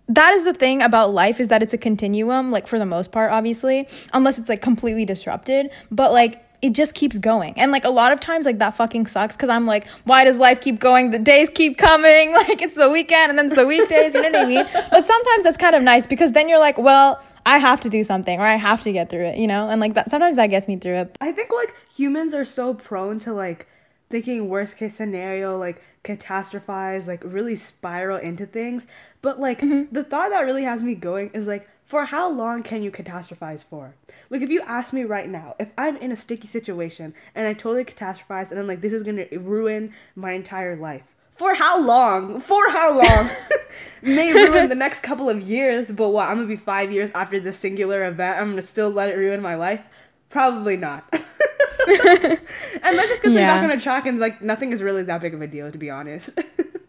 that 0.09 0.33
is 0.33 0.45
the 0.45 0.55
thing 0.55 0.81
about 0.81 1.13
life 1.13 1.41
is 1.41 1.49
that 1.49 1.63
it's 1.63 1.75
a 1.75 1.79
continuum. 1.79 2.51
Like 2.51 2.67
for 2.67 2.79
the 2.79 2.87
most 2.87 3.13
part, 3.13 3.31
obviously, 3.31 3.87
unless 4.15 4.39
it's 4.39 4.49
like 4.49 4.63
completely 4.63 5.05
disrupted. 5.05 5.71
But 5.91 6.13
like 6.13 6.43
it 6.63 6.73
just 6.73 6.95
keeps 6.95 7.19
going. 7.19 7.55
And 7.59 7.73
like 7.73 7.85
a 7.85 7.91
lot 7.91 8.13
of 8.13 8.21
times 8.21 8.47
like 8.47 8.59
that 8.59 8.77
fucking 8.77 9.07
sucks 9.07 9.37
cuz 9.37 9.49
I'm 9.49 9.67
like 9.67 9.87
why 10.05 10.25
does 10.25 10.39
life 10.39 10.61
keep 10.61 10.79
going? 10.79 11.11
The 11.11 11.19
days 11.19 11.51
keep 11.51 11.79
coming. 11.79 12.35
Like 12.47 12.63
it's 12.63 12.77
the 12.77 12.91
weekend 12.91 13.31
and 13.31 13.39
then 13.39 13.47
it's 13.47 13.57
the 13.57 13.67
weekdays, 13.67 14.15
you 14.15 14.23
know 14.23 14.31
what 14.31 14.47
I 14.47 14.49
mean? 14.49 14.67
But 14.91 15.07
sometimes 15.07 15.43
that's 15.43 15.57
kind 15.57 15.75
of 15.75 15.83
nice 15.83 16.07
because 16.07 16.33
then 16.33 16.49
you're 16.49 16.61
like, 16.61 16.79
well, 16.79 17.21
I 17.45 17.59
have 17.59 17.81
to 17.81 17.89
do 17.89 18.05
something 18.05 18.41
or 18.41 18.45
I 18.45 18.57
have 18.57 18.83
to 18.83 18.93
get 18.93 19.09
through 19.09 19.25
it, 19.27 19.39
you 19.39 19.47
know? 19.47 19.69
And 19.69 19.81
like 19.81 19.95
that 19.95 20.11
sometimes 20.11 20.37
that 20.37 20.49
gets 20.49 20.69
me 20.69 20.77
through 20.77 20.97
it. 20.97 21.19
I 21.21 21.33
think 21.33 21.51
like 21.51 21.75
humans 21.95 22.35
are 22.35 22.45
so 22.45 22.75
prone 22.75 23.19
to 23.21 23.33
like 23.33 23.67
thinking 24.11 24.49
worst 24.49 24.77
case 24.77 24.97
scenario, 24.97 25.59
like 25.59 25.83
catastrophize, 26.05 27.07
like 27.07 27.23
really 27.25 27.57
spiral 27.57 28.19
into 28.19 28.47
things. 28.47 28.87
But 29.23 29.41
like 29.41 29.61
mm-hmm. 29.61 29.93
the 29.93 30.05
thought 30.05 30.31
that 30.31 30.41
really 30.41 30.65
has 30.65 30.83
me 30.83 30.95
going 30.95 31.31
is 31.33 31.47
like 31.47 31.69
for 31.87 32.07
how 32.07 32.29
long 32.29 32.65
can 32.65 32.83
you 32.83 32.91
catastrophize 32.91 33.65
for? 33.65 33.95
Like 34.29 34.43
if 34.43 34.51
you 34.51 34.61
ask 34.63 34.93
me 34.93 35.05
right 35.05 35.29
now, 35.29 35.55
if 35.59 35.71
I'm 35.79 35.97
in 35.97 36.11
a 36.11 36.17
sticky 36.17 36.49
situation 36.49 37.15
and 37.35 37.47
I 37.47 37.55
totally 37.55 37.85
catastrophize 37.85 38.51
and 38.51 38.59
I'm 38.59 38.67
like 38.67 38.81
this 38.81 38.93
is 38.93 39.05
going 39.05 39.17
to 39.17 39.39
ruin 39.39 39.95
my 40.17 40.33
entire 40.33 40.77
life. 40.77 41.05
For 41.37 41.55
how 41.55 41.81
long? 41.81 42.41
For 42.41 42.71
how 42.71 42.99
long? 42.99 43.31
May 44.03 44.33
ruin 44.33 44.69
the 44.69 44.75
next 44.75 45.01
couple 45.01 45.31
of 45.31 45.43
years, 45.43 45.91
but 45.91 46.09
what? 46.09 46.29
I'm 46.29 46.37
going 46.37 46.49
to 46.49 46.57
be 46.57 46.61
5 46.61 46.91
years 46.93 47.11
after 47.15 47.39
this 47.39 47.59
singular 47.59 48.05
event. 48.07 48.39
I'm 48.39 48.47
going 48.47 48.57
to 48.57 48.63
still 48.63 48.91
let 48.91 49.11
it 49.11 49.17
ruin 49.17 49.41
my 49.41 49.55
life? 49.55 49.83
Probably 50.31 50.77
not. 50.77 51.05
and 51.89 52.41
that's 52.83 53.09
just 53.09 53.23
because 53.23 53.35
yeah. 53.35 53.55
we're 53.55 53.61
back 53.61 53.65
on 53.65 53.71
a 53.71 53.81
track 53.81 54.07
and 54.07 54.19
like 54.19 54.43
nothing 54.43 54.73
is 54.73 54.83
really 54.83 55.03
that 55.05 55.21
big 55.21 55.35
of 55.35 55.41
a 55.41 55.47
deal 55.47 55.71
to 55.71 55.79
be 55.79 55.89
honest. 55.89 56.31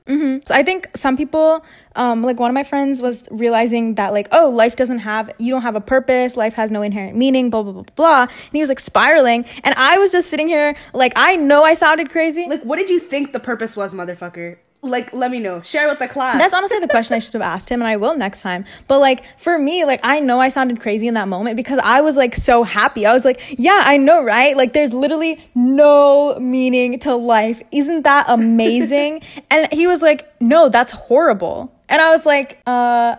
Mm-hmm. 0.08 0.40
So 0.44 0.56
I 0.56 0.64
think 0.64 0.88
some 0.96 1.18
people, 1.18 1.66
um, 1.96 2.24
like 2.24 2.40
one 2.40 2.50
of 2.50 2.56
my 2.56 2.64
friends 2.64 3.02
was 3.02 3.28
realizing 3.30 3.96
that 3.96 4.14
like, 4.14 4.28
oh, 4.32 4.50
life 4.50 4.76
doesn't 4.76 5.00
have, 5.00 5.32
you 5.38 5.52
don't 5.52 5.64
have 5.64 5.76
a 5.76 5.82
purpose, 5.82 6.38
life 6.38 6.54
has 6.54 6.72
no 6.72 6.82
inherent 6.82 7.18
meaning, 7.18 7.50
blah 7.50 7.64
blah 7.64 7.74
blah 7.74 7.84
blah. 7.96 8.22
And 8.22 8.52
he 8.54 8.62
was 8.62 8.70
like 8.70 8.80
spiraling, 8.80 9.46
and 9.64 9.76
I 9.76 9.98
was 9.98 10.12
just 10.12 10.30
sitting 10.30 10.48
here 10.48 10.76
like, 10.94 11.14
I 11.16 11.36
know 11.36 11.64
I 11.64 11.74
sounded 11.74 12.10
crazy. 12.10 12.46
Like, 12.48 12.64
what 12.64 12.78
did 12.78 12.90
you 12.90 13.00
think 13.00 13.34
the 13.34 13.40
purpose 13.40 13.76
was, 13.76 13.94
motherfucker? 13.94 14.58
Like 14.82 15.12
let 15.14 15.32
me 15.32 15.40
know. 15.40 15.62
Share 15.62 15.88
with 15.90 16.00
the 16.00 16.08
class. 16.08 16.40
That's 16.40 16.54
honestly 16.54 16.80
the 16.80 16.88
question 16.88 17.14
i 17.16 17.20
should 17.20 17.34
have 17.34 17.42
asked 17.42 17.70
him 17.70 17.82
and 17.82 17.88
i 17.88 17.98
will 17.98 18.16
next 18.18 18.42
time. 18.42 18.66
But 18.88 19.00
like 19.00 19.24
for 19.38 19.58
me 19.58 19.86
like 19.86 20.00
i 20.04 20.20
know 20.20 20.40
i 20.40 20.50
sounded 20.50 20.80
crazy 20.80 21.08
in 21.08 21.16
that 21.16 21.28
moment 21.28 21.58
because 21.58 21.80
i 21.84 22.02
was 22.02 22.16
like 22.16 22.36
so 22.36 22.64
happy. 22.64 23.06
I 23.06 23.14
was 23.14 23.26
like 23.26 23.56
yeah 23.58 23.82
i 23.86 23.98
know 23.98 24.24
right? 24.24 24.56
Like 24.56 24.74
there's 24.74 24.94
literally 24.94 25.44
no 25.56 26.38
meaning 26.40 27.00
to 27.00 27.16
life. 27.16 27.62
Isn't 27.72 28.04
that 28.04 28.26
amazing? 28.30 29.22
And 29.50 29.72
he 29.72 29.88
was 29.88 30.02
like 30.02 30.30
no 30.42 30.70
that's 30.70 30.92
horrible. 30.92 31.74
And 31.90 32.02
i 32.02 32.12
was 32.12 32.26
like 32.26 32.62
uh 32.68 33.16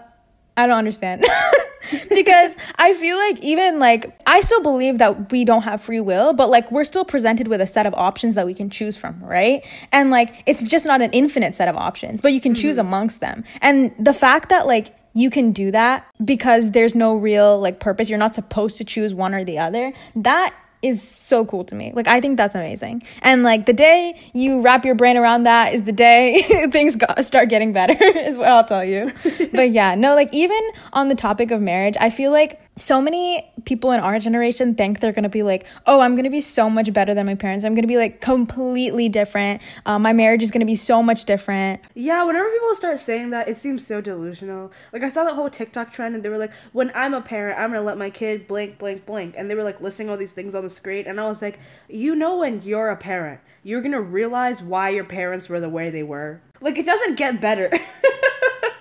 i 0.56 0.66
don't 0.66 0.78
understand 0.78 1.24
because 2.08 2.56
I 2.76 2.94
feel 2.94 3.16
like 3.16 3.38
even 3.42 3.78
like 3.78 4.18
I 4.26 4.40
still 4.40 4.62
believe 4.62 4.98
that 4.98 5.30
we 5.30 5.44
don't 5.44 5.62
have 5.62 5.80
free 5.80 6.00
will, 6.00 6.32
but 6.32 6.50
like 6.50 6.70
we're 6.70 6.84
still 6.84 7.04
presented 7.04 7.48
with 7.48 7.60
a 7.60 7.66
set 7.66 7.86
of 7.86 7.94
options 7.94 8.34
that 8.34 8.46
we 8.46 8.54
can 8.54 8.70
choose 8.70 8.96
from, 8.96 9.22
right? 9.22 9.64
And 9.92 10.10
like 10.10 10.42
it's 10.46 10.62
just 10.62 10.86
not 10.86 11.02
an 11.02 11.10
infinite 11.12 11.54
set 11.54 11.68
of 11.68 11.76
options, 11.76 12.20
but 12.20 12.32
you 12.32 12.40
can 12.40 12.52
mm-hmm. 12.52 12.62
choose 12.62 12.78
amongst 12.78 13.20
them. 13.20 13.44
And 13.60 13.94
the 13.98 14.14
fact 14.14 14.48
that 14.50 14.66
like 14.66 14.94
you 15.14 15.30
can 15.30 15.52
do 15.52 15.70
that 15.70 16.06
because 16.24 16.70
there's 16.70 16.94
no 16.94 17.16
real 17.16 17.58
like 17.60 17.80
purpose, 17.80 18.08
you're 18.08 18.18
not 18.18 18.34
supposed 18.34 18.76
to 18.78 18.84
choose 18.84 19.14
one 19.14 19.34
or 19.34 19.44
the 19.44 19.58
other. 19.58 19.92
That 20.14 20.54
is 20.82 21.02
so 21.02 21.44
cool 21.44 21.64
to 21.64 21.74
me. 21.74 21.92
Like 21.94 22.06
I 22.06 22.20
think 22.20 22.36
that's 22.36 22.54
amazing. 22.54 23.02
And 23.22 23.42
like 23.42 23.66
the 23.66 23.72
day 23.72 24.18
you 24.32 24.60
wrap 24.60 24.84
your 24.84 24.94
brain 24.94 25.16
around 25.16 25.44
that 25.44 25.74
is 25.74 25.82
the 25.82 25.92
day 25.92 26.42
things 26.70 26.96
got, 26.96 27.24
start 27.24 27.48
getting 27.48 27.72
better 27.72 27.96
is 28.00 28.38
what 28.38 28.48
I'll 28.48 28.64
tell 28.64 28.84
you. 28.84 29.12
but 29.52 29.70
yeah, 29.70 29.94
no 29.94 30.14
like 30.14 30.32
even 30.32 30.60
on 30.92 31.08
the 31.08 31.14
topic 31.14 31.50
of 31.50 31.60
marriage, 31.60 31.96
I 32.00 32.10
feel 32.10 32.30
like 32.30 32.60
so 32.78 33.00
many 33.00 33.50
people 33.64 33.92
in 33.92 34.00
our 34.00 34.18
generation 34.18 34.74
think 34.74 35.00
they're 35.00 35.12
gonna 35.12 35.28
be 35.28 35.42
like, 35.42 35.66
oh, 35.86 36.00
I'm 36.00 36.16
gonna 36.16 36.30
be 36.30 36.40
so 36.40 36.70
much 36.70 36.92
better 36.92 37.14
than 37.14 37.26
my 37.26 37.34
parents. 37.34 37.64
I'm 37.64 37.74
gonna 37.74 37.86
be 37.86 37.96
like 37.96 38.20
completely 38.20 39.08
different. 39.08 39.62
Um, 39.86 40.02
my 40.02 40.12
marriage 40.12 40.42
is 40.42 40.50
gonna 40.50 40.64
be 40.64 40.76
so 40.76 41.02
much 41.02 41.24
different. 41.24 41.80
Yeah, 41.94 42.22
whenever 42.24 42.48
people 42.50 42.74
start 42.74 43.00
saying 43.00 43.30
that, 43.30 43.48
it 43.48 43.56
seems 43.56 43.86
so 43.86 44.00
delusional. 44.00 44.72
Like 44.92 45.02
I 45.02 45.08
saw 45.08 45.24
that 45.24 45.34
whole 45.34 45.50
TikTok 45.50 45.92
trend, 45.92 46.14
and 46.14 46.24
they 46.24 46.28
were 46.28 46.38
like, 46.38 46.52
when 46.72 46.90
I'm 46.94 47.14
a 47.14 47.20
parent, 47.20 47.58
I'm 47.58 47.70
gonna 47.70 47.82
let 47.82 47.98
my 47.98 48.10
kid 48.10 48.46
blank, 48.46 48.78
blank, 48.78 49.06
blank, 49.06 49.34
and 49.36 49.50
they 49.50 49.54
were 49.54 49.64
like 49.64 49.80
listing 49.80 50.08
all 50.08 50.16
these 50.16 50.32
things 50.32 50.54
on 50.54 50.64
the 50.64 50.70
screen, 50.70 51.06
and 51.06 51.20
I 51.20 51.26
was 51.26 51.42
like, 51.42 51.58
you 51.88 52.14
know, 52.14 52.38
when 52.38 52.62
you're 52.62 52.90
a 52.90 52.96
parent, 52.96 53.40
you're 53.62 53.82
gonna 53.82 54.00
realize 54.00 54.62
why 54.62 54.90
your 54.90 55.04
parents 55.04 55.48
were 55.48 55.60
the 55.60 55.68
way 55.68 55.90
they 55.90 56.02
were. 56.02 56.40
Like 56.60 56.78
it 56.78 56.86
doesn't 56.86 57.16
get 57.16 57.40
better. 57.40 57.70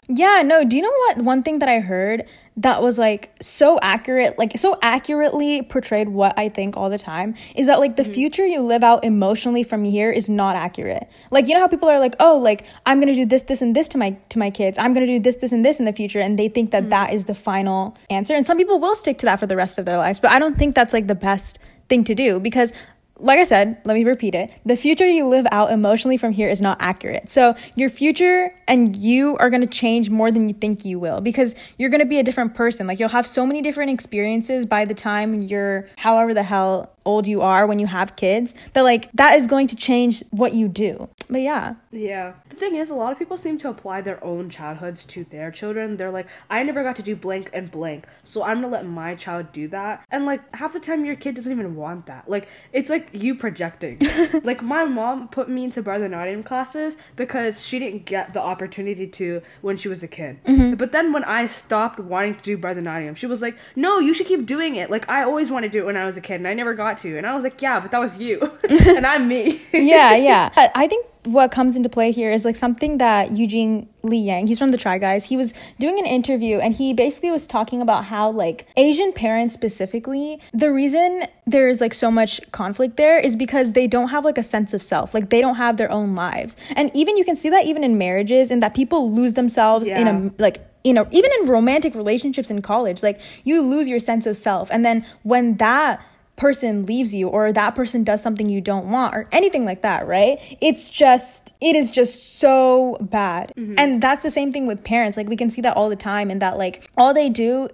Yeah, 0.09 0.41
no, 0.45 0.63
do 0.63 0.77
you 0.77 0.81
know 0.81 0.89
what? 0.89 1.17
One 1.17 1.43
thing 1.43 1.59
that 1.59 1.67
I 1.67 1.79
heard 1.79 2.25
that 2.55 2.81
was 2.81 2.97
like 2.97 3.35
so 3.41 3.77
accurate, 3.81 4.39
like 4.39 4.57
so 4.57 4.79
accurately 4.81 5.61
portrayed 5.61 6.07
what 6.07 6.33
I 6.39 6.47
think 6.47 6.77
all 6.77 6.89
the 6.89 6.97
time 6.97 7.35
is 7.55 7.67
that 7.67 7.79
like 7.79 7.97
the 7.97 8.03
mm-hmm. 8.03 8.13
future 8.13 8.45
you 8.45 8.61
live 8.61 8.83
out 8.83 9.03
emotionally 9.03 9.63
from 9.63 9.83
here 9.83 10.09
is 10.09 10.29
not 10.29 10.55
accurate. 10.55 11.09
Like 11.29 11.47
you 11.47 11.53
know 11.53 11.59
how 11.59 11.67
people 11.67 11.89
are 11.89 11.99
like, 11.99 12.15
"Oh, 12.21 12.37
like 12.37 12.65
I'm 12.85 13.01
going 13.01 13.13
to 13.13 13.15
do 13.15 13.25
this 13.25 13.41
this 13.43 13.61
and 13.61 13.75
this 13.75 13.89
to 13.89 13.97
my 13.97 14.11
to 14.29 14.39
my 14.39 14.49
kids. 14.49 14.77
I'm 14.77 14.93
going 14.93 15.05
to 15.05 15.11
do 15.11 15.19
this 15.19 15.35
this 15.35 15.51
and 15.51 15.65
this 15.65 15.77
in 15.77 15.85
the 15.85 15.93
future." 15.93 16.21
And 16.21 16.39
they 16.39 16.47
think 16.47 16.71
that, 16.71 16.83
mm-hmm. 16.83 16.89
that 16.91 17.13
is 17.13 17.25
the 17.25 17.35
final 17.35 17.97
answer. 18.09 18.33
And 18.33 18.45
some 18.45 18.57
people 18.57 18.79
will 18.79 18.95
stick 18.95 19.17
to 19.19 19.25
that 19.25 19.41
for 19.41 19.47
the 19.47 19.57
rest 19.57 19.77
of 19.77 19.85
their 19.85 19.97
lives, 19.97 20.21
but 20.21 20.31
I 20.31 20.39
don't 20.39 20.57
think 20.57 20.73
that's 20.73 20.93
like 20.93 21.07
the 21.07 21.15
best 21.15 21.59
thing 21.89 22.05
to 22.05 22.15
do 22.15 22.39
because 22.39 22.71
like 23.19 23.39
I 23.39 23.43
said, 23.43 23.81
let 23.83 23.93
me 23.93 24.03
repeat 24.03 24.35
it. 24.35 24.51
The 24.65 24.77
future 24.77 25.05
you 25.05 25.27
live 25.27 25.47
out 25.51 25.71
emotionally 25.71 26.17
from 26.17 26.31
here 26.31 26.49
is 26.49 26.61
not 26.61 26.77
accurate. 26.79 27.29
So, 27.29 27.55
your 27.75 27.89
future 27.89 28.53
and 28.67 28.95
you 28.95 29.37
are 29.37 29.49
going 29.49 29.61
to 29.61 29.67
change 29.67 30.09
more 30.09 30.31
than 30.31 30.49
you 30.49 30.55
think 30.55 30.85
you 30.85 30.99
will 30.99 31.21
because 31.21 31.55
you're 31.77 31.89
going 31.89 32.01
to 32.01 32.05
be 32.05 32.19
a 32.19 32.23
different 32.23 32.55
person. 32.55 32.85
Like, 32.87 32.99
you'll 32.99 33.09
have 33.09 33.25
so 33.25 33.45
many 33.45 33.61
different 33.61 33.91
experiences 33.91 34.65
by 34.65 34.85
the 34.85 34.93
time 34.93 35.41
you're 35.41 35.87
however 35.97 36.33
the 36.33 36.43
hell 36.43 36.91
old 37.05 37.25
you 37.25 37.41
are 37.41 37.65
when 37.65 37.79
you 37.79 37.87
have 37.87 38.15
kids 38.17 38.53
that 38.73 38.81
like 38.81 39.09
that 39.13 39.39
is 39.39 39.47
going 39.47 39.65
to 39.65 39.75
change 39.75 40.21
what 40.31 40.53
you 40.53 40.67
do 40.67 41.09
but 41.29 41.41
yeah 41.41 41.75
yeah 41.91 42.33
the 42.49 42.55
thing 42.55 42.75
is 42.75 42.89
a 42.89 42.93
lot 42.93 43.11
of 43.11 43.19
people 43.19 43.37
seem 43.37 43.57
to 43.57 43.69
apply 43.69 44.01
their 44.01 44.23
own 44.23 44.49
childhoods 44.49 45.03
to 45.03 45.23
their 45.25 45.51
children 45.51 45.97
they're 45.97 46.11
like 46.11 46.27
i 46.49 46.63
never 46.63 46.83
got 46.83 46.95
to 46.95 47.03
do 47.03 47.15
blank 47.15 47.49
and 47.53 47.69
blank 47.71 48.05
so 48.23 48.43
i'm 48.43 48.61
gonna 48.61 48.71
let 48.71 48.85
my 48.85 49.15
child 49.15 49.51
do 49.51 49.67
that 49.67 50.03
and 50.09 50.25
like 50.25 50.41
half 50.55 50.73
the 50.73 50.79
time 50.79 51.05
your 51.05 51.15
kid 51.15 51.35
doesn't 51.35 51.51
even 51.51 51.75
want 51.75 52.05
that 52.05 52.29
like 52.29 52.47
it's 52.73 52.89
like 52.89 53.09
you 53.13 53.35
projecting 53.35 53.99
like 54.43 54.61
my 54.61 54.85
mom 54.85 55.27
put 55.27 55.49
me 55.49 55.63
into 55.63 55.83
Bharatanatyam 55.83 56.45
classes 56.45 56.97
because 57.15 57.65
she 57.65 57.79
didn't 57.79 58.05
get 58.05 58.33
the 58.33 58.41
opportunity 58.41 59.07
to 59.07 59.41
when 59.61 59.77
she 59.77 59.89
was 59.89 60.03
a 60.03 60.07
kid 60.07 60.43
mm-hmm. 60.45 60.75
but 60.75 60.91
then 60.91 61.11
when 61.11 61.23
i 61.25 61.47
stopped 61.47 61.99
wanting 61.99 62.35
to 62.35 62.41
do 62.41 62.57
Bharatanatyam 62.57 63.15
she 63.15 63.25
was 63.25 63.41
like 63.41 63.57
no 63.75 63.99
you 63.99 64.13
should 64.13 64.27
keep 64.27 64.45
doing 64.45 64.75
it 64.75 64.89
like 64.89 65.07
i 65.09 65.23
always 65.23 65.51
wanted 65.51 65.71
to 65.71 65.79
do 65.79 65.83
it 65.83 65.85
when 65.85 65.97
i 65.97 66.05
was 66.05 66.17
a 66.17 66.21
kid 66.21 66.35
and 66.35 66.47
i 66.47 66.53
never 66.53 66.73
got 66.73 66.97
to. 66.99 67.17
And 67.17 67.27
I 67.27 67.35
was 67.35 67.43
like, 67.43 67.61
yeah, 67.61 67.79
but 67.79 67.91
that 67.91 67.99
was 67.99 68.19
you. 68.19 68.39
and 68.69 69.05
I'm 69.05 69.27
me. 69.27 69.61
yeah, 69.73 70.15
yeah. 70.15 70.49
I 70.55 70.87
think 70.87 71.05
what 71.27 71.51
comes 71.51 71.75
into 71.75 71.89
play 71.89 72.11
here 72.11 72.31
is 72.31 72.45
like 72.45 72.55
something 72.55 72.97
that 72.97 73.31
Eugene 73.31 73.89
Lee 74.03 74.17
Yang, 74.17 74.47
he's 74.47 74.59
from 74.59 74.71
the 74.71 74.77
Try 74.77 74.97
Guys, 74.97 75.25
he 75.25 75.35
was 75.35 75.53
doing 75.79 75.99
an 75.99 76.05
interview 76.05 76.59
and 76.59 76.73
he 76.73 76.93
basically 76.93 77.31
was 77.31 77.45
talking 77.45 77.81
about 77.81 78.05
how 78.05 78.31
like 78.31 78.67
Asian 78.77 79.11
parents 79.11 79.53
specifically, 79.53 80.39
the 80.53 80.71
reason 80.71 81.23
there's 81.45 81.81
like 81.81 81.93
so 81.93 82.09
much 82.09 82.39
conflict 82.51 82.97
there 82.97 83.19
is 83.19 83.35
because 83.35 83.73
they 83.73 83.87
don't 83.87 84.09
have 84.09 84.23
like 84.23 84.37
a 84.37 84.43
sense 84.43 84.73
of 84.73 84.81
self. 84.81 85.13
Like 85.13 85.29
they 85.29 85.41
don't 85.41 85.55
have 85.55 85.77
their 85.77 85.91
own 85.91 86.15
lives. 86.15 86.55
And 86.75 86.89
even 86.95 87.17
you 87.17 87.25
can 87.25 87.35
see 87.35 87.49
that 87.49 87.65
even 87.65 87.83
in 87.83 87.97
marriages 87.97 88.49
and 88.49 88.63
that 88.63 88.73
people 88.73 89.11
lose 89.11 89.33
themselves 89.33 89.87
yeah. 89.87 89.99
in 89.99 90.07
a 90.07 90.41
like 90.41 90.63
you 90.83 90.93
know, 90.93 91.05
even 91.11 91.29
in 91.41 91.49
romantic 91.49 91.93
relationships 91.95 92.49
in 92.49 92.61
college, 92.61 93.03
like 93.03 93.19
you 93.43 93.61
lose 93.61 93.89
your 93.89 93.99
sense 93.99 94.25
of 94.25 94.37
self. 94.37 94.69
And 94.71 94.85
then 94.85 95.05
when 95.23 95.57
that 95.57 96.01
person 96.37 96.85
leaves 96.85 97.13
you 97.13 97.27
or 97.27 97.51
that 97.51 97.75
person 97.75 98.03
does 98.03 98.21
something 98.21 98.47
you 98.47 98.61
don't 98.61 98.89
want 98.89 99.13
or 99.13 99.27
anything 99.31 99.65
like 99.65 99.81
that, 99.81 100.07
right? 100.07 100.39
It's 100.61 100.89
just, 100.89 101.53
it 101.59 101.75
is 101.75 101.91
just 101.91 102.37
so 102.39 102.97
bad. 103.01 103.51
Mm-hmm. 103.57 103.75
And 103.77 104.01
that's 104.01 104.23
the 104.23 104.31
same 104.31 104.51
thing 104.51 104.67
with 104.67 104.83
parents. 104.83 105.17
Like 105.17 105.27
we 105.27 105.35
can 105.35 105.51
see 105.51 105.61
that 105.61 105.75
all 105.75 105.89
the 105.89 105.95
time 105.95 106.31
and 106.31 106.41
that 106.41 106.57
like 106.57 106.89
all 106.95 107.13
they 107.13 107.27
do 107.29 107.67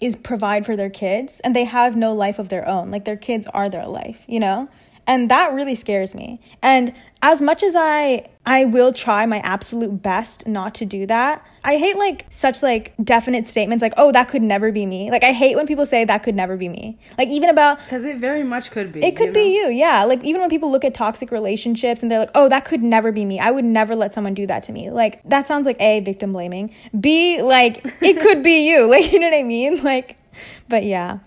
is 0.00 0.16
provide 0.16 0.66
for 0.66 0.76
their 0.76 0.90
kids 0.90 1.40
and 1.40 1.54
they 1.54 1.64
have 1.64 1.94
no 1.94 2.12
life 2.12 2.38
of 2.38 2.48
their 2.48 2.66
own. 2.66 2.90
Like 2.90 3.04
their 3.04 3.16
kids 3.16 3.46
are 3.48 3.68
their 3.68 3.86
life, 3.86 4.24
you 4.26 4.40
know? 4.40 4.68
And 5.06 5.30
that 5.30 5.52
really 5.52 5.74
scares 5.74 6.14
me. 6.14 6.40
And 6.62 6.92
as 7.22 7.40
much 7.40 7.62
as 7.62 7.74
I 7.76 8.28
I 8.48 8.64
will 8.64 8.92
try 8.92 9.26
my 9.26 9.38
absolute 9.38 10.02
best 10.02 10.46
not 10.46 10.74
to 10.76 10.84
do 10.84 11.04
that. 11.06 11.44
I 11.64 11.78
hate 11.78 11.96
like 11.96 12.26
such 12.30 12.62
like 12.62 12.94
definite 13.02 13.48
statements 13.48 13.82
like 13.82 13.94
oh 13.96 14.12
that 14.12 14.28
could 14.28 14.42
never 14.42 14.70
be 14.70 14.86
me. 14.86 15.10
Like 15.10 15.24
I 15.24 15.32
hate 15.32 15.56
when 15.56 15.66
people 15.66 15.84
say 15.86 16.04
that 16.04 16.22
could 16.22 16.36
never 16.36 16.56
be 16.56 16.68
me. 16.68 16.98
Like 17.18 17.28
even 17.28 17.50
about 17.50 17.80
cuz 17.88 18.04
it 18.04 18.18
very 18.18 18.44
much 18.44 18.70
could 18.70 18.92
be. 18.92 19.04
It 19.04 19.16
could 19.16 19.28
you 19.28 19.32
be 19.32 19.56
you. 19.56 19.68
Yeah. 19.70 20.04
Like 20.04 20.22
even 20.24 20.40
when 20.40 20.50
people 20.50 20.70
look 20.70 20.84
at 20.84 20.94
toxic 20.94 21.32
relationships 21.32 22.02
and 22.02 22.10
they're 22.10 22.20
like 22.20 22.30
oh 22.34 22.48
that 22.48 22.64
could 22.64 22.82
never 22.82 23.10
be 23.10 23.24
me. 23.24 23.40
I 23.40 23.50
would 23.50 23.64
never 23.64 23.96
let 23.96 24.14
someone 24.14 24.34
do 24.34 24.46
that 24.46 24.62
to 24.64 24.72
me. 24.72 24.90
Like 24.90 25.22
that 25.24 25.48
sounds 25.48 25.66
like 25.66 25.80
A 25.80 26.00
victim 26.00 26.32
blaming. 26.32 26.72
B 26.98 27.42
like 27.42 27.84
it 28.00 28.20
could 28.20 28.42
be 28.42 28.68
you. 28.68 28.86
Like 28.96 29.12
you 29.12 29.18
know 29.18 29.28
what 29.28 29.36
I 29.36 29.42
mean? 29.42 29.82
Like 29.82 30.18
but 30.68 30.84
yeah. 30.84 31.18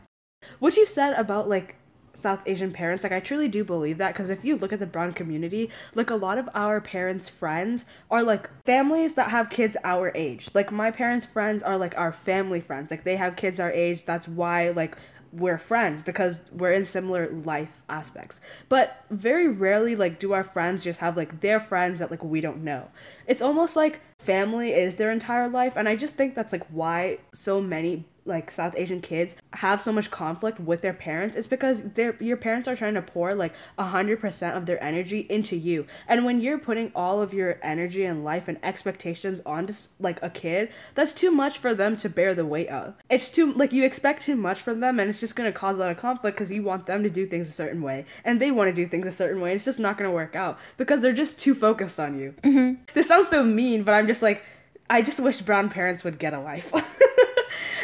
What 0.60 0.78
you 0.78 0.86
said 0.86 1.14
about 1.14 1.50
like 1.50 1.76
South 2.20 2.42
Asian 2.46 2.72
parents. 2.72 3.04
Like 3.04 3.14
I 3.14 3.20
truly 3.20 3.48
do 3.48 3.64
believe 3.64 3.98
that 3.98 4.14
because 4.14 4.30
if 4.30 4.44
you 4.46 4.56
look 4.56 4.74
at 4.74 4.80
the 4.80 4.86
brown 4.86 5.14
community, 5.14 5.70
like 5.96 6.10
a 6.10 6.16
lot 6.16 6.38
of 6.38 6.50
our 6.54 6.82
parents' 6.82 7.30
friends 7.30 7.86
are 8.12 8.24
like 8.24 8.50
families 8.66 9.16
that 9.16 9.32
have 9.32 9.50
kids 9.50 9.78
our 9.84 10.12
age. 10.16 10.50
Like 10.54 10.72
my 10.72 10.92
parents' 10.92 11.26
friends 11.26 11.64
are 11.64 11.78
like 11.78 11.98
our 11.98 12.12
family 12.12 12.62
friends. 12.62 12.92
Like 12.92 13.04
they 13.04 13.16
have 13.16 13.36
kids 13.36 13.60
our 13.60 13.72
age. 13.72 14.06
That's 14.06 14.28
why 14.28 14.70
like 14.70 14.98
we're 15.32 15.58
friends 15.58 16.02
because 16.02 16.42
we're 16.52 16.72
in 16.72 16.86
similar 16.86 17.30
life 17.30 17.82
aspects. 17.88 18.40
But 18.68 19.04
very 19.10 19.48
rarely 19.48 19.96
like 19.96 20.20
do 20.20 20.34
our 20.34 20.44
friends 20.44 20.84
just 20.84 21.00
have 21.00 21.18
like 21.18 21.42
their 21.42 21.60
friends 21.60 22.00
that 22.00 22.12
like 22.12 22.24
we 22.24 22.42
don't 22.42 22.64
know. 22.64 22.90
It's 23.28 23.42
almost 23.42 23.76
like 23.76 24.02
family 24.18 24.74
is 24.74 24.96
their 24.96 25.12
entire 25.12 25.48
life 25.48 25.74
and 25.76 25.88
I 25.88 25.96
just 25.96 26.16
think 26.16 26.36
that's 26.36 26.54
like 26.54 26.66
why 26.68 27.20
so 27.34 27.62
many 27.62 28.06
like 28.30 28.52
South 28.52 28.76
Asian 28.78 29.02
kids 29.02 29.36
have 29.54 29.82
so 29.82 29.92
much 29.92 30.12
conflict 30.12 30.60
with 30.60 30.82
their 30.82 30.94
parents 30.94 31.36
is 31.36 31.48
because 31.48 31.84
their 31.94 32.16
your 32.22 32.38
parents 32.38 32.68
are 32.68 32.76
trying 32.76 32.94
to 32.94 33.02
pour 33.02 33.34
like 33.36 33.54
a 33.78 33.86
hundred 33.86 34.22
percent 34.22 34.56
of 34.56 34.66
their 34.66 34.82
energy 34.82 35.26
into 35.30 35.56
you, 35.56 35.86
and 36.08 36.24
when 36.24 36.40
you're 36.40 36.60
putting 36.60 36.92
all 36.96 37.22
of 37.22 37.34
your 37.34 37.60
energy 37.64 38.06
and 38.06 38.24
life 38.24 38.48
and 38.48 38.58
expectations 38.64 39.42
onto 39.46 39.74
like 40.00 40.22
a 40.22 40.30
kid, 40.30 40.70
that's 40.96 41.12
too 41.12 41.32
much 41.32 41.58
for 41.58 41.74
them 41.74 41.98
to 41.98 42.08
bear 42.08 42.34
the 42.34 42.46
weight 42.46 42.70
of. 42.70 42.94
It's 43.10 43.30
too 43.30 43.52
like 43.54 43.74
you 43.74 43.84
expect 43.84 44.24
too 44.24 44.36
much 44.36 44.62
from 44.62 44.80
them, 44.80 45.00
and 45.00 45.10
it's 45.10 45.20
just 45.20 45.36
gonna 45.36 45.52
cause 45.52 45.76
a 45.76 45.80
lot 45.80 45.92
of 45.92 45.98
conflict 45.98 46.38
because 46.38 46.52
you 46.52 46.64
want 46.64 46.86
them 46.86 47.04
to 47.04 47.10
do 47.10 47.26
things 47.26 47.50
a 47.50 47.52
certain 47.52 47.82
way, 47.82 48.06
and 48.24 48.40
they 48.40 48.52
want 48.52 48.70
to 48.70 48.74
do 48.74 48.88
things 48.88 49.08
a 49.08 49.12
certain 49.12 49.42
way. 49.42 49.52
And 49.52 49.56
it's 49.56 49.66
just 49.66 49.80
not 49.80 49.98
gonna 49.98 50.12
work 50.12 50.36
out 50.36 50.60
because 50.78 51.02
they're 51.02 51.12
just 51.12 51.40
too 51.40 51.56
focused 51.56 52.00
on 52.00 52.20
you. 52.20 52.36
Mm-hmm. 52.44 52.84
This 52.94 53.08
sounds 53.08 53.28
so 53.28 53.44
mean, 53.44 53.84
but 53.84 53.94
I'm 53.94 54.08
just 54.08 54.22
like. 54.22 54.44
I 54.92 55.04
just 55.04 55.20
wish 55.20 55.40
brown 55.42 55.70
parents 55.70 56.04
would 56.04 56.18
get 56.18 56.34
a 56.34 56.40
life. 56.40 56.74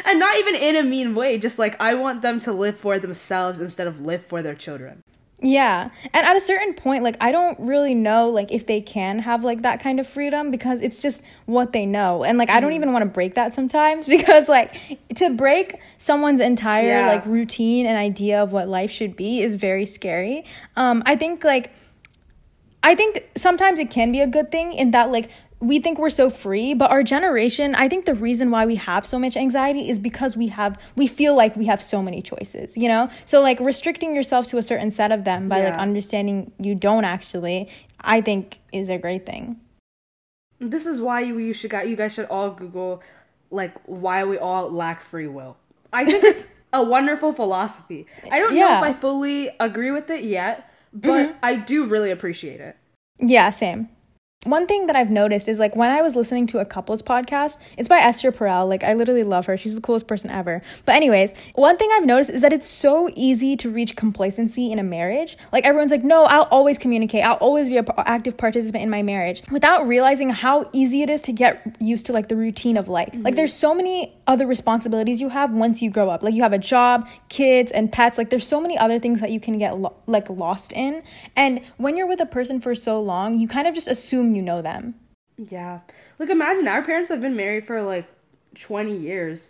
and 0.04 0.18
not 0.18 0.36
even 0.38 0.54
in 0.54 0.76
a 0.76 0.82
mean 0.82 1.14
way, 1.14 1.38
just 1.38 1.58
like 1.58 1.80
I 1.80 1.94
want 1.94 2.22
them 2.22 2.40
to 2.40 2.52
live 2.52 2.78
for 2.78 2.98
themselves 2.98 3.60
instead 3.60 3.86
of 3.86 4.00
live 4.00 4.24
for 4.24 4.42
their 4.42 4.54
children. 4.54 5.02
Yeah. 5.40 5.90
And 6.14 6.26
at 6.26 6.34
a 6.34 6.40
certain 6.40 6.72
point 6.72 7.04
like 7.04 7.16
I 7.20 7.30
don't 7.30 7.58
really 7.60 7.94
know 7.94 8.30
like 8.30 8.50
if 8.50 8.66
they 8.66 8.80
can 8.80 9.18
have 9.18 9.44
like 9.44 9.62
that 9.62 9.82
kind 9.82 10.00
of 10.00 10.06
freedom 10.06 10.50
because 10.50 10.80
it's 10.80 10.98
just 10.98 11.22
what 11.44 11.72
they 11.72 11.84
know. 11.84 12.24
And 12.24 12.38
like 12.38 12.48
I 12.48 12.58
don't 12.58 12.72
mm. 12.72 12.76
even 12.76 12.92
want 12.92 13.02
to 13.02 13.10
break 13.10 13.34
that 13.34 13.54
sometimes 13.54 14.06
because 14.08 14.48
like 14.48 14.74
to 15.16 15.30
break 15.30 15.78
someone's 15.98 16.40
entire 16.40 17.00
yeah. 17.00 17.08
like 17.08 17.26
routine 17.26 17.86
and 17.86 17.98
idea 17.98 18.42
of 18.42 18.52
what 18.52 18.68
life 18.68 18.90
should 18.90 19.14
be 19.14 19.42
is 19.42 19.56
very 19.56 19.84
scary. 19.84 20.44
Um 20.74 21.02
I 21.04 21.16
think 21.16 21.44
like 21.44 21.70
I 22.82 22.94
think 22.94 23.28
sometimes 23.36 23.78
it 23.78 23.90
can 23.90 24.12
be 24.12 24.20
a 24.20 24.26
good 24.26 24.50
thing 24.50 24.72
in 24.72 24.92
that 24.92 25.10
like 25.10 25.28
we 25.60 25.78
think 25.78 25.98
we're 25.98 26.10
so 26.10 26.28
free 26.28 26.74
but 26.74 26.90
our 26.90 27.02
generation 27.02 27.74
i 27.76 27.88
think 27.88 28.04
the 28.04 28.14
reason 28.14 28.50
why 28.50 28.66
we 28.66 28.74
have 28.74 29.06
so 29.06 29.18
much 29.18 29.36
anxiety 29.36 29.88
is 29.88 29.98
because 29.98 30.36
we 30.36 30.48
have 30.48 30.78
we 30.96 31.06
feel 31.06 31.34
like 31.34 31.56
we 31.56 31.66
have 31.66 31.82
so 31.82 32.02
many 32.02 32.20
choices 32.20 32.76
you 32.76 32.88
know 32.88 33.08
so 33.24 33.40
like 33.40 33.58
restricting 33.60 34.14
yourself 34.14 34.46
to 34.46 34.58
a 34.58 34.62
certain 34.62 34.90
set 34.90 35.10
of 35.12 35.24
them 35.24 35.48
by 35.48 35.60
yeah. 35.60 35.70
like 35.70 35.78
understanding 35.78 36.52
you 36.58 36.74
don't 36.74 37.04
actually 37.04 37.68
i 38.00 38.20
think 38.20 38.58
is 38.72 38.88
a 38.88 38.98
great 38.98 39.24
thing 39.24 39.58
this 40.58 40.86
is 40.86 41.00
why 41.00 41.20
you, 41.20 41.38
you 41.38 41.52
should 41.52 41.70
got 41.70 41.88
you 41.88 41.96
guys 41.96 42.12
should 42.12 42.26
all 42.26 42.50
google 42.50 43.02
like 43.50 43.74
why 43.86 44.24
we 44.24 44.36
all 44.36 44.70
lack 44.70 45.02
free 45.02 45.26
will 45.26 45.56
i 45.92 46.04
think 46.04 46.22
it's 46.22 46.44
a 46.72 46.82
wonderful 46.82 47.32
philosophy 47.32 48.06
i 48.30 48.38
don't 48.38 48.54
yeah. 48.54 48.68
know 48.68 48.76
if 48.76 48.82
i 48.82 48.92
fully 48.92 49.50
agree 49.58 49.90
with 49.90 50.10
it 50.10 50.22
yet 50.22 50.70
but 50.92 51.28
mm-hmm. 51.28 51.38
i 51.42 51.56
do 51.56 51.86
really 51.86 52.10
appreciate 52.10 52.60
it 52.60 52.76
yeah 53.18 53.48
same 53.48 53.88
one 54.46 54.66
thing 54.66 54.86
that 54.86 54.96
I've 54.96 55.10
noticed 55.10 55.48
is 55.48 55.58
like 55.58 55.76
when 55.76 55.90
I 55.90 56.02
was 56.02 56.16
listening 56.16 56.46
to 56.48 56.58
a 56.58 56.64
couples 56.64 57.02
podcast, 57.02 57.58
it's 57.76 57.88
by 57.88 57.98
Esther 57.98 58.32
Perel. 58.32 58.68
Like 58.68 58.84
I 58.84 58.94
literally 58.94 59.24
love 59.24 59.46
her. 59.46 59.56
She's 59.56 59.74
the 59.74 59.80
coolest 59.80 60.06
person 60.06 60.30
ever. 60.30 60.62
But 60.84 60.94
anyways, 60.94 61.34
one 61.54 61.76
thing 61.76 61.90
I've 61.94 62.06
noticed 62.06 62.30
is 62.30 62.40
that 62.40 62.52
it's 62.52 62.68
so 62.68 63.10
easy 63.14 63.56
to 63.56 63.70
reach 63.70 63.96
complacency 63.96 64.70
in 64.70 64.78
a 64.78 64.82
marriage. 64.82 65.36
Like 65.52 65.64
everyone's 65.64 65.90
like, 65.90 66.04
"No, 66.04 66.24
I'll 66.24 66.48
always 66.50 66.78
communicate. 66.78 67.24
I'll 67.24 67.36
always 67.36 67.68
be 67.68 67.76
an 67.76 67.86
active 67.98 68.36
participant 68.36 68.82
in 68.82 68.90
my 68.90 69.02
marriage." 69.02 69.42
Without 69.50 69.86
realizing 69.86 70.30
how 70.30 70.68
easy 70.72 71.02
it 71.02 71.10
is 71.10 71.22
to 71.22 71.32
get 71.32 71.76
used 71.80 72.06
to 72.06 72.12
like 72.12 72.28
the 72.28 72.36
routine 72.36 72.76
of 72.76 72.88
life. 72.88 73.10
Mm-hmm. 73.12 73.22
Like 73.22 73.34
there's 73.34 73.52
so 73.52 73.74
many 73.74 74.14
other 74.26 74.46
responsibilities 74.46 75.20
you 75.20 75.28
have 75.28 75.52
once 75.52 75.82
you 75.82 75.90
grow 75.90 76.08
up. 76.08 76.22
Like 76.22 76.34
you 76.34 76.42
have 76.42 76.52
a 76.52 76.58
job, 76.58 77.08
kids, 77.28 77.72
and 77.72 77.90
pets. 77.90 78.18
Like 78.18 78.30
there's 78.30 78.46
so 78.46 78.60
many 78.60 78.78
other 78.78 78.98
things 78.98 79.20
that 79.20 79.30
you 79.30 79.40
can 79.40 79.58
get 79.58 79.78
lo- 79.78 79.96
like 80.06 80.28
lost 80.30 80.72
in. 80.72 81.02
And 81.34 81.60
when 81.76 81.96
you're 81.96 82.08
with 82.08 82.20
a 82.20 82.26
person 82.26 82.60
for 82.60 82.74
so 82.74 83.00
long, 83.00 83.38
you 83.38 83.48
kind 83.48 83.66
of 83.66 83.74
just 83.74 83.88
assume 83.88 84.34
you 84.36 84.42
know 84.42 84.60
them. 84.62 84.94
Yeah. 85.38 85.80
Like 86.18 86.30
imagine 86.30 86.68
our 86.68 86.82
parents 86.82 87.08
have 87.10 87.20
been 87.20 87.36
married 87.36 87.66
for 87.66 87.82
like 87.82 88.06
20 88.58 88.96
years. 88.96 89.48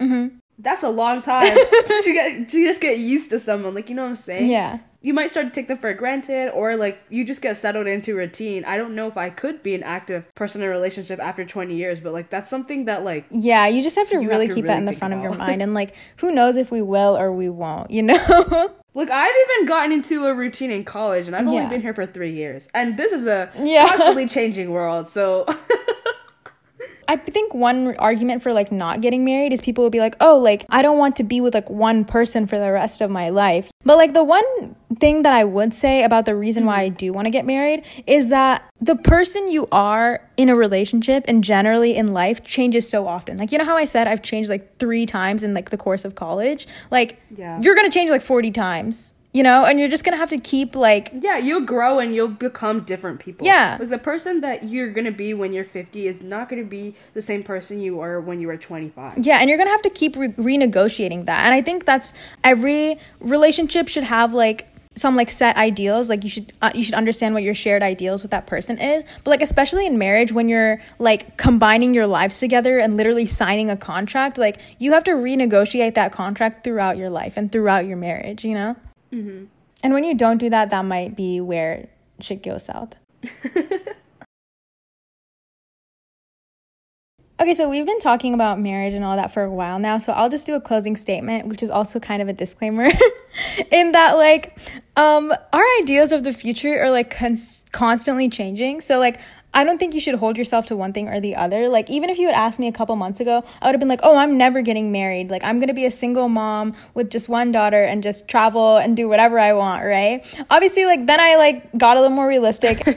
Mhm. 0.00 0.38
That's 0.58 0.82
a 0.82 0.90
long 0.90 1.22
time 1.32 1.54
to 1.54 2.12
get 2.12 2.48
to 2.50 2.64
just 2.66 2.80
get 2.80 2.98
used 2.98 3.30
to 3.30 3.38
someone. 3.38 3.74
Like, 3.74 3.88
you 3.88 3.94
know 3.96 4.02
what 4.02 4.10
I'm 4.10 4.16
saying? 4.16 4.50
Yeah. 4.50 4.78
You 5.04 5.12
might 5.14 5.32
start 5.32 5.46
to 5.46 5.52
take 5.52 5.66
them 5.66 5.78
for 5.78 5.92
granted 5.94 6.50
or 6.50 6.76
like 6.76 7.00
you 7.08 7.24
just 7.24 7.42
get 7.42 7.56
settled 7.56 7.88
into 7.88 8.14
routine. 8.14 8.64
I 8.64 8.76
don't 8.76 8.94
know 8.94 9.08
if 9.08 9.16
I 9.16 9.30
could 9.30 9.60
be 9.64 9.74
an 9.74 9.82
active 9.82 10.24
person 10.36 10.62
in 10.62 10.68
a 10.68 10.70
relationship 10.70 11.18
after 11.18 11.44
20 11.44 11.74
years, 11.74 11.98
but 11.98 12.12
like 12.12 12.30
that's 12.30 12.48
something 12.48 12.84
that 12.84 13.02
like 13.02 13.26
Yeah, 13.30 13.66
you 13.66 13.82
just 13.82 13.96
have 13.96 14.08
to 14.10 14.18
really 14.18 14.46
have 14.46 14.50
to 14.50 14.54
keep 14.54 14.64
really 14.64 14.74
that 14.74 14.78
in 14.78 14.84
the 14.84 14.92
front 14.92 15.14
about. 15.14 15.26
of 15.26 15.32
your 15.32 15.38
mind 15.38 15.60
and 15.62 15.74
like 15.74 15.94
who 16.18 16.30
knows 16.30 16.54
if 16.56 16.70
we 16.70 16.82
will 16.82 17.16
or 17.18 17.32
we 17.32 17.48
won't, 17.48 17.90
you 17.90 18.02
know? 18.02 18.70
Look, 18.94 19.10
I've 19.10 19.34
even 19.50 19.66
gotten 19.66 19.92
into 19.92 20.26
a 20.26 20.34
routine 20.34 20.70
in 20.70 20.84
college, 20.84 21.26
and 21.26 21.34
I've 21.34 21.46
only 21.46 21.56
yeah. 21.56 21.68
been 21.68 21.80
here 21.80 21.94
for 21.94 22.06
three 22.06 22.34
years, 22.34 22.68
and 22.74 22.96
this 22.96 23.12
is 23.12 23.26
a 23.26 23.50
yeah. 23.58 23.88
constantly 23.88 24.28
changing 24.28 24.70
world. 24.70 25.08
So. 25.08 25.46
I 27.08 27.16
think 27.16 27.54
one 27.54 27.96
argument 27.96 28.42
for 28.42 28.52
like 28.52 28.72
not 28.72 29.00
getting 29.00 29.24
married 29.24 29.52
is 29.52 29.60
people 29.60 29.82
will 29.82 29.90
be 29.90 30.00
like, 30.00 30.16
"Oh, 30.20 30.38
like 30.38 30.64
I 30.70 30.82
don't 30.82 30.98
want 30.98 31.16
to 31.16 31.24
be 31.24 31.40
with 31.40 31.54
like 31.54 31.68
one 31.68 32.04
person 32.04 32.46
for 32.46 32.58
the 32.58 32.72
rest 32.72 33.00
of 33.00 33.10
my 33.10 33.30
life." 33.30 33.70
But 33.84 33.96
like 33.96 34.12
the 34.12 34.24
one 34.24 34.76
thing 34.98 35.22
that 35.22 35.32
I 35.32 35.44
would 35.44 35.74
say 35.74 36.04
about 36.04 36.26
the 36.26 36.36
reason 36.36 36.64
why 36.64 36.82
I 36.82 36.88
mm-hmm. 36.88 36.96
do 36.96 37.12
want 37.12 37.26
to 37.26 37.30
get 37.30 37.44
married 37.44 37.84
is 38.06 38.28
that 38.28 38.62
the 38.80 38.96
person 38.96 39.48
you 39.48 39.68
are 39.72 40.28
in 40.36 40.48
a 40.48 40.54
relationship 40.54 41.24
and 41.26 41.42
generally 41.42 41.96
in 41.96 42.12
life 42.12 42.44
changes 42.44 42.88
so 42.88 43.06
often. 43.06 43.38
Like 43.38 43.52
you 43.52 43.58
know 43.58 43.64
how 43.64 43.76
I 43.76 43.84
said 43.84 44.06
I've 44.06 44.22
changed 44.22 44.50
like 44.50 44.78
3 44.78 45.06
times 45.06 45.42
in 45.42 45.54
like 45.54 45.70
the 45.70 45.76
course 45.76 46.04
of 46.04 46.14
college? 46.14 46.66
Like 46.90 47.20
yeah. 47.34 47.60
you're 47.60 47.74
going 47.74 47.90
to 47.90 47.94
change 47.94 48.10
like 48.10 48.22
40 48.22 48.50
times 48.50 49.11
you 49.32 49.42
know 49.42 49.64
and 49.64 49.80
you're 49.80 49.88
just 49.88 50.04
gonna 50.04 50.16
have 50.16 50.30
to 50.30 50.38
keep 50.38 50.76
like 50.76 51.10
yeah 51.20 51.38
you'll 51.38 51.64
grow 51.64 51.98
and 51.98 52.14
you'll 52.14 52.28
become 52.28 52.80
different 52.80 53.20
people. 53.20 53.46
Yeah. 53.46 53.76
Like 53.80 53.88
the 53.88 53.98
person 53.98 54.40
that 54.42 54.68
you're 54.68 54.90
gonna 54.90 55.10
be 55.10 55.34
when 55.34 55.52
you're 55.52 55.64
50 55.64 56.06
is 56.06 56.20
not 56.20 56.48
gonna 56.48 56.64
be 56.64 56.94
the 57.14 57.22
same 57.22 57.42
person 57.42 57.80
you 57.80 57.96
were 57.96 58.20
when 58.20 58.40
you 58.40 58.46
were 58.46 58.56
25 58.56 59.18
yeah 59.18 59.38
and 59.38 59.48
you're 59.48 59.58
gonna 59.58 59.70
have 59.70 59.82
to 59.82 59.90
keep 59.90 60.16
re- 60.16 60.28
renegotiating 60.28 61.26
that 61.26 61.44
and 61.46 61.54
i 61.54 61.62
think 61.62 61.84
that's 61.84 62.12
every 62.44 62.98
relationship 63.20 63.88
should 63.88 64.04
have 64.04 64.34
like 64.34 64.68
some 64.94 65.16
like 65.16 65.30
set 65.30 65.56
ideals 65.56 66.08
like 66.08 66.22
you 66.22 66.30
should 66.30 66.52
uh, 66.60 66.70
you 66.74 66.84
should 66.84 66.94
understand 66.94 67.34
what 67.34 67.42
your 67.42 67.54
shared 67.54 67.82
ideals 67.82 68.22
with 68.22 68.30
that 68.30 68.46
person 68.46 68.78
is 68.78 69.04
but 69.24 69.30
like 69.30 69.42
especially 69.42 69.86
in 69.86 69.98
marriage 69.98 70.32
when 70.32 70.48
you're 70.48 70.80
like 70.98 71.36
combining 71.38 71.94
your 71.94 72.06
lives 72.06 72.38
together 72.38 72.78
and 72.78 72.96
literally 72.96 73.26
signing 73.26 73.70
a 73.70 73.76
contract 73.76 74.36
like 74.36 74.60
you 74.78 74.92
have 74.92 75.04
to 75.04 75.12
renegotiate 75.12 75.94
that 75.94 76.12
contract 76.12 76.62
throughout 76.62 76.98
your 76.98 77.10
life 77.10 77.36
and 77.36 77.50
throughout 77.50 77.86
your 77.86 77.96
marriage 77.96 78.44
you 78.44 78.54
know 78.54 78.76
Mm-hmm. 79.12 79.44
And 79.82 79.92
when 79.92 80.04
you 80.04 80.14
don't 80.14 80.38
do 80.38 80.48
that, 80.50 80.70
that 80.70 80.84
might 80.84 81.16
be 81.16 81.40
where 81.40 81.88
shit 82.20 82.42
goes 82.42 82.64
south. 82.64 82.94
okay, 87.40 87.54
so 87.54 87.68
we've 87.68 87.86
been 87.86 87.98
talking 87.98 88.32
about 88.32 88.60
marriage 88.60 88.94
and 88.94 89.04
all 89.04 89.16
that 89.16 89.32
for 89.32 89.42
a 89.42 89.50
while 89.50 89.78
now, 89.78 89.98
so 89.98 90.12
I'll 90.12 90.28
just 90.28 90.46
do 90.46 90.54
a 90.54 90.60
closing 90.60 90.96
statement, 90.96 91.48
which 91.48 91.62
is 91.62 91.70
also 91.70 91.98
kind 91.98 92.22
of 92.22 92.28
a 92.28 92.32
disclaimer, 92.32 92.88
in 93.70 93.92
that 93.92 94.16
like 94.16 94.58
um 94.96 95.32
our 95.52 95.64
ideas 95.80 96.12
of 96.12 96.22
the 96.24 96.32
future 96.32 96.80
are 96.80 96.90
like 96.90 97.10
cons- 97.10 97.66
constantly 97.72 98.28
changing. 98.28 98.80
So 98.80 98.98
like 98.98 99.20
I 99.54 99.64
don't 99.64 99.78
think 99.78 99.94
you 99.94 100.00
should 100.00 100.14
hold 100.14 100.38
yourself 100.38 100.66
to 100.66 100.76
one 100.76 100.92
thing 100.92 101.08
or 101.08 101.20
the 101.20 101.36
other. 101.36 101.68
Like, 101.68 101.90
even 101.90 102.08
if 102.10 102.18
you 102.18 102.26
had 102.26 102.34
asked 102.34 102.58
me 102.58 102.68
a 102.68 102.72
couple 102.72 102.96
months 102.96 103.20
ago, 103.20 103.44
I 103.60 103.66
would 103.66 103.74
have 103.74 103.80
been 103.80 103.88
like, 103.88 104.00
oh, 104.02 104.16
I'm 104.16 104.38
never 104.38 104.62
getting 104.62 104.92
married. 104.92 105.30
Like, 105.30 105.44
I'm 105.44 105.60
gonna 105.60 105.74
be 105.74 105.84
a 105.84 105.90
single 105.90 106.28
mom 106.28 106.74
with 106.94 107.10
just 107.10 107.28
one 107.28 107.52
daughter 107.52 107.82
and 107.82 108.02
just 108.02 108.28
travel 108.28 108.78
and 108.78 108.96
do 108.96 109.08
whatever 109.08 109.38
I 109.38 109.52
want, 109.52 109.84
right? 109.84 110.24
Obviously, 110.50 110.86
like, 110.86 111.06
then 111.06 111.20
I 111.20 111.36
like 111.36 111.76
got 111.76 111.96
a 111.96 112.00
little 112.00 112.16
more 112.16 112.28
realistic. 112.28 112.82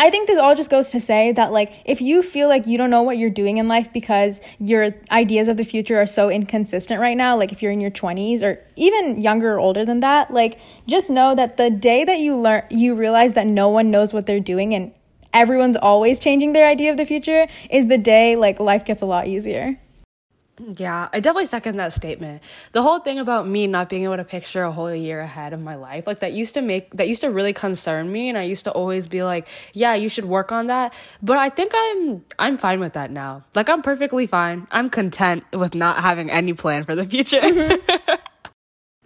I 0.00 0.10
think 0.10 0.28
this 0.28 0.38
all 0.38 0.54
just 0.54 0.70
goes 0.70 0.90
to 0.90 1.00
say 1.00 1.32
that, 1.32 1.50
like, 1.50 1.72
if 1.84 2.00
you 2.00 2.22
feel 2.22 2.48
like 2.48 2.68
you 2.68 2.78
don't 2.78 2.90
know 2.90 3.02
what 3.02 3.18
you're 3.18 3.30
doing 3.30 3.56
in 3.56 3.66
life 3.66 3.92
because 3.92 4.40
your 4.60 4.94
ideas 5.10 5.48
of 5.48 5.56
the 5.56 5.64
future 5.64 6.00
are 6.00 6.06
so 6.06 6.30
inconsistent 6.30 7.00
right 7.00 7.16
now, 7.16 7.36
like 7.36 7.50
if 7.50 7.62
you're 7.62 7.72
in 7.72 7.80
your 7.80 7.90
20s 7.90 8.44
or 8.44 8.64
even 8.76 9.18
younger 9.18 9.54
or 9.54 9.58
older 9.58 9.84
than 9.84 10.00
that, 10.00 10.32
like, 10.32 10.60
just 10.86 11.10
know 11.10 11.34
that 11.34 11.56
the 11.56 11.68
day 11.68 12.04
that 12.04 12.18
you 12.18 12.36
learn, 12.36 12.62
you 12.70 12.94
realize 12.94 13.32
that 13.32 13.48
no 13.48 13.68
one 13.68 13.90
knows 13.90 14.14
what 14.14 14.26
they're 14.26 14.38
doing 14.38 14.72
and 14.72 14.92
everyone's 15.32 15.76
always 15.76 16.18
changing 16.18 16.52
their 16.52 16.66
idea 16.66 16.90
of 16.90 16.96
the 16.96 17.06
future 17.06 17.46
is 17.70 17.86
the 17.86 17.98
day 17.98 18.36
like 18.36 18.60
life 18.60 18.84
gets 18.84 19.02
a 19.02 19.06
lot 19.06 19.26
easier. 19.26 19.78
Yeah, 20.76 21.08
I 21.12 21.20
definitely 21.20 21.46
second 21.46 21.76
that 21.76 21.92
statement. 21.92 22.42
The 22.72 22.82
whole 22.82 22.98
thing 22.98 23.18
about 23.18 23.46
me 23.46 23.66
not 23.66 23.88
being 23.88 24.04
able 24.04 24.16
to 24.16 24.24
picture 24.24 24.64
a 24.64 24.72
whole 24.72 24.92
year 24.92 25.20
ahead 25.20 25.52
of 25.52 25.60
my 25.60 25.76
life, 25.76 26.06
like 26.06 26.18
that 26.20 26.32
used 26.32 26.54
to 26.54 26.62
make 26.62 26.90
that 26.96 27.08
used 27.08 27.20
to 27.20 27.30
really 27.30 27.52
concern 27.52 28.10
me 28.10 28.28
and 28.28 28.36
I 28.36 28.42
used 28.42 28.64
to 28.64 28.72
always 28.72 29.06
be 29.06 29.22
like, 29.22 29.46
yeah, 29.72 29.94
you 29.94 30.08
should 30.08 30.24
work 30.24 30.50
on 30.50 30.66
that. 30.66 30.92
But 31.22 31.38
I 31.38 31.48
think 31.48 31.72
I'm 31.74 32.24
I'm 32.38 32.58
fine 32.58 32.80
with 32.80 32.94
that 32.94 33.10
now. 33.10 33.44
Like 33.54 33.68
I'm 33.68 33.82
perfectly 33.82 34.26
fine. 34.26 34.66
I'm 34.70 34.90
content 34.90 35.44
with 35.52 35.74
not 35.74 36.02
having 36.02 36.30
any 36.30 36.54
plan 36.54 36.84
for 36.84 36.94
the 36.94 37.04
future. 37.04 37.40
Mm-hmm. 37.40 37.96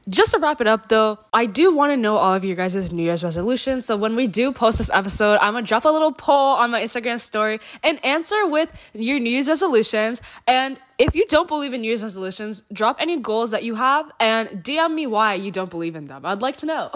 just 0.08 0.32
to 0.32 0.38
wrap 0.38 0.60
it 0.60 0.66
up 0.66 0.88
though, 0.88 1.18
I 1.32 1.46
do 1.46 1.74
want 1.74 1.92
to 1.92 1.96
know 1.96 2.16
all 2.16 2.34
of 2.34 2.44
you 2.44 2.54
guys' 2.54 2.90
New 2.90 3.02
Year's 3.02 3.22
resolutions. 3.22 3.86
So 3.86 3.96
when 3.96 4.16
we 4.16 4.26
do 4.26 4.52
post 4.52 4.78
this 4.78 4.90
episode, 4.90 5.38
I'm 5.40 5.54
gonna 5.54 5.66
drop 5.66 5.84
a 5.84 5.88
little 5.88 6.12
poll 6.12 6.56
on 6.56 6.70
my 6.70 6.82
Instagram 6.82 7.20
story 7.20 7.60
and 7.82 8.04
answer 8.04 8.46
with 8.46 8.72
your 8.94 9.18
New 9.18 9.30
Year's 9.30 9.48
resolutions. 9.48 10.20
And 10.46 10.78
if 10.98 11.14
you 11.14 11.26
don't 11.28 11.48
believe 11.48 11.72
in 11.72 11.82
New 11.82 11.88
Year's 11.88 12.02
resolutions, 12.02 12.62
drop 12.72 12.96
any 12.98 13.16
goals 13.18 13.52
that 13.52 13.62
you 13.62 13.76
have 13.76 14.10
and 14.18 14.48
DM 14.64 14.94
me 14.94 15.06
why 15.06 15.34
you 15.34 15.50
don't 15.50 15.70
believe 15.70 15.94
in 15.94 16.06
them. 16.06 16.26
I'd 16.26 16.42
like 16.42 16.56
to 16.58 16.66
know. 16.66 16.90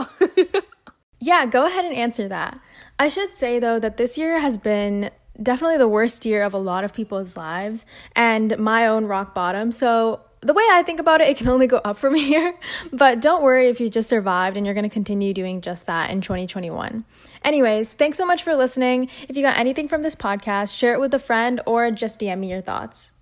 yeah, 1.21 1.47
go 1.47 1.67
ahead 1.67 1.85
and 1.85 1.95
answer 1.95 2.29
that. 2.29 2.59
I 2.99 3.09
should 3.09 3.35
say 3.35 3.59
though 3.59 3.79
that 3.79 3.99
this 3.99 4.19
year 4.19 4.41
has 4.41 4.59
been 4.59 5.11
definitely 5.43 5.79
the 5.79 5.89
worst 5.89 6.25
year 6.25 6.43
of 6.43 6.55
a 6.55 6.59
lot 6.59 6.85
of 6.85 6.93
people's 6.95 7.37
lives 7.37 7.85
and 8.15 8.59
my 8.59 8.87
own 8.87 9.07
rock 9.07 9.35
bottom. 9.35 9.71
So 9.71 10.21
the 10.41 10.53
way 10.53 10.64
I 10.70 10.82
think 10.82 11.01
about 11.01 11.20
it, 11.20 11.28
it 11.28 11.37
can 11.37 11.49
only 11.49 11.66
go 11.66 11.78
up 11.78 11.97
from 11.97 12.14
here. 12.14 12.55
But 12.93 13.20
don't 13.20 13.43
worry 13.43 13.68
if 13.68 13.80
you 13.80 13.89
just 13.89 14.09
survived 14.09 14.57
and 14.57 14.66
you're 14.66 14.74
going 14.74 14.89
to 14.89 14.93
continue 14.93 15.32
doing 15.32 15.61
just 15.61 15.87
that 15.87 16.11
in 16.11 16.20
2021. 16.20 17.05
Anyways, 17.45 17.93
thanks 17.93 18.18
so 18.18 18.26
much 18.26 18.43
for 18.43 18.55
listening. 18.55 19.09
If 19.28 19.37
you 19.37 19.43
got 19.43 19.59
anything 19.59 19.89
from 19.89 20.03
this 20.03 20.14
podcast, 20.14 20.76
share 20.76 20.95
it 20.95 21.01
with 21.01 21.14
a 21.14 21.18
friend 21.18 21.61
or 21.66 21.91
just 21.91 22.20
DM 22.20 22.41
me 22.41 22.51
your 22.51 22.62
thoughts. 22.62 23.12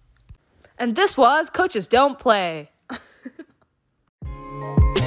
And 0.78 0.96
this 0.96 1.16
was 1.16 1.50
Coaches 1.50 1.86
Don't 1.86 2.18
Play. 2.18 2.70